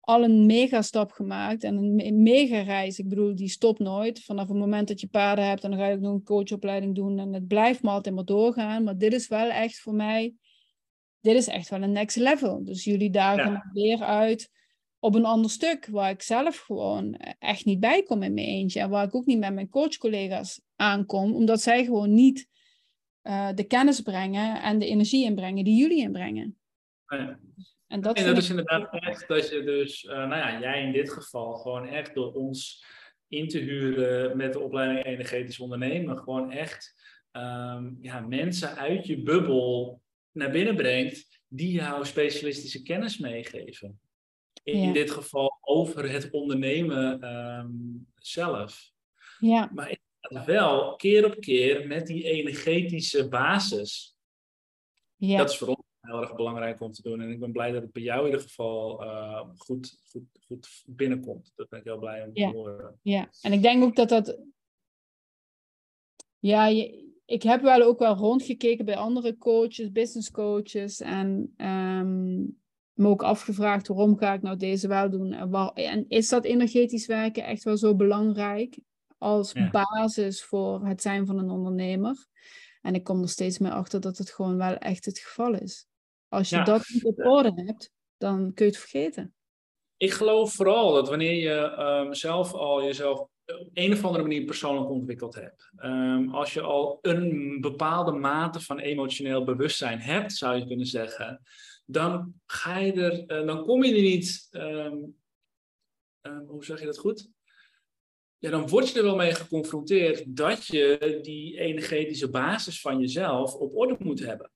al 0.00 0.24
een 0.24 0.46
mega 0.46 0.82
stap 0.82 1.12
gemaakt 1.12 1.64
en 1.64 1.76
een 1.76 2.22
mega 2.22 2.60
reis. 2.60 2.98
Ik 2.98 3.08
bedoel, 3.08 3.34
die 3.34 3.48
stopt 3.48 3.78
nooit. 3.78 4.24
Vanaf 4.24 4.48
het 4.48 4.56
moment 4.56 4.88
dat 4.88 5.00
je 5.00 5.06
paarden 5.06 5.48
hebt, 5.48 5.62
dan 5.62 5.76
ga 5.76 5.86
je 5.86 5.94
ook 5.94 6.00
nog 6.00 6.12
een 6.12 6.24
coachopleiding 6.24 6.94
doen 6.94 7.18
en 7.18 7.32
het 7.32 7.46
blijft 7.46 7.82
maar 7.82 7.94
altijd 7.94 8.14
maar 8.14 8.24
doorgaan. 8.24 8.84
Maar 8.84 8.98
dit 8.98 9.12
is 9.12 9.28
wel 9.28 9.50
echt 9.50 9.80
voor 9.80 9.94
mij 9.94 10.34
dit 11.20 11.36
is 11.36 11.46
echt 11.46 11.68
wel 11.68 11.82
een 11.82 11.92
next 11.92 12.16
level. 12.16 12.64
Dus 12.64 12.84
jullie 12.84 13.10
dagen 13.10 13.52
ja. 13.52 13.70
weer 13.72 14.02
uit 14.02 14.50
op 15.04 15.14
een 15.14 15.24
ander 15.24 15.50
stuk 15.50 15.86
waar 15.86 16.10
ik 16.10 16.22
zelf 16.22 16.58
gewoon 16.58 17.14
echt 17.38 17.64
niet 17.64 17.80
bij 17.80 18.02
kom 18.02 18.22
in 18.22 18.34
mijn 18.34 18.46
eentje. 18.46 18.80
En 18.80 18.90
waar 18.90 19.04
ik 19.04 19.14
ook 19.14 19.26
niet 19.26 19.38
met 19.38 19.54
mijn 19.54 19.68
coachcollega's 19.68 20.60
aankom, 20.76 21.34
omdat 21.34 21.60
zij 21.60 21.84
gewoon 21.84 22.14
niet 22.14 22.48
uh, 23.22 23.48
de 23.54 23.64
kennis 23.64 24.00
brengen 24.00 24.62
en 24.62 24.78
de 24.78 24.86
energie 24.86 25.24
inbrengen 25.24 25.64
die 25.64 25.76
jullie 25.76 26.02
inbrengen. 26.02 26.58
Ja. 27.06 27.38
En 27.86 28.00
dat, 28.00 28.16
en 28.16 28.26
dat 28.26 28.36
is 28.36 28.50
inderdaad 28.50 28.92
echt 28.92 29.28
dat 29.28 29.48
je 29.48 29.62
dus, 29.62 30.04
uh, 30.04 30.12
nou 30.12 30.36
ja, 30.36 30.60
jij 30.60 30.82
in 30.82 30.92
dit 30.92 31.12
geval 31.12 31.54
gewoon 31.54 31.88
echt 31.88 32.14
door 32.14 32.32
ons 32.32 32.84
in 33.28 33.48
te 33.48 33.58
huren 33.58 34.36
met 34.36 34.52
de 34.52 34.60
opleiding 34.60 35.04
energetisch 35.06 35.60
ondernemen, 35.60 36.18
gewoon 36.18 36.52
echt 36.52 36.94
um, 37.32 37.98
ja, 38.00 38.20
mensen 38.20 38.76
uit 38.76 39.06
je 39.06 39.22
bubbel 39.22 40.00
naar 40.32 40.50
binnen 40.50 40.76
brengt 40.76 41.40
die 41.48 41.72
jou 41.72 42.04
specialistische 42.04 42.82
kennis 42.82 43.18
meegeven. 43.18 43.98
In, 44.64 44.92
dit 44.92 45.10
geval 45.10 45.58
over 45.60 46.10
het 46.10 46.30
ondernemen 46.30 47.34
um, 47.34 48.06
zelf. 48.14 48.92
Ja. 49.38 49.70
Maar 49.74 49.98
wel 50.44 50.96
keer 50.96 51.24
op 51.26 51.40
keer 51.40 51.86
met 51.86 52.06
die 52.06 52.24
energetische 52.24 53.28
basis. 53.28 54.16
Ja. 55.16 55.38
Dat 55.38 55.50
is 55.50 55.58
voor 55.58 55.68
ons 55.68 55.84
heel 56.00 56.20
erg 56.20 56.34
belangrijk 56.34 56.80
om 56.80 56.92
te 56.92 57.02
doen. 57.02 57.20
En 57.20 57.30
ik 57.30 57.40
ben 57.40 57.52
blij 57.52 57.72
dat 57.72 57.82
het 57.82 57.92
bij 57.92 58.02
jou 58.02 58.20
in 58.20 58.26
ieder 58.26 58.40
geval 58.40 59.02
uh, 59.02 59.40
goed, 59.56 59.98
goed, 60.10 60.24
goed 60.46 60.82
binnenkomt. 60.86 61.52
Dat 61.54 61.68
ben 61.68 61.78
ik 61.78 61.84
heel 61.84 61.98
blij 61.98 62.22
om 62.22 62.30
ja. 62.32 62.50
te 62.50 62.56
horen. 62.56 62.98
Ja, 63.02 63.28
en 63.42 63.52
ik 63.52 63.62
denk 63.62 63.84
ook 63.84 63.96
dat 63.96 64.08
dat. 64.08 64.38
Ja, 66.38 66.66
je, 66.66 67.12
ik 67.24 67.42
heb 67.42 67.62
wel 67.62 67.82
ook 67.82 67.98
wel 67.98 68.14
rondgekeken 68.14 68.84
bij 68.84 68.96
andere 68.96 69.36
coaches, 69.36 69.92
business 69.92 70.30
coaches. 70.30 71.00
En 71.00 71.54
um, 71.56 72.62
me 72.94 73.08
ook 73.08 73.22
afgevraagd 73.22 73.88
waarom 73.88 74.18
ga 74.18 74.32
ik 74.32 74.42
nou 74.42 74.56
deze 74.56 74.88
wel 74.88 75.10
doen. 75.10 75.32
En, 75.32 75.50
waar, 75.50 75.72
en 75.72 76.04
is 76.08 76.28
dat 76.28 76.44
energetisch 76.44 77.06
werken 77.06 77.44
echt 77.44 77.62
wel 77.62 77.76
zo 77.76 77.94
belangrijk 77.94 78.78
als 79.18 79.52
ja. 79.52 79.70
basis 79.70 80.44
voor 80.44 80.86
het 80.86 81.02
zijn 81.02 81.26
van 81.26 81.38
een 81.38 81.50
ondernemer? 81.50 82.26
En 82.80 82.94
ik 82.94 83.04
kom 83.04 83.22
er 83.22 83.28
steeds 83.28 83.58
meer 83.58 83.72
achter 83.72 84.00
dat 84.00 84.18
het 84.18 84.30
gewoon 84.30 84.56
wel 84.56 84.76
echt 84.76 85.04
het 85.04 85.18
geval 85.18 85.54
is. 85.54 85.86
Als 86.28 86.48
je 86.48 86.56
ja. 86.56 86.64
dat 86.64 86.84
niet 86.88 87.04
op 87.04 87.18
orde 87.18 87.52
hebt, 87.54 87.90
dan 88.16 88.54
kun 88.54 88.66
je 88.66 88.72
het 88.72 88.80
vergeten. 88.80 89.34
Ik 89.96 90.12
geloof 90.12 90.52
vooral 90.52 90.92
dat 90.92 91.08
wanneer 91.08 91.34
je 91.34 91.76
um, 91.78 92.14
zelf 92.14 92.52
al 92.52 92.84
jezelf 92.84 93.18
op 93.20 93.30
een 93.72 93.92
of 93.92 94.04
andere 94.04 94.22
manier 94.22 94.44
persoonlijk 94.44 94.90
ontwikkeld 94.90 95.34
hebt. 95.34 95.70
Um, 95.76 96.34
als 96.34 96.52
je 96.52 96.60
al 96.60 96.98
een 97.02 97.58
bepaalde 97.60 98.12
mate 98.12 98.60
van 98.60 98.78
emotioneel 98.78 99.44
bewustzijn 99.44 100.00
hebt, 100.00 100.32
zou 100.32 100.56
je 100.56 100.66
kunnen 100.66 100.86
zeggen, 100.86 101.42
dan 101.84 102.34
ga 102.46 102.78
je 102.78 102.92
er, 102.92 103.40
uh, 103.40 103.46
dan 103.46 103.64
kom 103.64 103.84
je 103.84 103.94
er 103.94 104.02
niet, 104.02 104.48
um, 104.50 105.16
um, 106.22 106.46
hoe 106.46 106.64
zeg 106.64 106.80
je 106.80 106.86
dat 106.86 106.98
goed? 106.98 107.28
Ja, 108.38 108.50
dan 108.50 108.68
word 108.68 108.88
je 108.88 108.98
er 108.98 109.04
wel 109.04 109.16
mee 109.16 109.34
geconfronteerd 109.34 110.36
dat 110.36 110.66
je 110.66 111.18
die 111.22 111.58
energetische 111.58 112.30
basis 112.30 112.80
van 112.80 113.00
jezelf 113.00 113.54
op 113.54 113.76
orde 113.76 113.96
moet 113.98 114.20
hebben. 114.20 114.50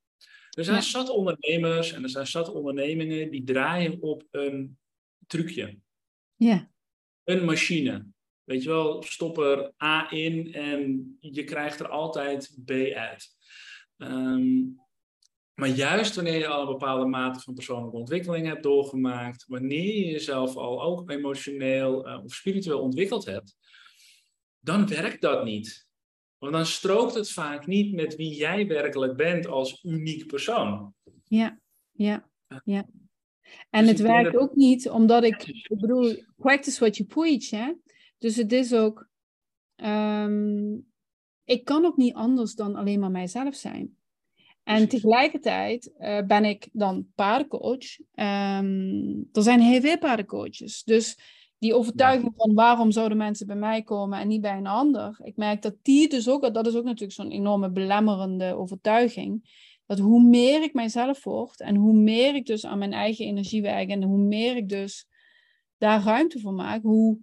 Er 0.50 0.64
zijn 0.64 0.76
ja. 0.76 0.82
zat 0.82 1.08
ondernemers 1.08 1.92
en 1.92 2.02
er 2.02 2.08
zijn 2.08 2.26
zat 2.26 2.48
ondernemingen 2.48 3.30
die 3.30 3.44
draaien 3.44 4.02
op 4.02 4.24
een 4.30 4.78
trucje. 5.26 5.78
Ja. 6.36 6.70
Een 7.24 7.44
machine. 7.44 8.06
Weet 8.44 8.62
je 8.62 8.68
wel, 8.68 9.02
stop 9.02 9.38
er 9.38 9.72
A 9.82 10.10
in 10.10 10.52
en 10.54 11.16
je 11.20 11.44
krijgt 11.44 11.80
er 11.80 11.88
altijd 11.88 12.58
B 12.64 12.70
uit. 12.94 13.36
Um, 13.96 14.80
maar 15.58 15.68
juist 15.68 16.14
wanneer 16.14 16.38
je 16.38 16.46
al 16.46 16.60
een 16.60 16.66
bepaalde 16.66 17.06
mate 17.06 17.40
van 17.40 17.54
persoonlijke 17.54 17.96
ontwikkeling 17.96 18.46
hebt 18.46 18.62
doorgemaakt, 18.62 19.44
wanneer 19.46 19.94
je 19.94 20.04
jezelf 20.04 20.56
al 20.56 20.82
ook 20.82 21.10
emotioneel 21.10 22.08
uh, 22.08 22.24
of 22.24 22.34
spiritueel 22.34 22.80
ontwikkeld 22.80 23.24
hebt, 23.24 23.56
dan 24.58 24.86
werkt 24.86 25.20
dat 25.20 25.44
niet. 25.44 25.86
Want 26.38 26.52
dan 26.52 26.66
strookt 26.66 27.14
het 27.14 27.30
vaak 27.30 27.66
niet 27.66 27.94
met 27.94 28.16
wie 28.16 28.34
jij 28.34 28.66
werkelijk 28.66 29.16
bent 29.16 29.46
als 29.46 29.84
uniek 29.84 30.26
persoon. 30.26 30.94
Ja, 31.24 31.60
ja, 31.92 32.28
ja. 32.64 32.88
En 33.70 33.80
dus 33.80 33.90
het 33.90 34.00
werkt 34.00 34.32
dat... 34.32 34.42
ook 34.42 34.54
niet 34.54 34.88
omdat 34.88 35.24
ik, 35.24 35.46
ik 35.46 35.78
bedoel, 35.80 36.22
practice 36.36 36.78
what 36.80 36.96
you 36.96 37.08
preach, 37.08 37.50
hè. 37.50 37.72
Dus 38.18 38.36
het 38.36 38.52
is 38.52 38.74
ook, 38.74 39.08
um, 39.76 40.86
ik 41.44 41.64
kan 41.64 41.84
ook 41.84 41.96
niet 41.96 42.14
anders 42.14 42.54
dan 42.54 42.76
alleen 42.76 43.00
maar 43.00 43.10
mijzelf 43.10 43.54
zijn. 43.54 43.97
En 44.68 44.88
tegelijkertijd 44.88 45.92
uh, 45.98 46.20
ben 46.26 46.44
ik 46.44 46.68
dan 46.72 47.06
paardencoach. 47.14 47.98
Um, 48.14 49.28
er 49.32 49.42
zijn 49.42 49.60
heel 49.60 49.80
veel 49.80 49.98
paardencoaches. 49.98 50.82
Dus 50.84 51.18
die 51.58 51.74
overtuiging 51.74 52.32
van 52.36 52.54
waarom 52.54 52.90
zouden 52.90 53.18
mensen 53.18 53.46
bij 53.46 53.56
mij 53.56 53.82
komen 53.82 54.18
en 54.18 54.28
niet 54.28 54.40
bij 54.40 54.56
een 54.56 54.66
ander. 54.66 55.20
Ik 55.22 55.36
merk 55.36 55.62
dat 55.62 55.74
die 55.82 56.08
dus 56.08 56.28
ook, 56.28 56.54
dat 56.54 56.66
is 56.66 56.74
ook 56.74 56.84
natuurlijk 56.84 57.12
zo'n 57.12 57.30
enorme 57.30 57.70
belemmerende 57.70 58.56
overtuiging. 58.56 59.50
Dat 59.86 59.98
hoe 59.98 60.22
meer 60.22 60.62
ik 60.62 60.74
mijzelf 60.74 61.24
word 61.24 61.60
en 61.60 61.76
hoe 61.76 61.94
meer 61.94 62.34
ik 62.34 62.46
dus 62.46 62.66
aan 62.66 62.78
mijn 62.78 62.92
eigen 62.92 63.24
energie 63.26 63.62
werk 63.62 63.88
en 63.88 64.02
hoe 64.02 64.18
meer 64.18 64.56
ik 64.56 64.68
dus 64.68 65.06
daar 65.78 66.02
ruimte 66.02 66.40
voor 66.40 66.54
maak, 66.54 66.82
hoe 66.82 67.18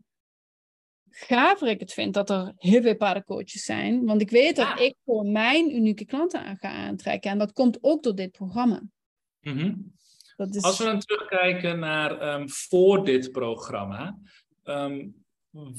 gaver 1.18 1.68
ik 1.68 1.80
het 1.80 1.94
vind 1.94 2.14
dat 2.14 2.30
er 2.30 2.54
heel 2.58 2.82
veel 2.82 2.96
paardencoaches 2.96 3.64
zijn. 3.64 4.06
Want 4.06 4.22
ik 4.22 4.30
weet 4.30 4.56
dat 4.56 4.80
ik 4.80 4.96
voor 5.06 5.26
mijn 5.26 5.76
unieke 5.76 6.06
klanten 6.06 6.44
aan 6.44 6.58
ga 6.58 6.70
aantrekken. 6.70 7.32
En 7.32 7.38
dat 7.38 7.52
komt 7.52 7.78
ook 7.82 8.04
door 8.04 8.16
dit 8.16 8.32
programma. 8.32 8.82
Mm 9.42 9.58
-hmm. 9.58 9.94
dat 10.36 10.56
is... 10.56 10.64
Als 10.64 10.78
we 10.78 10.84
dan 10.84 11.00
terugkijken 11.00 11.80
naar 11.80 12.34
um, 12.34 12.50
voor 12.50 13.06
dit 13.06 13.32
programma. 13.32 14.20
Um, 14.64 15.26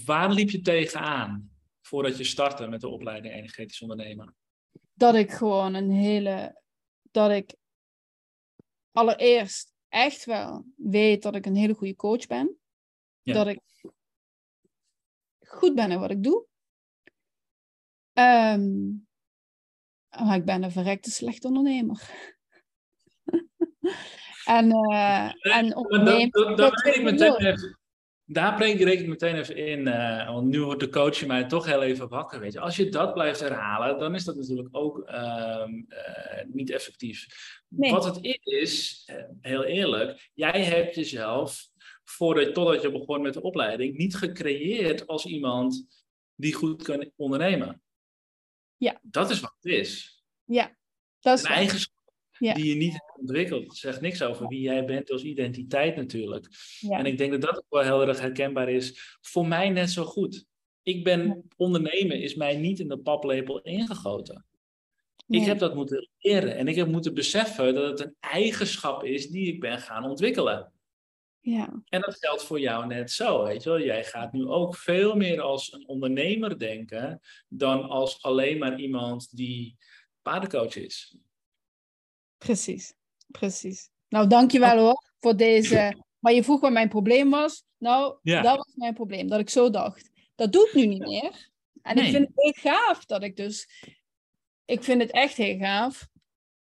waar 0.05 0.33
liep 0.33 0.51
je 0.51 0.61
tegenaan 0.61 1.51
voordat 1.81 2.19
je 2.19 2.25
startte 2.25 2.69
met 2.69 2.81
de 2.81 2.89
opleiding 2.89 3.35
energetisch 3.35 3.81
ondernemen? 3.81 4.35
Dat 4.95 5.15
ik 5.15 5.31
gewoon 5.31 5.75
een 5.75 5.91
hele... 5.91 6.63
Dat 7.11 7.31
ik 7.31 7.55
allereerst 8.93 9.75
echt 9.89 10.25
wel 10.25 10.65
weet 10.77 11.23
dat 11.23 11.35
ik 11.35 11.47
een 11.47 11.57
hele 11.57 11.75
goede 11.75 11.97
coach 11.97 12.27
ben. 12.27 12.57
Ja. 13.23 13.33
Dat 13.35 13.47
ik 13.47 13.61
goed 15.47 15.75
ben 15.75 15.91
in 15.91 16.01
wat 16.01 16.11
ik 16.11 16.23
doe. 16.23 16.47
Um, 18.13 19.07
maar 20.11 20.37
ik 20.37 20.45
ben 20.45 20.63
een 20.63 20.71
verrekte 20.71 21.11
slechte 21.11 21.49
ondernemer. 21.49 22.01
en, 24.45 24.71
uh, 24.93 25.57
en 25.57 25.77
ondernemen... 25.77 26.31
Dat, 26.31 26.47
dat, 26.47 26.57
dat 26.57 26.83
weet 26.83 26.97
ik 26.97 27.03
meteen 27.03 27.37
even, 27.37 27.79
daar 28.29 28.55
breek 28.55 28.81
ik 28.81 29.07
meteen 29.07 29.37
even 29.37 29.57
in, 29.57 29.87
uh, 29.87 30.33
want 30.33 30.47
nu 30.47 30.63
wordt 30.63 30.81
de 30.81 30.89
coach 30.89 31.27
mij 31.27 31.45
toch 31.45 31.67
heel 31.67 31.83
even 31.83 32.09
wakker. 32.09 32.41
Weet 32.41 32.53
je. 32.53 32.61
Als 32.61 32.77
je 32.77 32.89
dat 32.89 33.13
blijft 33.13 33.41
herhalen, 33.41 33.99
dan 33.99 34.15
is 34.15 34.25
dat 34.25 34.37
natuurlijk 34.37 34.69
ook 34.71 35.09
uh, 35.09 35.65
uh, 35.89 36.45
niet 36.47 36.71
effectief. 36.71 37.27
Nee. 37.69 37.91
Wat 37.91 38.05
het 38.05 38.39
is, 38.43 39.05
heel 39.41 39.65
eerlijk, 39.65 40.31
jij 40.35 40.65
hebt 40.65 40.95
jezelf 40.95 41.69
voordat, 42.09 42.55
totdat 42.55 42.83
je 42.83 42.91
begon 42.91 43.23
met 43.23 43.35
de 43.35 43.43
opleiding, 43.43 43.97
niet 43.97 44.17
gecreëerd 44.17 45.07
als 45.07 45.27
iemand 45.27 45.87
die 46.35 46.55
goed 46.55 46.83
kan 46.83 47.11
ondernemen. 47.17 47.83
Ja. 48.77 49.01
Dat 49.03 49.31
is 49.31 49.41
wat 49.41 49.55
het 49.61 49.73
is. 49.73 50.23
Ja, 50.45 50.77
dat 51.21 51.39
is 51.39 51.45
Een 51.45 51.51
eigenschap 51.51 51.95
ja. 52.39 52.55
die 52.55 52.65
je 52.65 52.75
niet 52.75 52.93
hebt 52.93 53.19
ontwikkeld. 53.19 53.65
Het 53.65 53.77
zegt 53.77 54.01
niks 54.01 54.23
over 54.23 54.49
wie 54.49 54.61
jij 54.61 54.85
bent 54.85 55.11
als 55.11 55.23
identiteit 55.23 55.97
natuurlijk. 55.97 56.49
Ja. 56.81 56.99
En 56.99 57.07
ik 57.07 57.19
denk 57.19 57.31
dat 57.31 57.41
dat 57.41 57.57
ook 57.57 57.67
wel 57.69 57.83
heel 57.83 58.09
erg 58.09 58.21
herkenbaar 58.21 58.69
is. 58.69 59.17
Voor 59.21 59.47
mij 59.47 59.71
net 59.71 59.91
zo 59.91 60.05
goed. 60.05 60.47
Ik 60.83 61.05
ben, 61.05 61.49
ondernemen 61.57 62.21
is 62.21 62.35
mij 62.35 62.57
niet 62.57 62.79
in 62.79 62.89
de 62.89 62.99
paplepel 62.99 63.61
ingegoten. 63.61 64.47
Nee. 65.27 65.41
Ik 65.41 65.47
heb 65.47 65.59
dat 65.59 65.75
moeten 65.75 66.09
leren 66.19 66.57
en 66.57 66.69
ik 66.69 66.75
heb 66.75 66.89
moeten 66.89 67.15
beseffen 67.15 67.75
dat 67.75 67.91
het 67.91 68.01
een 68.01 68.17
eigenschap 68.21 69.05
is 69.05 69.29
die 69.29 69.53
ik 69.53 69.61
ben 69.61 69.79
gaan 69.79 70.05
ontwikkelen. 70.05 70.73
Ja. 71.47 71.83
En 71.89 72.01
dat 72.01 72.17
geldt 72.19 72.45
voor 72.45 72.61
jou 72.61 72.87
net 72.87 73.11
zo, 73.11 73.45
weet 73.45 73.63
je 73.63 73.69
wel. 73.71 73.81
Jij 73.81 74.05
gaat 74.05 74.33
nu 74.33 74.47
ook 74.47 74.77
veel 74.77 75.17
meer 75.17 75.41
als 75.41 75.73
een 75.73 75.89
ondernemer 75.89 76.59
denken 76.59 77.21
dan 77.49 77.89
als 77.89 78.23
alleen 78.23 78.59
maar 78.59 78.81
iemand 78.81 79.37
die 79.37 79.77
paardencoach 80.23 80.77
is. 80.77 81.19
Precies, 82.39 82.95
precies. 83.27 83.91
Nou, 84.09 84.27
dankjewel 84.27 84.79
hoor 84.79 85.11
voor 85.19 85.37
deze. 85.37 85.97
Maar 86.19 86.33
je 86.33 86.45
vroeg 86.45 86.61
wat 86.61 86.73
mijn 86.73 86.89
probleem 86.89 87.31
was. 87.31 87.65
Nou, 87.79 88.19
ja. 88.23 88.43
dat 88.43 88.57
was 88.57 88.75
mijn 88.75 88.95
probleem, 88.95 89.29
dat 89.29 89.41
ik 89.41 89.51
zo 89.51 89.71
dacht. 89.71 90.11
Dat 90.35 90.53
doe 90.53 90.67
ik 90.67 90.75
nu 90.75 90.87
niet 90.87 91.07
meer. 91.07 91.51
En 91.83 91.97
nee. 91.97 92.05
ik 92.05 92.11
vind 92.11 92.27
het 92.27 92.37
heel 92.37 92.73
gaaf 92.73 93.05
dat 93.05 93.23
ik 93.23 93.37
dus... 93.37 93.69
Ik 94.65 94.85
vind 94.85 95.03
het 95.03 95.11
echt 95.11 95.37
heel 95.37 95.59
gaaf 95.59 96.09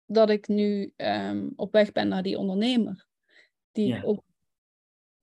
dat 0.05 0.29
ik 0.29 0.47
nu 0.47 0.93
um, 0.97 1.53
op 1.55 1.71
weg 1.71 1.91
ben 1.91 2.07
naar 2.07 2.23
die 2.23 2.37
ondernemer. 2.37 3.05
Die 3.71 3.87
ja. 3.87 4.01
ook 4.03 4.23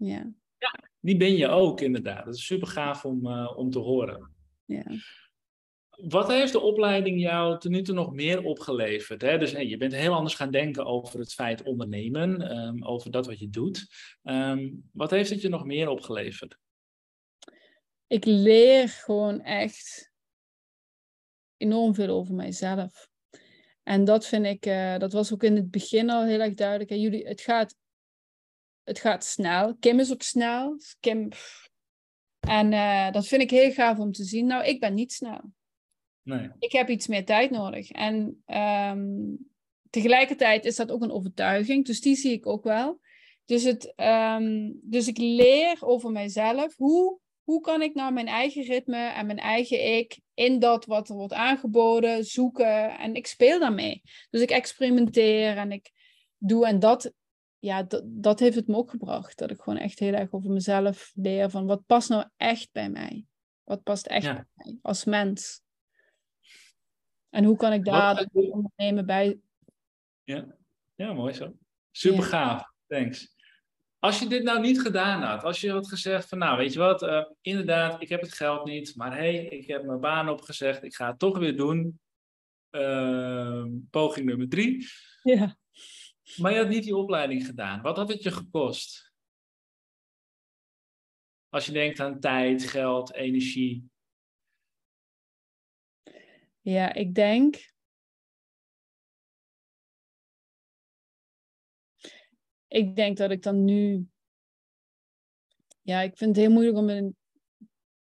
ja. 0.01 0.33
ja, 0.59 0.81
die 1.01 1.17
ben 1.17 1.37
je 1.37 1.49
ook 1.49 1.81
inderdaad. 1.81 2.25
Dat 2.25 2.35
is 2.35 2.47
super 2.47 2.69
gaaf 2.69 3.05
om, 3.05 3.27
uh, 3.27 3.53
om 3.57 3.71
te 3.71 3.79
horen. 3.79 4.35
Ja. 4.65 4.85
wat 5.91 6.29
heeft 6.29 6.53
de 6.53 6.61
opleiding 6.61 7.21
jou 7.21 7.59
ten 7.59 7.71
nu 7.71 7.83
toe 7.83 7.95
nog 7.95 8.13
meer 8.13 8.43
opgeleverd? 8.43 9.23
Hè? 9.23 9.39
Dus 9.39 9.53
hey, 9.53 9.67
je 9.67 9.77
bent 9.77 9.93
heel 9.93 10.15
anders 10.15 10.35
gaan 10.35 10.51
denken 10.51 10.87
over 10.87 11.19
het 11.19 11.33
feit 11.33 11.63
ondernemen, 11.63 12.43
ehm, 12.43 12.85
over 12.85 13.11
dat 13.11 13.27
wat 13.27 13.39
je 13.39 13.51
doet. 13.51 13.87
Ehm, 14.23 14.71
wat 14.93 15.11
heeft 15.11 15.31
het 15.31 15.41
je 15.41 15.49
nog 15.49 15.65
meer 15.65 15.89
opgeleverd? 15.89 16.59
Ik 18.07 18.25
leer 18.25 18.89
gewoon 18.89 19.41
echt 19.41 20.13
enorm 21.57 21.95
veel 21.95 22.09
over 22.09 22.35
mijzelf. 22.35 23.09
En 23.83 24.05
dat 24.05 24.27
vind 24.27 24.47
ik, 24.47 24.67
uh, 24.67 24.99
dat 24.99 25.13
was 25.13 25.33
ook 25.33 25.43
in 25.43 25.57
het 25.57 25.71
begin 25.71 26.11
al 26.11 26.25
heel 26.25 26.41
erg 26.41 26.55
duidelijk. 26.55 26.91
En 26.91 27.01
jullie, 27.01 27.27
het 27.27 27.41
gaat, 27.41 27.77
het 28.91 28.99
gaat 28.99 29.25
snel. 29.25 29.77
Kim 29.77 29.99
is 29.99 30.13
ook 30.13 30.23
snel. 30.23 30.77
Kim, 31.01 31.29
en 32.41 32.73
uh, 32.73 33.11
dat 33.11 33.27
vind 33.27 33.43
ik 33.43 33.51
heel 33.51 33.73
gaaf 33.73 33.99
om 33.99 34.13
te 34.13 34.25
zien. 34.25 34.47
Nou, 34.47 34.65
ik 34.65 34.81
ben 34.81 34.95
niet 34.95 35.13
snel. 35.13 35.41
Nee. 36.23 36.51
Ik 36.59 36.73
heb 36.73 36.89
iets 36.89 37.07
meer 37.07 37.25
tijd 37.25 37.51
nodig. 37.51 37.91
En 37.91 38.43
um, 38.47 39.39
tegelijkertijd 39.91 40.65
is 40.65 40.77
dat 40.77 40.91
ook 40.91 41.03
een 41.03 41.13
overtuiging. 41.13 41.87
Dus 41.87 42.01
die 42.01 42.17
zie 42.17 42.33
ik 42.33 42.47
ook 42.47 42.65
wel. 42.65 43.01
Dus, 43.45 43.63
het, 43.63 43.93
um, 43.97 44.81
dus 44.83 45.09
ik 45.09 45.19
leer 45.19 45.77
over 45.81 46.11
mijzelf. 46.11 46.77
Hoe, 46.77 47.19
hoe 47.43 47.61
kan 47.61 47.83
ik 47.83 47.95
nou 47.95 48.13
mijn 48.13 48.29
eigen 48.29 48.63
ritme 48.63 49.09
en 49.09 49.27
mijn 49.27 49.39
eigen 49.39 49.97
ik 49.97 50.21
in 50.35 50.59
dat 50.59 50.85
wat 50.85 51.09
er 51.09 51.15
wordt 51.15 51.33
aangeboden 51.33 52.25
zoeken? 52.25 52.99
En 52.99 53.15
ik 53.15 53.27
speel 53.27 53.59
daarmee. 53.59 54.03
Dus 54.31 54.41
ik 54.41 54.51
experimenteer 54.51 55.57
en 55.57 55.73
ik 55.73 55.91
doe. 56.39 56.67
En 56.67 56.79
dat, 56.79 57.13
ja, 57.61 57.87
dat, 58.05 58.39
heeft 58.39 58.57
het 58.57 58.67
me 58.67 58.77
ook 58.77 58.91
gebracht. 58.91 59.39
Dat 59.39 59.51
ik 59.51 59.61
gewoon 59.61 59.79
echt 59.79 59.99
heel 59.99 60.13
erg 60.13 60.33
over 60.33 60.51
mezelf 60.51 61.13
leer. 61.15 61.51
Van 61.51 61.67
wat 61.67 61.87
past 61.87 62.09
nou 62.09 62.25
echt 62.37 62.69
bij 62.73 62.91
mij? 62.91 63.25
Wat 63.65 63.83
past 63.83 64.07
echt 64.07 64.25
Ja. 64.25 64.35
bij 64.35 64.47
mij 64.55 64.79
als 64.83 65.05
mens? 65.05 65.63
En 67.29 67.45
hoe 67.45 67.57
kan 67.57 67.73
ik 67.73 67.85
daar 67.85 68.29
ondernemen 68.33 69.07
bij? 69.07 69.39
Ja, 70.25 70.57
ja 70.95 71.13
mooi 71.13 71.33
zo. 71.35 71.57
Super 71.91 72.23
Ja. 72.23 72.27
gaaf, 72.27 72.73
thanks. 72.87 73.39
Als 73.99 74.19
je 74.19 74.29
dit 74.29 74.43
nou 74.43 74.61
niet 74.61 74.81
gedaan 74.81 75.23
had, 75.23 75.45
als 75.45 75.61
je 75.61 75.71
had 75.71 75.89
gezegd 75.89 76.29
van 76.29 76.39
nou 76.39 76.57
weet 76.57 76.73
je 76.73 76.79
wat, 76.79 77.03
eh, 77.03 77.25
inderdaad, 77.41 78.03
ik 78.03 78.09
heb 78.09 78.21
het 78.21 78.33
geld 78.33 78.65
niet, 78.65 78.97
maar 78.97 79.13
hé, 79.17 79.35
hey, 79.35 79.45
ik 79.45 79.67
heb 79.67 79.85
mijn 79.85 80.01
baan 80.01 80.29
opgezegd, 80.29 80.83
ik 80.83 80.95
ga 80.95 81.07
het 81.07 81.19
toch 81.19 81.39
weer 81.39 81.57
doen. 81.57 82.01
Ehm, 82.71 83.69
poging 83.91 84.27
nummer 84.27 84.49
drie. 84.49 84.87
Ja. 85.23 85.57
Maar 86.37 86.53
je 86.53 86.59
had 86.59 86.69
niet 86.69 86.85
die 86.85 86.97
opleiding 86.97 87.47
gedaan. 87.47 87.83
Wat 87.83 87.97
had 87.97 88.09
het 88.09 88.23
je 88.23 88.31
gekost? 88.31 89.13
Als 91.49 91.67
je 91.67 91.73
denkt 91.73 92.01
aan 92.01 92.21
tijd, 92.21 92.63
geld, 92.63 93.15
energie. 93.15 93.91
Ja, 96.61 96.93
ik 96.93 97.15
denk. 97.15 97.73
Ik 102.69 102.97
denk 102.97 103.17
dat 103.17 103.31
ik 103.31 103.43
dan 103.43 103.65
nu. 103.65 104.09
Ja, 105.83 106.01
ik 106.01 106.17
vind 106.17 106.37
het 106.37 106.45
heel 106.45 106.55
moeilijk 106.55 106.77
om 106.77 106.89
in, 106.89 107.17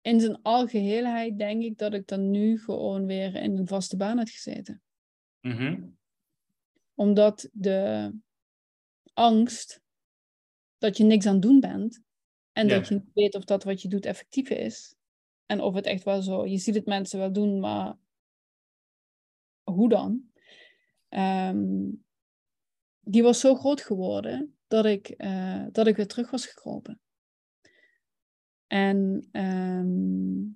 in 0.02 0.20
zijn 0.20 0.42
algeheelheid, 0.42 1.38
denk 1.38 1.64
ik, 1.64 1.78
dat 1.78 1.94
ik 1.94 2.08
dan 2.08 2.32
nu 2.32 2.60
gewoon 2.60 3.06
weer 3.06 3.36
in 3.36 3.58
een 3.58 3.68
vaste 3.68 3.98
baan 3.98 4.18
had 4.18 4.30
gezeten. 4.30 4.82
Mhm. 5.40 5.95
Omdat 6.96 7.50
de 7.52 8.12
angst 9.14 9.82
dat 10.78 10.98
je 10.98 11.04
niks 11.04 11.26
aan 11.26 11.34
het 11.34 11.42
doen 11.42 11.60
bent 11.60 12.02
en 12.52 12.68
Ja. 12.68 12.78
dat 12.78 12.88
je 12.88 12.94
niet 12.96 13.14
weet 13.14 13.36
of 13.36 13.44
dat 13.44 13.64
wat 13.64 13.82
je 13.82 13.88
doet 13.88 14.06
effectief 14.06 14.50
is. 14.50 14.96
En 15.46 15.62
of 15.62 15.74
het 15.74 15.86
echt 15.86 16.04
wel 16.04 16.22
zo, 16.22 16.46
je 16.46 16.58
ziet 16.58 16.76
het 16.76 16.86
mensen 16.86 17.20
wel 17.20 17.32
doen, 17.34 17.60
maar 17.60 17.98
hoe 19.64 19.90
dan? 19.90 20.24
Ehm, 21.10 21.90
die 23.00 23.24
was 23.24 23.40
zo 23.40 23.56
groot 23.56 23.82
geworden 23.82 24.58
dat 24.68 24.86
ik, 24.86 25.08
eh, 25.08 25.66
dat 25.72 25.88
ik 25.88 25.96
weer 25.96 26.08
terug 26.08 26.32
was 26.32 26.46
gekropen. 26.46 27.00
En 28.68 29.28
ehm, 29.32 30.56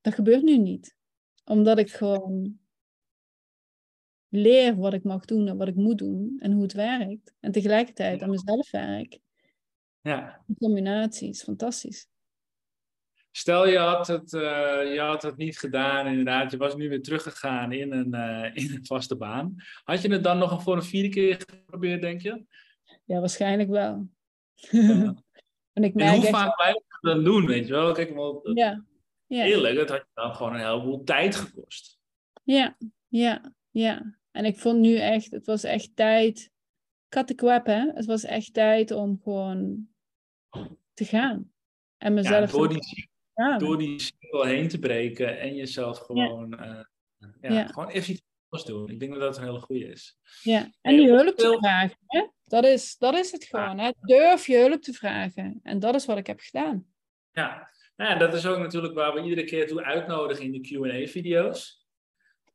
dat 0.00 0.14
gebeurt 0.14 0.42
nu 0.42 0.58
niet. 0.58 0.96
Omdat 1.44 1.78
ik 1.78 1.90
gewoon 1.90 2.58
leer 4.36 4.76
wat 4.76 4.92
ik 4.92 5.04
mag 5.04 5.24
doen 5.24 5.48
en 5.48 5.56
wat 5.56 5.68
ik 5.68 5.74
moet 5.74 5.98
doen 5.98 6.36
en 6.38 6.52
hoe 6.52 6.62
het 6.62 6.72
werkt. 6.72 7.34
En 7.40 7.52
tegelijkertijd 7.52 8.22
aan 8.22 8.30
mezelf 8.30 8.70
werk. 8.70 9.18
Ja. 10.00 10.42
Die 10.46 10.56
combinatie 10.56 11.28
is 11.28 11.42
fantastisch. 11.42 12.08
Stel 13.30 13.68
je 13.68 13.78
had, 13.78 14.06
het, 14.06 14.32
eh, 14.32 14.92
je 14.94 15.00
had 15.00 15.22
het 15.22 15.36
niet 15.36 15.58
gedaan, 15.58 16.06
inderdaad. 16.06 16.50
Je 16.50 16.56
was 16.56 16.76
nu 16.76 16.88
weer 16.88 17.02
teruggegaan 17.02 17.72
in 17.72 17.92
een, 17.92 18.14
eh, 18.14 18.64
in 18.64 18.74
een 18.74 18.86
vaste 18.86 19.16
baan. 19.16 19.54
Had 19.84 20.02
je 20.02 20.12
het 20.12 20.24
dan 20.24 20.38
nog 20.38 20.62
voor 20.62 20.76
een 20.76 20.82
vierde 20.82 21.08
keer 21.08 21.44
geprobeerd, 21.48 22.00
denk 22.00 22.20
je? 22.20 22.44
Ja, 23.04 23.20
waarschijnlijk 23.20 23.68
wel. 23.68 24.08
Ja. 24.54 24.70
en 25.72 25.84
ik 25.84 25.92
En 25.92 25.96
merk 25.96 26.16
hoe 26.16 26.26
echt... 26.26 26.36
vaak 26.36 26.58
het 26.58 26.84
dan 27.00 27.24
doen, 27.24 27.46
weet 27.46 27.66
je 27.66 27.72
wel? 27.72 27.92
Kijk, 27.92 28.14
want, 28.14 28.40
Ja, 28.42 28.84
ja. 29.26 29.44
eerlijk, 29.44 29.78
het 29.78 29.90
had 29.90 29.98
je 29.98 30.10
dan 30.14 30.34
gewoon 30.34 30.54
een 30.54 30.66
heleboel 30.66 31.04
tijd 31.04 31.36
gekost. 31.36 31.98
Ja, 32.44 32.76
ja, 33.08 33.52
ja. 33.70 34.16
En 34.36 34.44
ik 34.44 34.56
vond 34.58 34.78
nu 34.78 34.96
echt, 34.96 35.30
het 35.30 35.46
was 35.46 35.64
echt 35.64 35.96
tijd. 35.96 36.50
Kattekwep, 37.08 37.66
hè? 37.66 37.90
Het 37.94 38.04
was 38.04 38.24
echt 38.24 38.54
tijd 38.54 38.90
om 38.90 39.20
gewoon 39.22 39.88
te 40.94 41.04
gaan. 41.04 41.52
En 41.98 42.08
Ja, 42.14 42.20
mezelf 42.20 42.50
door 42.50 42.68
die, 42.68 43.08
gaan. 43.34 43.58
door 43.58 43.78
die 43.78 44.00
cirkel 44.00 44.44
heen 44.44 44.68
te 44.68 44.78
breken 44.78 45.40
en 45.40 45.54
jezelf 45.54 45.98
gewoon, 45.98 46.58
eh, 46.58 46.80
ja, 47.40 47.52
Ja. 47.52 47.66
gewoon 47.66 47.88
even 47.88 48.12
iets 48.12 48.22
anders 48.48 48.70
doen. 48.70 48.88
Ik 48.90 49.00
denk 49.00 49.12
dat 49.12 49.20
dat 49.20 49.36
een 49.36 49.44
hele 49.44 49.60
goede 49.60 49.84
is. 49.88 50.18
Ja, 50.42 50.70
en 50.80 50.96
die 50.96 51.08
hulp 51.08 51.36
te 51.36 51.56
vragen. 51.60 51.96
Hè? 52.06 52.26
Dat, 52.44 52.64
is, 52.64 52.96
dat 52.98 53.14
is 53.14 53.32
het 53.32 53.44
gewoon. 53.44 53.78
Hè? 53.78 53.90
Durf 54.00 54.46
je 54.46 54.56
hulp 54.58 54.82
te 54.82 54.92
vragen. 54.92 55.60
En 55.62 55.78
dat 55.78 55.94
is 55.94 56.06
wat 56.06 56.18
ik 56.18 56.26
heb 56.26 56.40
gedaan. 56.40 56.86
Ja. 57.32 57.70
Nou 57.96 58.10
ja, 58.10 58.18
dat 58.18 58.34
is 58.34 58.46
ook 58.46 58.58
natuurlijk 58.58 58.94
waar 58.94 59.14
we 59.14 59.22
iedere 59.22 59.44
keer 59.44 59.66
toe 59.66 59.82
uitnodigen 59.84 60.44
in 60.44 60.52
de 60.52 60.60
Q&A-video's. 60.60 61.85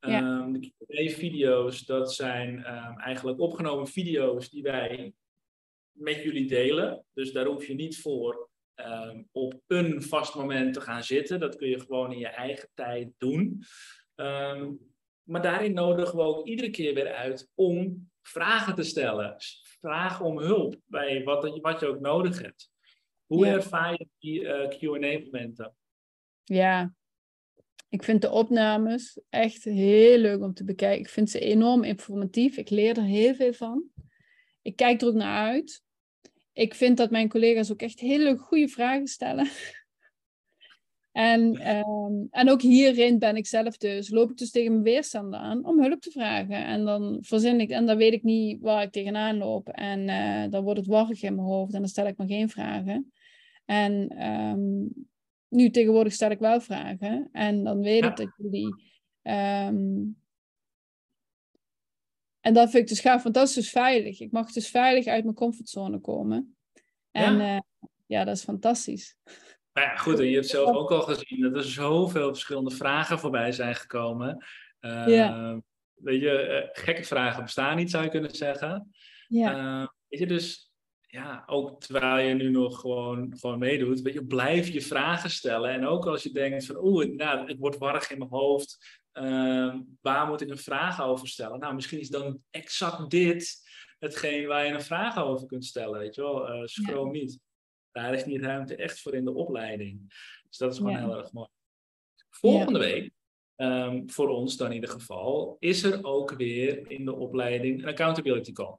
Ja. 0.08 0.20
Ehm, 0.20 0.52
de 0.52 0.60
Q&A-video's, 0.60 1.86
dat 1.86 2.14
zijn 2.14 2.64
ehm, 2.64 3.00
eigenlijk 3.00 3.40
opgenomen 3.40 3.88
video's 3.88 4.50
die 4.50 4.64
wij 4.64 5.14
met 5.92 6.24
jullie 6.24 6.48
delen. 6.48 7.06
Dus 7.14 7.32
daar 7.32 7.46
hoef 7.46 7.66
je 7.68 7.74
niet 7.74 8.02
voor 8.02 8.50
ehm, 8.76 9.24
op 9.32 9.62
een 9.68 10.02
vast 10.02 10.36
moment 10.36 10.74
te 10.74 10.82
gaan 10.82 11.04
zitten. 11.04 11.40
Dat 11.40 11.56
kun 11.56 11.68
je 11.70 11.80
gewoon 11.80 12.12
in 12.12 12.20
je 12.20 12.28
eigen 12.28 12.70
tijd 12.74 13.10
doen. 13.18 13.64
Maar 15.24 15.42
daarin 15.42 15.74
nodigen 15.74 16.16
we 16.16 16.22
ook 16.22 16.48
iedere 16.48 16.70
keer 16.70 16.94
weer 16.94 17.14
uit 17.14 17.52
om 17.56 18.10
vragen 18.22 18.76
te 18.76 18.84
stellen. 18.84 19.36
Vragen 19.80 20.26
om 20.26 20.40
hulp 20.40 20.76
bij 20.86 21.24
wat, 21.24 21.60
wat 21.60 21.80
je 21.80 21.86
ook 21.88 22.00
nodig 22.00 22.42
hebt. 22.42 22.72
Hoe 23.26 23.46
Ja. 23.46 23.54
ervaar 23.54 23.92
je 23.92 24.08
die 24.20 24.48
eh, 24.48 24.68
Q&A-momenten? 24.78 25.76
Ja, 26.44 26.94
ik 27.92 28.04
vind 28.04 28.22
de 28.22 28.32
opnames 28.32 29.22
echt 29.30 29.64
heel 29.64 30.18
leuk 30.18 30.42
om 30.42 30.54
te 30.54 30.64
bekijken. 30.64 31.00
Ik 31.00 31.10
vind 31.10 31.30
ze 31.30 31.40
enorm 31.40 31.84
informatief. 31.84 32.58
Ik 32.58 32.70
leer 32.70 32.98
er 32.98 33.04
heel 33.04 33.36
veel 33.36 33.54
van. 33.54 33.84
Ik 34.62 34.76
kijk 34.76 35.02
er 35.02 35.08
ook 35.08 35.14
naar 35.14 35.48
uit. 35.48 35.84
Ik 36.54 36.74
vind 36.74 36.98
dat 36.98 37.12
mijn 37.12 37.30
collega's 37.30 37.72
ook 37.72 37.82
echt 37.82 38.00
hele 38.00 38.38
goede 38.38 38.68
vragen 38.68 39.08
stellen. 39.08 39.48
En, 41.12 41.56
ehm, 41.56 42.26
en 42.30 42.50
ook 42.50 42.62
hierin 42.62 43.20
ben 43.20 43.36
ik 43.36 43.48
zelf 43.48 43.78
dus, 43.78 44.10
loop 44.10 44.32
ik 44.32 44.38
dus 44.38 44.52
tegen 44.52 44.72
mijn 44.72 44.84
weerstanden 44.84 45.40
aan 45.40 45.66
om 45.66 45.82
hulp 45.82 46.02
te 46.02 46.12
vragen. 46.12 46.66
En 46.66 46.86
dan 46.86 47.18
verzin 47.22 47.60
ik, 47.60 47.70
en 47.70 47.86
dan 47.86 47.98
weet 47.98 48.14
ik 48.14 48.24
niet 48.24 48.62
waar 48.62 48.84
ik 48.84 48.92
tegenaan 48.92 49.38
loop. 49.38 49.70
En 49.70 50.10
eh, 50.10 50.52
dan 50.52 50.64
wordt 50.64 50.80
het 50.80 50.88
warrig 50.88 51.24
in 51.24 51.36
mijn 51.36 51.48
hoofd 51.48 51.74
en 51.74 51.80
dan 51.80 51.90
stel 51.90 52.08
ik 52.08 52.18
maar 52.18 52.28
geen 52.28 52.50
vragen. 52.50 53.12
En 53.66 54.08
ehm, 54.08 54.86
nu 55.52 55.70
tegenwoordig 55.70 56.14
stel 56.14 56.30
ik 56.32 56.40
wel 56.40 56.62
vragen. 56.62 57.30
En 57.32 57.64
dan 57.64 57.82
weet 57.82 58.04
Ja. 58.04 58.10
ik 58.10 58.16
dat 58.18 58.34
jullie. 58.38 58.76
ehm, 59.22 60.04
en 62.40 62.54
dat 62.54 62.70
vind 62.70 62.84
ik 62.84 62.88
dus 62.88 63.00
gaaf, 63.00 63.24
want 63.24 63.36
dat 63.36 63.48
is 63.48 63.54
dus 63.54 63.70
veilig. 63.70 64.20
Ik 64.20 64.32
mag 64.32 64.52
dus 64.52 64.70
veilig 64.70 65.06
uit 65.06 65.24
mijn 65.24 65.36
comfortzone 65.36 66.00
komen. 66.00 66.56
En 67.12 67.36
Ja. 67.38 67.46
ja, 67.54 67.64
ja 68.06 68.24
dat 68.24 68.36
is 68.36 68.44
fantastisch. 68.44 69.16
Nou 69.74 69.88
ja, 69.88 69.96
goed, 69.96 70.20
en 70.20 70.26
je 70.26 70.34
hebt 70.36 70.48
zelf 70.48 70.76
ook 70.76 70.92
al 70.92 71.02
gezien 71.02 71.42
dat 71.42 71.56
er 71.56 71.64
zoveel 71.64 72.28
verschillende 72.28 72.70
vragen 72.76 73.20
voorbij 73.20 73.52
zijn 73.52 73.76
gekomen. 73.76 74.46
Eh, 74.80 75.08
Ja. 75.08 75.62
Weet 75.94 76.22
je, 76.22 76.30
eh, 76.32 76.84
gekke 76.84 77.04
vragen 77.04 77.44
bestaan 77.44 77.76
niet, 77.78 77.90
zou 77.92 78.04
je 78.04 78.10
kunnen 78.10 78.36
zeggen. 78.36 78.92
Ja, 79.28 79.52
Eh, 79.82 79.88
weet 80.08 80.20
je, 80.20 80.28
dus 80.28 80.71
ja, 81.12 81.44
ook 81.46 81.82
terwijl 81.82 82.28
je 82.28 82.34
nu 82.34 82.50
nog 82.50 82.80
gewoon, 82.80 83.34
gewoon 83.38 83.60
meedoet, 83.60 84.02
weet 84.02 84.14
je, 84.14 84.26
blijf 84.26 84.68
je 84.68 84.82
vragen 84.82 85.30
stellen. 85.30 85.72
En 85.72 85.86
ook 85.86 86.06
als 86.06 86.24
je 86.24 86.32
denkt 86.32 86.66
van, 86.66 86.78
oeh, 86.84 87.06
nou, 87.16 87.48
het 87.48 87.58
wordt 87.58 87.78
warrig 87.78 88.12
in 88.12 88.18
mijn 88.18 88.30
hoofd, 88.30 89.00
eh, 89.12 89.76
waar 90.02 90.28
moet 90.28 90.42
ik 90.42 90.50
een 90.50 90.58
vraag 90.58 91.02
over 91.02 91.28
stellen? 91.28 91.60
Nou, 91.60 91.76
misschien 91.76 92.00
is 92.00 92.10
dan 92.10 92.42
exact 92.50 93.10
dit 93.10 93.70
hetgeen 94.00 94.48
waar 94.48 94.66
je 94.66 94.74
een 94.74 94.82
vraag 94.82 95.18
over 95.18 95.48
kunt 95.48 95.66
stellen, 95.66 96.00
weet 96.00 96.16
je 96.16 96.22
wel. 96.22 96.48
Eh 96.50 96.62
schroom 96.66 97.12
niet. 97.12 97.40
Daar 97.92 98.14
is 98.14 98.24
die 98.24 98.42
ruimte 98.42 98.76
echt 98.76 99.02
voor 99.02 99.14
in 99.14 99.26
de 99.26 99.34
opleiding. 99.34 100.08
Dus 100.50 100.58
dat 100.58 100.72
is 100.72 100.78
gewoon 100.78 100.92
Ja. 100.92 101.00
heel 101.00 101.18
erg 101.18 101.32
mooi. 101.32 101.48
Volgende 102.30 102.80
week, 102.80 103.12
ehm, 103.56 104.08
voor 104.08 104.30
ons 104.30 104.58
dan 104.58 104.68
in 104.68 104.74
ieder 104.74 104.90
geval, 104.90 105.56
is 105.60 105.84
er 105.84 106.04
ook 106.04 106.32
weer 106.34 106.92
in 106.92 107.06
de 107.06 107.14
opleiding 107.16 107.82
een 107.82 107.88
accountability 107.90 108.52
call. 108.52 108.78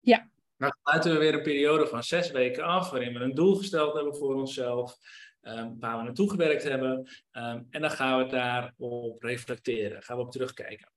Ja. 0.00 0.30
Dan 0.56 0.76
sluiten 0.82 1.12
we 1.12 1.18
weer 1.18 1.34
een 1.34 1.42
periode 1.42 1.86
van 1.86 2.02
zes 2.02 2.30
weken 2.30 2.64
af, 2.64 2.90
waarin 2.90 3.12
we 3.12 3.20
een 3.20 3.34
doel 3.34 3.54
gesteld 3.54 3.94
hebben 3.94 4.14
voor 4.14 4.34
onszelf, 4.34 4.96
um, 5.42 5.76
waar 5.80 5.96
we 5.98 6.02
naartoe 6.02 6.30
gewerkt 6.30 6.62
hebben. 6.62 7.08
Ehm, 7.30 7.62
en 7.70 7.80
dan 7.80 7.90
gaan 7.90 8.18
we 8.18 8.30
daarop 8.30 9.22
reflecteren, 9.22 10.02
gaan 10.02 10.16
we 10.16 10.22
op 10.22 10.30
terugkijken. 10.30 10.90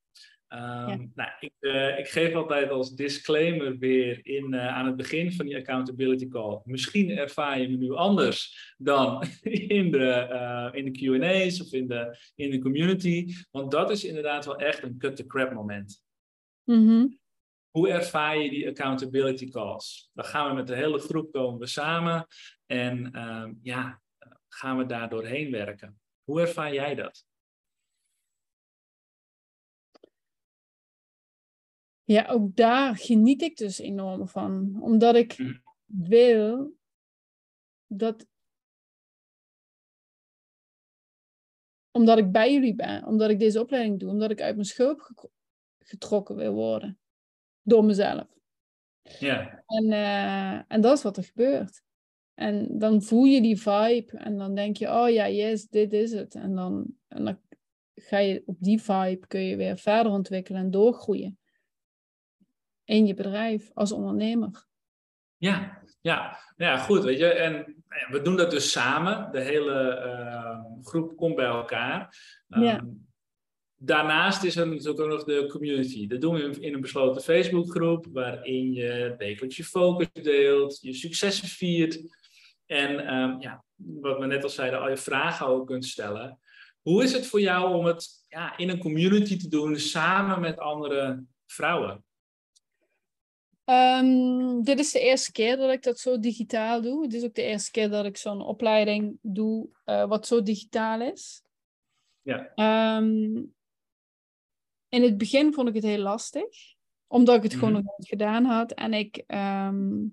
Ehm, 0.50 1.06
nou, 1.16 1.30
ik, 1.40 1.54
uh, 1.60 2.00
ik, 2.00 2.08
geef 2.08 2.34
altijd 2.34 2.70
als 2.70 2.96
disclaimer 2.96 3.78
weer 3.78 4.20
in, 4.26 4.54
uh, 4.54 4.68
aan 4.68 4.86
het 4.86 4.96
begin 4.96 5.32
van 5.32 5.46
die 5.46 5.56
accountability 5.56 6.28
call. 6.28 6.62
Misschien 6.64 7.10
ervaar 7.18 7.60
je 7.60 7.70
me 7.70 7.76
nu 7.76 7.94
anders 7.94 8.74
dan 8.78 9.24
in 9.78 9.92
de, 9.92 10.28
uh, 10.32 10.70
in 10.72 10.92
de 10.92 11.00
QA's 11.00 11.62
of 11.62 11.74
in 11.74 11.88
de, 11.88 12.18
in 12.36 12.52
de 12.52 12.60
community. 12.60 13.34
Want 13.52 13.72
dat 13.72 13.92
is 13.92 14.04
inderdaad 14.04 14.46
wel 14.46 14.56
echt 14.56 14.84
een 14.84 14.98
cut-the-crap 14.98 15.54
moment. 15.54 16.04
Mm 16.64 16.88
-hmm. 16.88 17.19
Hoe 17.72 17.90
ervaar 17.90 18.38
je 18.38 18.50
die 18.50 18.68
accountability 18.68 19.50
calls? 19.50 20.10
Dan 20.14 20.26
gaan 20.26 20.50
we 20.50 20.54
met 20.56 20.68
de 20.68 20.76
hele 20.76 21.00
groep 21.00 21.32
komen 21.32 21.60
we 21.60 21.68
samen 21.68 22.28
en 22.66 23.12
ehm, 23.12 23.54
ja, 23.62 24.02
gaan 24.48 24.78
we 24.78 24.86
daar 24.86 25.10
doorheen 25.10 25.52
werken. 25.52 26.00
Hoe 26.24 26.42
ervaar 26.42 26.74
jij 26.74 26.96
dat? 26.96 27.26
Ja, 32.04 32.28
ook 32.28 32.56
daar 32.56 32.96
geniet 32.98 33.42
ik 33.42 33.58
dus 33.58 33.80
enorm 33.80 34.28
van. 34.28 34.78
Omdat 34.82 35.16
ik 35.16 35.38
Mhm. 35.38 35.58
wil 35.86 36.78
dat. 37.88 38.28
Omdat 41.92 42.18
ik 42.18 42.32
bij 42.32 42.54
jullie 42.54 42.76
ben, 42.76 43.06
omdat 43.06 43.30
ik 43.30 43.40
deze 43.40 43.60
opleiding 43.62 44.00
doe, 44.00 44.10
omdat 44.10 44.32
ik 44.32 44.42
uit 44.42 44.56
mijn 44.56 44.68
schulp 44.68 45.30
getrokken 45.80 46.36
wil 46.36 46.54
worden. 46.54 47.00
Door 47.62 47.86
mezelf. 47.86 48.28
Ja, 49.20 49.64
En, 49.66 49.92
eh, 49.92 50.62
en 50.68 50.82
dat 50.82 50.98
is 50.98 51.04
wat 51.04 51.18
er 51.18 51.24
gebeurt. 51.24 51.82
En 52.34 52.80
dan 52.80 53.02
voel 53.02 53.24
je 53.24 53.42
die 53.42 53.62
vibe 53.62 54.18
en 54.18 54.38
dan 54.38 54.56
denk 54.56 54.78
je, 54.78 54.88
oh 54.90 55.10
ja, 55.10 55.30
yes, 55.30 55.68
dit 55.68 55.94
is 55.94 56.12
het. 56.12 56.36
En 56.36 56.56
dan, 56.56 56.86
en 57.08 57.26
dan 57.26 57.40
ga 57.96 58.18
je 58.18 58.44
op 58.46 58.56
die 58.60 58.82
vibe 58.82 59.28
kun 59.28 59.42
je 59.42 59.56
weer 59.56 59.78
verder 59.78 60.12
ontwikkelen 60.12 60.62
en 60.62 60.72
doorgroeien. 60.72 61.40
In 62.84 63.06
je 63.06 63.14
bedrijf, 63.14 63.72
als 63.74 63.92
ondernemer. 63.92 64.68
ja, 65.38 65.82
ja, 66.02 66.40
ja, 66.58 66.78
goed. 66.78 67.04
Weet 67.04 67.20
je, 67.20 67.34
en 67.34 67.84
we 68.10 68.22
doen 68.22 68.36
dat 68.36 68.52
dus 68.52 68.72
samen. 68.72 69.32
De 69.32 69.40
hele 69.40 69.90
eh, 69.90 70.60
groep 70.82 71.18
komt 71.18 71.36
bij 71.36 71.46
elkaar. 71.46 72.18
Ehm, 72.50 72.64
Ja. 72.64 72.86
Daarnaast 73.82 74.44
is 74.44 74.56
er 74.56 74.68
natuurlijk 74.68 75.00
ook 75.00 75.08
nog 75.08 75.24
de 75.24 75.48
community. 75.52 76.08
Dat 76.08 76.22
doen 76.22 76.34
we 76.34 76.60
in 76.60 76.74
een 76.74 76.82
besloten 76.82 77.22
Facebookgroep, 77.22 78.06
waarin 78.12 78.74
je 78.74 79.16
wekelijks 79.18 79.58
je 79.58 79.64
focus 79.64 80.08
deelt, 80.14 80.80
je 80.82 80.94
successen 80.94 81.48
viert. 81.48 82.00
En 82.66 83.08
ehm, 83.08 83.42
ja, 83.42 83.64
wat 83.76 84.20
we 84.20 84.26
net 84.26 84.44
al 84.44 84.50
zeiden, 84.50 84.80
al 84.80 84.90
je 84.90 84.98
vragen 84.98 85.48
ook 85.48 85.68
kunt 85.68 85.86
stellen. 85.86 86.40
Hoe 86.82 87.04
is 87.04 87.14
het 87.14 87.28
voor 87.28 87.42
jou 87.42 87.74
om 87.74 87.86
het 87.86 88.08
ja, 88.28 88.58
in 88.58 88.70
een 88.70 88.80
community 88.80 89.38
te 89.38 89.48
doen, 89.48 89.78
samen 89.78 90.40
met 90.40 90.60
andere 90.60 91.24
vrouwen? 91.46 92.04
Ehm, 93.64 94.62
dit 94.62 94.80
is 94.80 94.92
de 94.92 95.00
eerste 95.00 95.32
keer 95.32 95.58
dat 95.58 95.72
ik 95.72 95.84
dat 95.84 96.00
zo 96.00 96.20
digitaal 96.20 96.82
doe. 96.82 97.04
Het 97.04 97.14
is 97.14 97.24
ook 97.24 97.36
de 97.36 97.42
eerste 97.42 97.72
keer 97.72 97.90
dat 97.90 98.06
ik 98.06 98.18
zo'n 98.18 98.42
opleiding 98.42 99.18
doe 99.22 99.70
eh, 99.84 100.08
wat 100.08 100.28
zo 100.28 100.44
digitaal 100.44 101.02
is. 101.02 101.44
Ja. 102.22 102.52
Ehm, 102.56 103.44
in 104.90 105.04
het 105.04 105.18
begin 105.18 105.54
vond 105.54 105.68
ik 105.68 105.74
het 105.74 105.84
heel 105.84 106.02
lastig, 106.02 106.76
omdat 107.08 107.36
ik 107.36 107.44
het 107.44 107.54
gewoon 107.54 107.72
Mhm. 107.72 107.82
nog 107.84 107.86
nooit 107.86 108.08
gedaan 108.08 108.46
had. 108.46 108.72
En 108.72 108.94
ik 108.94 109.18
ehm, 109.28 110.08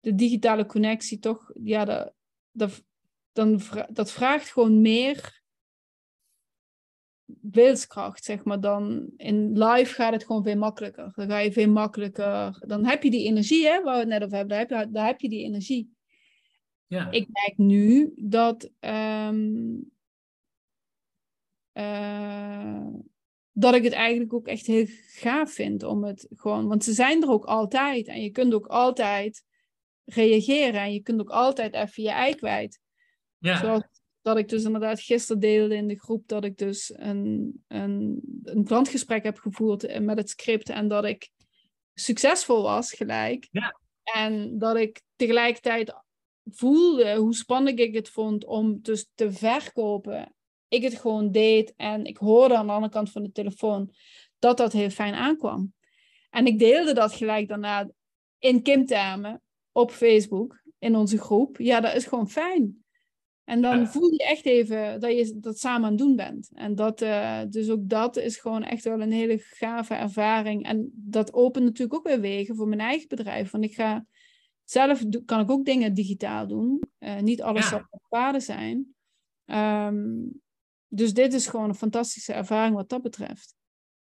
de 0.00 0.14
digitale 0.14 0.66
connectie 0.66 1.18
toch, 1.18 1.50
ja, 1.62 1.84
dat, 1.84 2.14
dat, 2.50 2.84
dan, 3.32 3.60
dat 3.90 4.12
vraagt 4.12 4.52
gewoon 4.52 4.80
meer 4.80 5.38
wilskracht, 7.40 8.24
zeg 8.24 8.44
maar. 8.44 8.60
Dan 8.60 9.10
in 9.16 9.58
live 9.58 9.94
gaat 9.94 10.12
het 10.12 10.24
gewoon 10.24 10.42
veel 10.42 10.56
makkelijker. 10.56 11.12
Dan 11.14 11.28
ga 11.28 11.38
je 11.38 11.52
veel 11.52 11.70
makkelijker. 11.70 12.62
Dan 12.66 12.84
heb 12.84 13.02
je 13.02 13.10
die 13.10 13.26
energie, 13.26 13.66
hè, 13.66 13.82
waar 13.82 13.94
we 13.94 14.00
het 14.00 14.08
net 14.08 14.22
over 14.24 14.36
hebben. 14.36 14.56
Daar 14.56 14.66
heb 14.78 14.86
je, 14.86 14.92
daar 14.92 15.06
heb 15.06 15.20
je 15.20 15.28
die 15.28 15.44
energie. 15.44 15.94
Ja, 16.86 17.10
Ik 17.10 17.28
merk 17.30 17.56
nu 17.56 18.12
dat. 18.16 18.70
ehm, 18.78 19.78
eh, 21.72 22.86
dat 23.60 23.74
ik 23.74 23.84
het 23.84 23.92
eigenlijk 23.92 24.32
ook 24.32 24.46
echt 24.46 24.66
heel 24.66 24.86
gaaf 25.06 25.52
vind 25.52 25.82
om 25.82 26.04
het 26.04 26.26
gewoon. 26.30 26.68
Want 26.68 26.84
ze 26.84 26.92
zijn 26.92 27.22
er 27.22 27.30
ook 27.30 27.44
altijd. 27.44 28.06
En 28.06 28.22
je 28.22 28.30
kunt 28.30 28.54
ook 28.54 28.66
altijd 28.66 29.44
reageren. 30.04 30.80
En 30.80 30.92
je 30.92 31.00
kunt 31.00 31.20
ook 31.20 31.30
altijd 31.30 31.74
even 31.74 32.02
je 32.02 32.10
ei 32.10 32.34
kwijt. 32.34 32.80
ja, 33.38 33.58
Zoals 33.58 33.82
dat 34.22 34.38
ik 34.38 34.48
dus 34.48 34.64
inderdaad 34.64 35.00
gisteren 35.00 35.40
deelde 35.40 35.74
in 35.74 35.88
de 35.88 35.98
groep 35.98 36.28
dat 36.28 36.44
ik 36.44 36.56
dus 36.56 36.92
een, 36.96 37.54
een, 37.68 38.20
een 38.42 38.64
klantgesprek 38.64 39.22
heb 39.22 39.38
gevoerd 39.38 40.00
met 40.00 40.18
het 40.18 40.30
script 40.30 40.68
en 40.68 40.88
dat 40.88 41.04
ik 41.04 41.30
succesvol 41.94 42.62
was 42.62 42.92
gelijk. 42.92 43.48
Ja. 43.50 43.80
En 44.02 44.58
dat 44.58 44.76
ik 44.76 45.02
tegelijkertijd 45.16 45.94
voelde 46.44 47.16
hoe 47.16 47.34
spannend 47.34 47.78
ik 47.78 47.94
het 47.94 48.08
vond 48.08 48.44
om 48.44 48.78
dus 48.82 49.10
te 49.14 49.32
verkopen. 49.32 50.34
Ik 50.70 50.82
het 50.82 50.94
gewoon 50.94 51.30
deed 51.30 51.72
en 51.76 52.04
ik 52.04 52.16
hoorde 52.16 52.56
aan 52.56 52.66
de 52.66 52.72
andere 52.72 52.92
kant 52.92 53.10
van 53.10 53.22
de 53.22 53.32
telefoon 53.32 53.90
dat 54.38 54.56
dat 54.56 54.72
heel 54.72 54.90
fijn 54.90 55.14
aankwam. 55.14 55.72
En 56.30 56.46
ik 56.46 56.58
deelde 56.58 56.92
dat 56.94 57.12
gelijk 57.12 57.48
daarna 57.48 57.90
in 58.38 58.62
Kim-termen 58.62 59.42
op 59.72 59.90
Facebook, 59.90 60.62
in 60.78 60.96
onze 60.96 61.18
groep. 61.18 61.56
Ja, 61.58 61.80
dat 61.80 61.94
is 61.94 62.06
gewoon 62.06 62.28
fijn. 62.30 62.84
En 63.44 63.62
dan 63.62 63.78
Ja. 63.80 63.86
voel 63.86 64.12
je 64.12 64.24
echt 64.24 64.46
even 64.46 65.00
dat 65.00 65.10
je 65.12 65.38
dat 65.40 65.58
samen 65.58 65.84
aan 65.84 65.90
het 65.90 65.98
doen 65.98 66.16
bent. 66.16 66.50
En 66.54 66.74
dat, 66.74 67.02
eh, 67.02 67.40
dus 67.48 67.70
ook 67.70 67.88
dat 67.88 68.16
is 68.16 68.36
gewoon 68.36 68.62
echt 68.62 68.84
wel 68.84 69.00
een 69.00 69.12
hele 69.12 69.38
gave 69.38 69.94
ervaring. 69.94 70.64
En 70.64 70.90
dat 70.94 71.32
opent 71.32 71.64
natuurlijk 71.64 71.94
ook 71.94 72.06
weer 72.06 72.20
wegen 72.20 72.56
voor 72.56 72.68
mijn 72.68 72.80
eigen 72.80 73.08
bedrijf. 73.08 73.50
Want 73.50 73.64
ik 73.64 73.74
ga 73.74 74.06
zelf 74.64 75.02
kan 75.24 75.40
ik 75.40 75.50
ook 75.50 75.64
dingen 75.64 75.94
digitaal 75.94 76.46
doen. 76.46 76.82
Eh, 76.98 77.18
niet 77.20 77.42
alles 77.42 77.62
Ja. 77.62 77.68
zal 77.68 77.82
op 77.90 78.02
paden 78.08 78.42
zijn. 78.42 78.94
Ehm, 79.44 80.06
dus 80.90 81.14
dit 81.14 81.32
is 81.32 81.46
gewoon 81.46 81.68
een 81.68 81.74
fantastische 81.74 82.32
ervaring 82.32 82.74
wat 82.74 82.88
dat 82.88 83.02
betreft. 83.02 83.54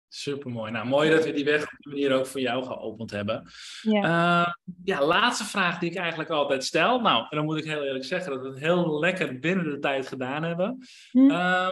supermooi. 0.09 0.71
Nou, 0.71 0.87
mooi 0.87 1.09
dat 1.09 1.25
we 1.25 1.31
die 1.31 1.45
weg 1.45 1.63
op 1.63 1.77
die 1.79 1.93
manier 1.93 2.13
ook 2.13 2.25
voor 2.25 2.41
jou 2.41 2.63
geopend 2.65 3.11
hebben. 3.11 3.49
Ja. 3.81 4.01
Eh, 4.45 4.53
ja, 4.83 5.05
laatste 5.05 5.43
vraag 5.45 5.79
die 5.79 5.89
ik 5.89 5.97
eigenlijk 5.97 6.29
altijd 6.29 6.63
stel. 6.63 6.99
Nou, 6.99 7.25
en 7.29 7.37
dan 7.37 7.45
moet 7.45 7.57
ik 7.57 7.63
heel 7.63 7.83
eerlijk 7.83 8.05
zeggen 8.05 8.31
dat 8.31 8.41
we 8.41 8.47
het 8.47 8.59
heel 8.59 8.99
lekker 8.99 9.39
binnen 9.39 9.69
de 9.69 9.79
tijd 9.79 10.07
gedaan 10.07 10.43
hebben. 10.43 10.77
Hm. 11.11 11.29
Ehm, 11.29 11.71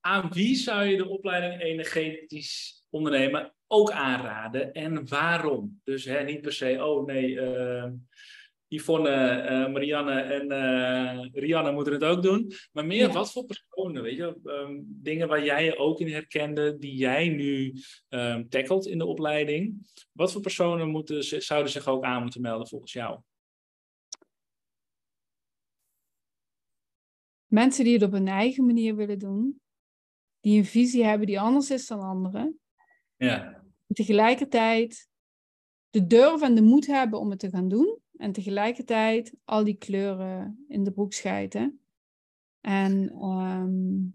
aan 0.00 0.32
wie 0.32 0.54
zou 0.54 0.84
je 0.84 0.96
de 0.96 1.08
opleiding 1.08 1.62
energetisch 1.62 2.84
ondernemen 2.90 3.54
ook 3.66 3.90
aanraden 3.90 4.72
en 4.72 5.08
waarom? 5.08 5.80
Dus 5.84 6.04
hè, 6.04 6.22
niet 6.22 6.40
per 6.40 6.52
se, 6.52 6.84
oh 6.84 7.06
nee, 7.06 7.40
eh, 7.40 7.90
Yvonne, 8.70 9.08
eh, 9.10 9.72
Marianne 9.72 10.20
en 10.20 10.50
eh, 10.50 11.28
Rianne 11.32 11.72
moeten 11.72 11.92
het 11.92 12.04
ook 12.04 12.22
doen. 12.22 12.52
Maar 12.72 12.86
meer 12.86 13.06
Ja. 13.06 13.12
wat 13.12 13.32
voor 13.32 13.44
personen, 13.44 14.02
weet 14.02 14.16
je? 14.16 14.40
Ehm, 14.44 14.78
dingen 14.84 15.28
waar 15.28 15.44
jij 15.44 15.64
je 15.64 15.76
ook 15.76 16.00
in 16.00 16.12
herkende, 16.12 16.78
die 16.78 16.94
jij 16.94 17.28
nu 17.28 17.74
ehm 18.08 18.48
tackelt 18.48 18.86
in 18.86 18.98
de 18.98 19.06
opleiding. 19.06 19.90
Wat 20.12 20.32
voor 20.32 20.40
personen 20.40 20.88
moeten, 20.88 21.42
zouden 21.42 21.72
zich 21.72 21.86
ook 21.86 22.04
aan 22.04 22.22
moeten 22.22 22.40
melden 22.40 22.68
volgens 22.68 22.92
jou? 22.92 23.20
Mensen 27.46 27.84
die 27.84 27.92
het 27.94 28.02
op 28.02 28.12
hun 28.12 28.28
eigen 28.28 28.66
manier 28.66 28.96
willen 28.96 29.18
doen. 29.18 29.60
Die 30.40 30.58
een 30.58 30.64
visie 30.64 31.04
hebben 31.04 31.26
die 31.26 31.40
anders 31.40 31.70
is 31.70 31.86
dan 31.86 32.00
anderen. 32.00 32.60
Ja, 33.16 33.62
En 33.86 33.94
tegelijkertijd 33.94 35.08
de 35.90 36.06
durf 36.06 36.42
en 36.42 36.54
de 36.54 36.62
moed 36.62 36.86
hebben 36.86 37.18
om 37.20 37.30
het 37.30 37.38
te 37.38 37.50
gaan 37.50 37.68
doen. 37.68 37.99
En 38.20 38.32
tegelijkertijd 38.32 39.34
al 39.44 39.64
die 39.64 39.76
kleuren 39.76 40.64
in 40.68 40.84
de 40.84 40.92
broek 40.92 41.12
schijten. 41.12 41.80
En 42.60 43.10
ehm, 43.10 43.70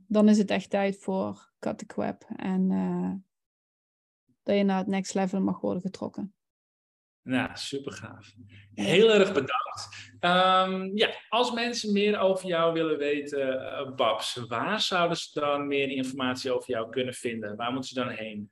dan 0.08 0.30
is 0.30 0.38
het 0.38 0.50
echt 0.50 0.70
tijd 0.70 0.98
voor 0.98 1.52
cut 1.60 1.78
the 1.78 1.86
crap. 1.86 2.24
En 2.36 2.72
eh, 2.72 3.12
dat 4.44 4.56
je 4.56 4.64
naar 4.64 4.78
het 4.78 4.88
next 4.88 5.14
level 5.14 5.42
mag 5.42 5.60
worden 5.60 5.82
getrokken. 5.82 6.34
Ja, 7.22 7.56
super 7.56 7.92
gaaf. 7.92 8.34
Heel 8.74 9.14
erg 9.14 9.28
bedankt. 9.28 10.14
Ehm, 10.20 10.98
ja, 10.98 11.10
als 11.30 11.52
mensen 11.52 11.94
meer 11.94 12.20
over 12.20 12.48
jou 12.48 12.74
willen 12.74 12.98
weten, 12.98 13.72
eh, 13.72 13.96
Babs, 13.96 14.36
waar 14.48 14.82
zouden 14.82 15.18
ze 15.18 15.40
dan 15.40 15.68
meer 15.68 15.90
informatie 15.90 16.52
over 16.52 16.70
jou 16.70 16.90
kunnen 16.90 17.14
vinden? 17.14 17.56
Waar 17.56 17.72
moeten 17.72 17.90
ze 17.90 17.96
dan 17.96 18.10
heen? 18.10 18.52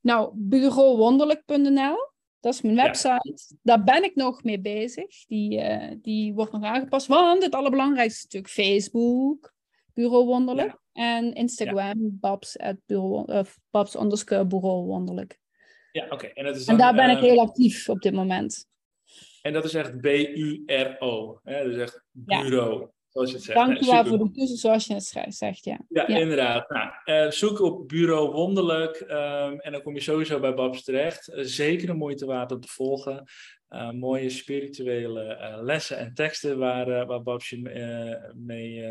Nou, 0.00 0.30
bureauwonderlijk.nl, 0.34 2.14
dat 2.40 2.54
is 2.54 2.60
mijn 2.60 2.74
Ja. 2.74 2.82
website. 2.82 3.56
Daar 3.62 3.84
ben 3.84 4.04
ik 4.04 4.14
nog 4.14 4.42
mee 4.42 4.60
bezig. 4.60 5.26
Die, 5.26 5.60
eh, 5.60 5.96
die 6.02 6.34
wordt 6.34 6.52
nog 6.52 6.62
aangepast. 6.64 7.06
Want 7.06 7.42
het 7.42 7.54
allerbelangrijkste 7.54 8.16
is 8.16 8.22
natuurlijk 8.22 8.52
Facebook. 8.52 9.54
Bureau 9.94 10.24
Wonderlijk. 10.26 10.76
En 10.92 11.32
Instagram, 11.32 12.18
babs, 12.20 12.58
at 12.58 12.76
bureau, 12.86 13.32
uh, 13.32 13.40
babs 13.70 13.94
underscore 13.96 14.46
Bureau 14.46 14.86
Wonderlijk. 14.86 15.38
Ja, 15.92 16.06
oké. 16.08 16.26
En, 16.26 16.44
dat 16.44 16.56
is 16.56 16.66
en 16.66 16.76
daar 16.76 16.94
ben 16.94 17.10
ik 17.10 17.18
heel 17.18 17.40
actief 17.40 17.88
op 17.88 18.00
dit 18.00 18.12
moment. 18.12 18.68
En 19.42 19.52
dat 19.52 19.64
is 19.64 19.74
echt 19.74 20.00
B-U-R-O. 20.00 21.40
Dus 21.44 21.76
echt 21.76 22.04
bureau, 22.10 22.88
zoals 23.16 23.30
je 23.30 23.36
het 23.36 23.44
zegt. 23.44 23.58
Dank 23.58 23.78
je 23.78 23.90
wel 23.90 24.06
voor 24.06 24.18
de 24.18 24.30
keuze 24.30 24.56
zoals 24.56 24.86
je 24.86 24.94
het 24.94 25.34
zegt, 25.34 25.64
ja. 25.64 25.80
Ja, 25.88 26.06
inderdaad. 26.06 26.70
Nou, 26.70 26.90
uh, 27.04 27.30
zoek 27.30 27.60
op 27.60 27.88
Bureau 27.88 28.32
Wonderlijk 28.32 29.00
um, 29.00 29.60
en 29.60 29.72
dan 29.72 29.82
kom 29.82 29.94
je 29.94 30.00
sowieso 30.00 30.40
bij 30.40 30.54
Babs 30.54 30.84
terecht. 30.84 31.28
Uh, 31.28 31.44
zeker 31.44 31.88
een 31.88 31.96
moeite 31.96 32.26
waard 32.26 32.52
om 32.52 32.60
te 32.60 32.68
volgen. 32.68 33.24
Uh, 33.70 33.90
mooie 33.90 34.30
spirituele 34.30 35.58
lessen 35.62 35.98
en 35.98 36.14
teksten 36.14 36.58
waar, 36.58 37.06
waar 37.06 37.22
Babs 37.22 37.50
je 37.50 37.60
mee, 38.34 38.84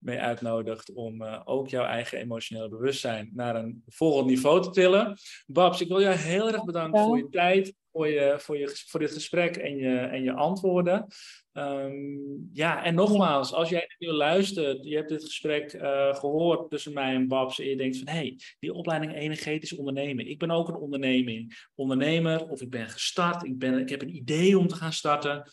mee 0.00 0.18
uitnodigt 0.18 0.92
om 0.92 1.24
ook 1.24 1.68
jouw 1.68 1.84
eigen 1.84 2.18
emotionele 2.18 2.68
bewustzijn 2.68 3.30
naar 3.34 3.56
een 3.56 3.82
volgend 3.86 4.26
niveau 4.26 4.62
te 4.62 4.70
tillen. 4.70 5.18
Babs, 5.46 5.80
ik 5.80 5.88
wil 5.88 6.00
jou 6.00 6.14
heel 6.14 6.52
erg 6.52 6.64
bedanken 6.64 7.00
voor 7.00 7.16
je 7.16 7.28
tijd, 7.28 7.74
voor, 7.92 8.08
je, 8.08 8.34
voor, 8.38 8.58
je, 8.58 8.82
voor 8.86 9.00
dit 9.00 9.12
gesprek 9.12 9.56
en 9.56 9.76
je, 9.76 9.98
en 9.98 10.22
je 10.22 10.32
antwoorden. 10.32 11.06
Um, 11.52 12.50
ja, 12.52 12.84
en 12.84 12.94
nogmaals, 12.94 13.52
als 13.52 13.68
jij 13.68 13.94
nu 13.98 14.08
luistert, 14.08 14.84
je 14.84 14.96
hebt 14.96 15.08
dit 15.08 15.24
gesprek 15.24 15.72
uh, 15.72 16.14
gehoord 16.14 16.70
tussen 16.70 16.92
mij 16.92 17.14
en 17.14 17.28
Babs 17.28 17.60
en 17.60 17.68
je 17.68 17.76
denkt 17.76 17.98
van, 17.98 18.08
hé, 18.08 18.14
hey, 18.14 18.38
die 18.58 18.72
opleiding 18.72 19.14
energetisch 19.14 19.76
ondernemen. 19.76 20.28
Ik 20.28 20.38
ben 20.38 20.50
ook 20.50 20.68
een 20.68 20.76
onderneming, 20.76 21.68
ondernemer 21.74 22.48
of 22.48 22.60
ik 22.60 22.70
ben 22.70 22.88
gestart, 22.88 23.44
ik, 23.44 23.58
ben, 23.58 23.78
ik 23.78 23.88
heb 23.88 24.02
een 24.02 24.16
idee 24.16 24.58
om 24.58 24.66
te 24.66 24.74
gaan 24.74 24.92
starten, 24.92 25.50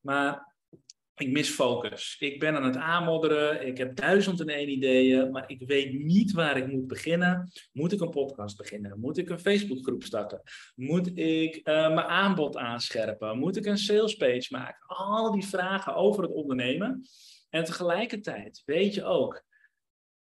maar 0.00 0.55
ik 1.16 1.30
mis 1.30 1.50
focus. 1.50 2.16
Ik 2.18 2.38
ben 2.38 2.56
aan 2.56 2.64
het 2.64 2.76
aanmodderen. 2.76 3.66
Ik 3.66 3.78
heb 3.78 3.96
duizend 3.96 4.40
en 4.40 4.48
één 4.48 4.68
ideeën, 4.68 5.30
maar 5.30 5.50
ik 5.50 5.62
weet 5.66 5.92
niet 5.92 6.32
waar 6.32 6.56
ik 6.56 6.66
moet 6.66 6.86
beginnen. 6.86 7.50
Moet 7.72 7.92
ik 7.92 8.00
een 8.00 8.10
podcast 8.10 8.56
beginnen? 8.56 9.00
Moet 9.00 9.18
ik 9.18 9.30
een 9.30 9.40
Facebookgroep 9.40 10.02
starten? 10.02 10.42
Moet 10.74 11.18
ik 11.18 11.56
uh, 11.56 11.64
mijn 11.64 12.06
aanbod 12.06 12.56
aanscherpen? 12.56 13.38
Moet 13.38 13.56
ik 13.56 13.66
een 13.66 13.78
salespage 13.78 14.46
maken? 14.50 14.86
Al 14.86 15.32
die 15.32 15.46
vragen 15.46 15.94
over 15.94 16.22
het 16.22 16.32
ondernemen. 16.32 17.02
En 17.50 17.64
tegelijkertijd 17.64 18.62
weet 18.64 18.94
je 18.94 19.04
ook 19.04 19.44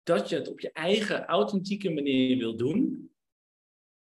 dat 0.02 0.28
je 0.28 0.36
het 0.36 0.48
op 0.48 0.60
je 0.60 0.72
eigen 0.72 1.26
authentieke 1.26 1.90
manier 1.90 2.38
wil 2.38 2.56
doen. 2.56 3.10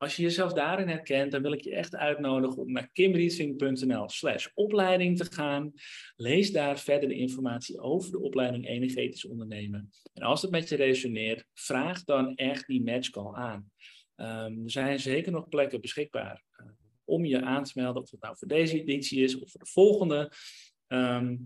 Als 0.01 0.15
je 0.15 0.21
jezelf 0.21 0.53
daarin 0.53 0.87
herkent, 0.87 1.31
dan 1.31 1.41
wil 1.41 1.51
ik 1.51 1.61
je 1.61 1.75
echt 1.75 1.95
uitnodigen 1.95 2.57
om 2.57 2.71
naar 2.71 2.89
kimrietsing.nl 2.91 4.09
slash 4.09 4.47
opleiding 4.53 5.17
te 5.17 5.25
gaan. 5.31 5.73
Lees 6.15 6.51
daar 6.51 6.79
verder 6.79 7.09
de 7.09 7.15
informatie 7.15 7.79
over 7.79 8.11
de 8.11 8.19
opleiding 8.19 8.67
energetisch 8.67 9.25
ondernemen. 9.25 9.89
En 10.13 10.23
als 10.23 10.41
het 10.41 10.51
met 10.51 10.69
je 10.69 10.75
resoneert, 10.75 11.45
vraag 11.53 12.03
dan 12.03 12.35
echt 12.35 12.67
die 12.67 12.83
matchcall 12.83 13.33
aan. 13.33 13.71
Um, 14.15 14.63
er 14.63 14.71
zijn 14.71 14.99
zeker 14.99 15.31
nog 15.31 15.49
plekken 15.49 15.81
beschikbaar 15.81 16.43
uh, 16.59 16.67
om 17.03 17.25
je 17.25 17.41
aan 17.41 17.63
te 17.63 17.71
melden, 17.75 18.01
of 18.01 18.11
het 18.11 18.21
nou 18.21 18.35
voor 18.37 18.47
deze 18.47 18.79
editie 18.79 19.23
is 19.23 19.39
of 19.39 19.51
voor 19.51 19.59
de 19.59 19.69
volgende. 19.71 20.31
Um, 20.87 21.45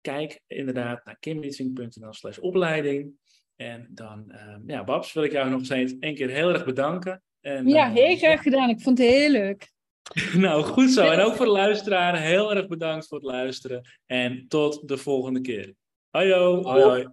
kijk 0.00 0.40
inderdaad 0.46 1.04
naar 1.04 1.18
kimrietsing.nl 1.18 2.12
slash 2.12 2.38
opleiding. 2.38 3.12
En 3.56 3.88
dan, 3.90 4.34
um, 4.48 4.62
ja, 4.66 4.84
Babs, 4.84 5.12
wil 5.12 5.24
ik 5.24 5.32
jou 5.32 5.50
nog 5.50 5.70
eens 5.70 5.98
één 5.98 6.14
keer 6.14 6.30
heel 6.30 6.48
erg 6.48 6.64
bedanken. 6.64 7.22
En, 7.40 7.68
ja, 7.68 7.86
eh, 7.86 7.92
heel 7.92 8.16
graag 8.16 8.42
gedaan. 8.42 8.68
Ik 8.68 8.80
vond 8.80 8.98
het 8.98 9.06
heel 9.06 9.30
leuk. 9.30 9.72
nou, 10.34 10.62
goed 10.62 10.90
zo. 10.90 11.10
En 11.10 11.20
ook 11.20 11.34
voor 11.34 11.46
de 11.46 11.52
luisteraar, 11.52 12.20
heel 12.20 12.54
erg 12.54 12.66
bedankt 12.68 13.08
voor 13.08 13.18
het 13.18 13.26
luisteren. 13.26 13.88
En 14.06 14.48
tot 14.48 14.88
de 14.88 14.96
volgende 14.96 15.40
keer. 15.40 15.74
Hoi, 16.10 16.32
hoi, 16.32 16.82
hoi. 16.82 17.08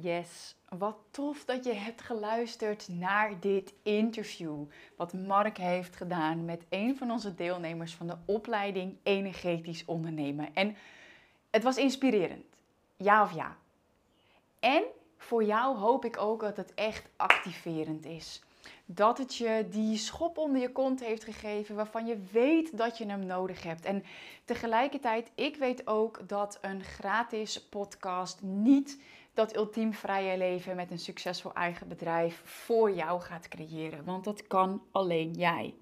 Yes, 0.00 0.56
wat 0.68 0.96
tof 1.10 1.44
dat 1.44 1.64
je 1.64 1.72
hebt 1.72 2.02
geluisterd 2.02 2.88
naar 2.88 3.40
dit 3.40 3.74
interview. 3.82 4.64
Wat 4.96 5.12
Mark 5.12 5.58
heeft 5.58 5.96
gedaan 5.96 6.44
met 6.44 6.64
een 6.68 6.96
van 6.96 7.10
onze 7.10 7.34
deelnemers 7.34 7.94
van 7.94 8.06
de 8.06 8.16
opleiding 8.24 8.96
Energetisch 9.02 9.84
Ondernemen. 9.84 10.54
En 10.54 10.76
het 11.50 11.62
was 11.62 11.76
inspirerend. 11.76 12.44
Ja 12.96 13.22
of 13.22 13.34
ja? 13.34 13.56
En 14.60 14.82
voor 15.16 15.44
jou 15.44 15.76
hoop 15.76 16.04
ik 16.04 16.18
ook 16.18 16.40
dat 16.40 16.56
het 16.56 16.74
echt 16.74 17.08
activerend 17.16 18.06
is. 18.06 18.42
Dat 18.84 19.18
het 19.18 19.36
je 19.36 19.66
die 19.70 19.96
schop 19.96 20.38
onder 20.38 20.60
je 20.60 20.72
kont 20.72 21.00
heeft 21.00 21.24
gegeven 21.24 21.74
waarvan 21.74 22.06
je 22.06 22.18
weet 22.32 22.76
dat 22.76 22.98
je 22.98 23.06
hem 23.06 23.26
nodig 23.26 23.62
hebt. 23.62 23.84
En 23.84 24.04
tegelijkertijd, 24.44 25.30
ik 25.34 25.56
weet 25.56 25.86
ook 25.86 26.28
dat 26.28 26.58
een 26.60 26.84
gratis 26.84 27.68
podcast 27.68 28.42
niet 28.42 29.00
dat 29.34 29.56
ultiem 29.56 29.94
vrije 29.94 30.38
leven 30.38 30.76
met 30.76 30.90
een 30.90 30.98
succesvol 30.98 31.52
eigen 31.54 31.88
bedrijf 31.88 32.40
voor 32.44 32.90
jou 32.90 33.20
gaat 33.20 33.48
creëren. 33.48 34.04
Want 34.04 34.24
dat 34.24 34.46
kan 34.46 34.82
alleen 34.90 35.32
jij. 35.32 35.74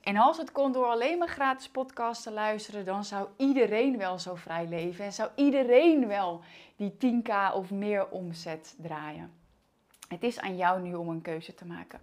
En 0.00 0.16
als 0.16 0.36
het 0.36 0.52
kon 0.52 0.72
door 0.72 0.86
alleen 0.86 1.18
maar 1.18 1.28
gratis 1.28 1.68
podcasts 1.68 2.22
te 2.22 2.30
luisteren, 2.30 2.84
dan 2.84 3.04
zou 3.04 3.28
iedereen 3.36 3.98
wel 3.98 4.18
zo 4.18 4.34
vrij 4.34 4.66
leven 4.66 5.04
en 5.04 5.12
zou 5.12 5.30
iedereen 5.34 6.06
wel 6.06 6.40
die 6.76 6.92
10k 6.92 7.54
of 7.54 7.70
meer 7.70 8.08
omzet 8.08 8.74
draaien. 8.78 9.32
Het 10.08 10.22
is 10.22 10.40
aan 10.40 10.56
jou 10.56 10.82
nu 10.82 10.94
om 10.94 11.08
een 11.08 11.22
keuze 11.22 11.54
te 11.54 11.66
maken. 11.66 12.00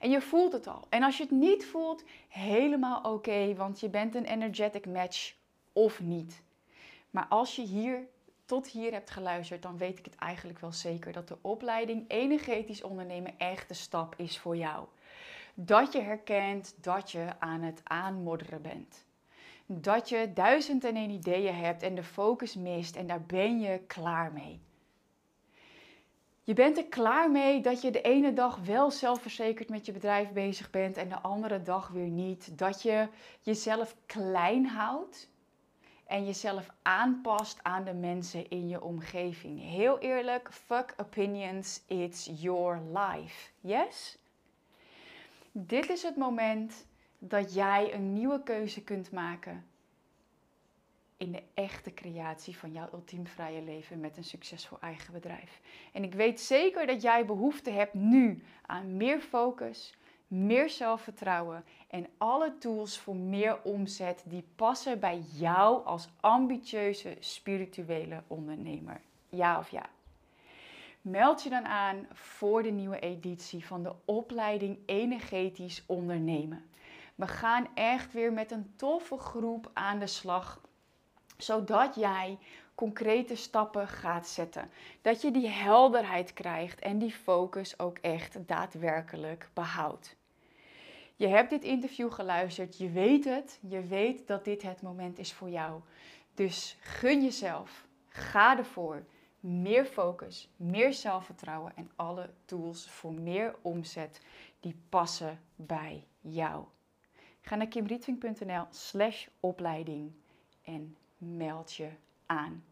En 0.00 0.10
je 0.10 0.20
voelt 0.20 0.52
het 0.52 0.66
al. 0.66 0.86
En 0.88 1.02
als 1.02 1.16
je 1.16 1.22
het 1.22 1.32
niet 1.32 1.66
voelt, 1.66 2.04
helemaal 2.28 3.02
oké, 3.02 3.54
want 3.54 3.80
je 3.80 3.88
bent 3.88 4.14
een 4.14 4.24
energetic 4.24 4.86
match 4.86 5.34
of 5.72 6.00
niet. 6.00 6.42
Maar 7.10 7.26
als 7.28 7.56
je 7.56 7.62
hier 7.62 8.06
tot 8.44 8.66
hier 8.66 8.92
hebt 8.92 9.10
geluisterd, 9.10 9.62
dan 9.62 9.78
weet 9.78 9.98
ik 9.98 10.04
het 10.04 10.14
eigenlijk 10.14 10.58
wel 10.58 10.72
zeker 10.72 11.12
dat 11.12 11.28
de 11.28 11.38
opleiding 11.40 12.04
energetisch 12.08 12.82
ondernemen 12.82 13.38
echt 13.38 13.68
de 13.68 13.74
stap 13.74 14.14
is 14.16 14.38
voor 14.38 14.56
jou 14.56 14.86
dat 15.64 15.92
je 15.92 16.00
herkent 16.00 16.74
dat 16.80 17.10
je 17.10 17.26
aan 17.38 17.62
het 17.62 17.80
aanmodderen 17.84 18.62
bent. 18.62 19.04
Dat 19.66 20.08
je 20.08 20.30
duizend 20.34 20.84
en 20.84 20.96
één 20.96 21.10
ideeën 21.10 21.54
hebt 21.54 21.82
en 21.82 21.94
de 21.94 22.02
focus 22.02 22.54
mist 22.54 22.96
en 22.96 23.06
daar 23.06 23.22
ben 23.22 23.60
je 23.60 23.78
klaar 23.86 24.32
mee. 24.32 24.60
Je 26.42 26.54
bent 26.54 26.76
er 26.76 26.86
klaar 26.86 27.30
mee 27.30 27.60
dat 27.60 27.82
je 27.82 27.90
de 27.90 28.00
ene 28.00 28.32
dag 28.32 28.56
wel 28.56 28.90
zelfverzekerd 28.90 29.68
met 29.68 29.86
je 29.86 29.92
bedrijf 29.92 30.32
bezig 30.32 30.70
bent 30.70 30.96
en 30.96 31.08
de 31.08 31.20
andere 31.20 31.62
dag 31.62 31.88
weer 31.88 32.08
niet. 32.08 32.58
Dat 32.58 32.82
je 32.82 33.08
jezelf 33.40 33.96
klein 34.06 34.66
houdt 34.66 35.28
en 36.06 36.26
jezelf 36.26 36.70
aanpast 36.82 37.58
aan 37.62 37.84
de 37.84 37.94
mensen 37.94 38.48
in 38.48 38.68
je 38.68 38.82
omgeving. 38.82 39.60
Heel 39.60 39.98
eerlijk, 39.98 40.52
fuck 40.52 40.94
opinions, 40.96 41.82
it's 41.86 42.30
your 42.34 42.80
life. 42.92 43.50
Yes? 43.60 44.19
Dit 45.52 45.90
is 45.90 46.02
het 46.02 46.16
moment 46.16 46.86
dat 47.18 47.54
jij 47.54 47.94
een 47.94 48.12
nieuwe 48.12 48.42
keuze 48.42 48.82
kunt 48.84 49.12
maken 49.12 49.64
in 51.16 51.32
de 51.32 51.42
echte 51.54 51.94
creatie 51.94 52.56
van 52.56 52.72
jouw 52.72 52.88
ultiem 52.92 53.26
vrije 53.26 53.62
leven 53.62 54.00
met 54.00 54.16
een 54.16 54.24
succesvol 54.24 54.78
eigen 54.80 55.12
bedrijf. 55.12 55.60
En 55.92 56.02
ik 56.04 56.14
weet 56.14 56.40
zeker 56.40 56.86
dat 56.86 57.02
jij 57.02 57.26
behoefte 57.26 57.70
hebt 57.70 57.94
nu 57.94 58.42
aan 58.66 58.96
meer 58.96 59.20
focus, 59.20 59.94
meer 60.26 60.70
zelfvertrouwen 60.70 61.64
en 61.88 62.06
alle 62.18 62.58
tools 62.58 62.98
voor 62.98 63.16
meer 63.16 63.62
omzet 63.62 64.22
die 64.26 64.44
passen 64.56 65.00
bij 65.00 65.18
jou 65.18 65.84
als 65.84 66.08
ambitieuze 66.20 67.16
spirituele 67.18 68.22
ondernemer. 68.26 69.00
Ja 69.28 69.58
of 69.58 69.68
ja? 69.68 69.88
Meld 71.00 71.42
je 71.42 71.50
dan 71.50 71.66
aan 71.66 72.08
voor 72.12 72.62
de 72.62 72.70
nieuwe 72.70 72.98
editie 72.98 73.66
van 73.66 73.82
de 73.82 73.92
opleiding 74.04 74.78
Energetisch 74.86 75.82
Ondernemen. 75.86 76.70
We 77.14 77.26
gaan 77.26 77.68
echt 77.74 78.12
weer 78.12 78.32
met 78.32 78.50
een 78.50 78.72
toffe 78.76 79.18
groep 79.18 79.70
aan 79.72 79.98
de 79.98 80.06
slag, 80.06 80.60
zodat 81.36 81.94
jij 81.94 82.38
concrete 82.74 83.34
stappen 83.36 83.88
gaat 83.88 84.28
zetten. 84.28 84.70
Dat 85.02 85.22
je 85.22 85.30
die 85.30 85.48
helderheid 85.48 86.32
krijgt 86.32 86.80
en 86.80 86.98
die 86.98 87.12
focus 87.12 87.78
ook 87.78 87.98
echt 87.98 88.48
daadwerkelijk 88.48 89.48
behoudt. 89.54 90.16
Je 91.16 91.26
hebt 91.26 91.50
dit 91.50 91.64
interview 91.64 92.12
geluisterd, 92.12 92.78
je 92.78 92.90
weet 92.90 93.24
het, 93.24 93.58
je 93.68 93.80
weet 93.86 94.26
dat 94.26 94.44
dit 94.44 94.62
het 94.62 94.82
moment 94.82 95.18
is 95.18 95.32
voor 95.32 95.50
jou. 95.50 95.80
Dus 96.34 96.76
gun 96.80 97.22
jezelf, 97.22 97.86
ga 98.08 98.58
ervoor 98.58 99.04
meer 99.40 99.84
focus, 99.84 100.48
meer 100.56 100.94
zelfvertrouwen 100.94 101.76
en 101.76 101.90
alle 101.96 102.30
tools 102.44 102.90
voor 102.90 103.12
meer 103.12 103.54
omzet 103.62 104.20
die 104.60 104.76
passen 104.88 105.40
bij 105.56 106.06
jou. 106.20 106.64
Ga 107.40 107.56
naar 107.56 107.66
kimrietving.nl 107.66 108.66
slash 108.70 109.26
opleiding 109.40 110.12
en 110.62 110.96
meld 111.18 111.74
je 111.74 111.88
aan. 112.26 112.64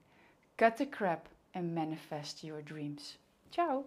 Cut 0.54 0.76
the 0.76 0.88
crap 0.88 1.28
and 1.52 1.74
manifest 1.74 2.40
your 2.40 2.62
dreams. 2.62 3.18
Ciao! 3.48 3.84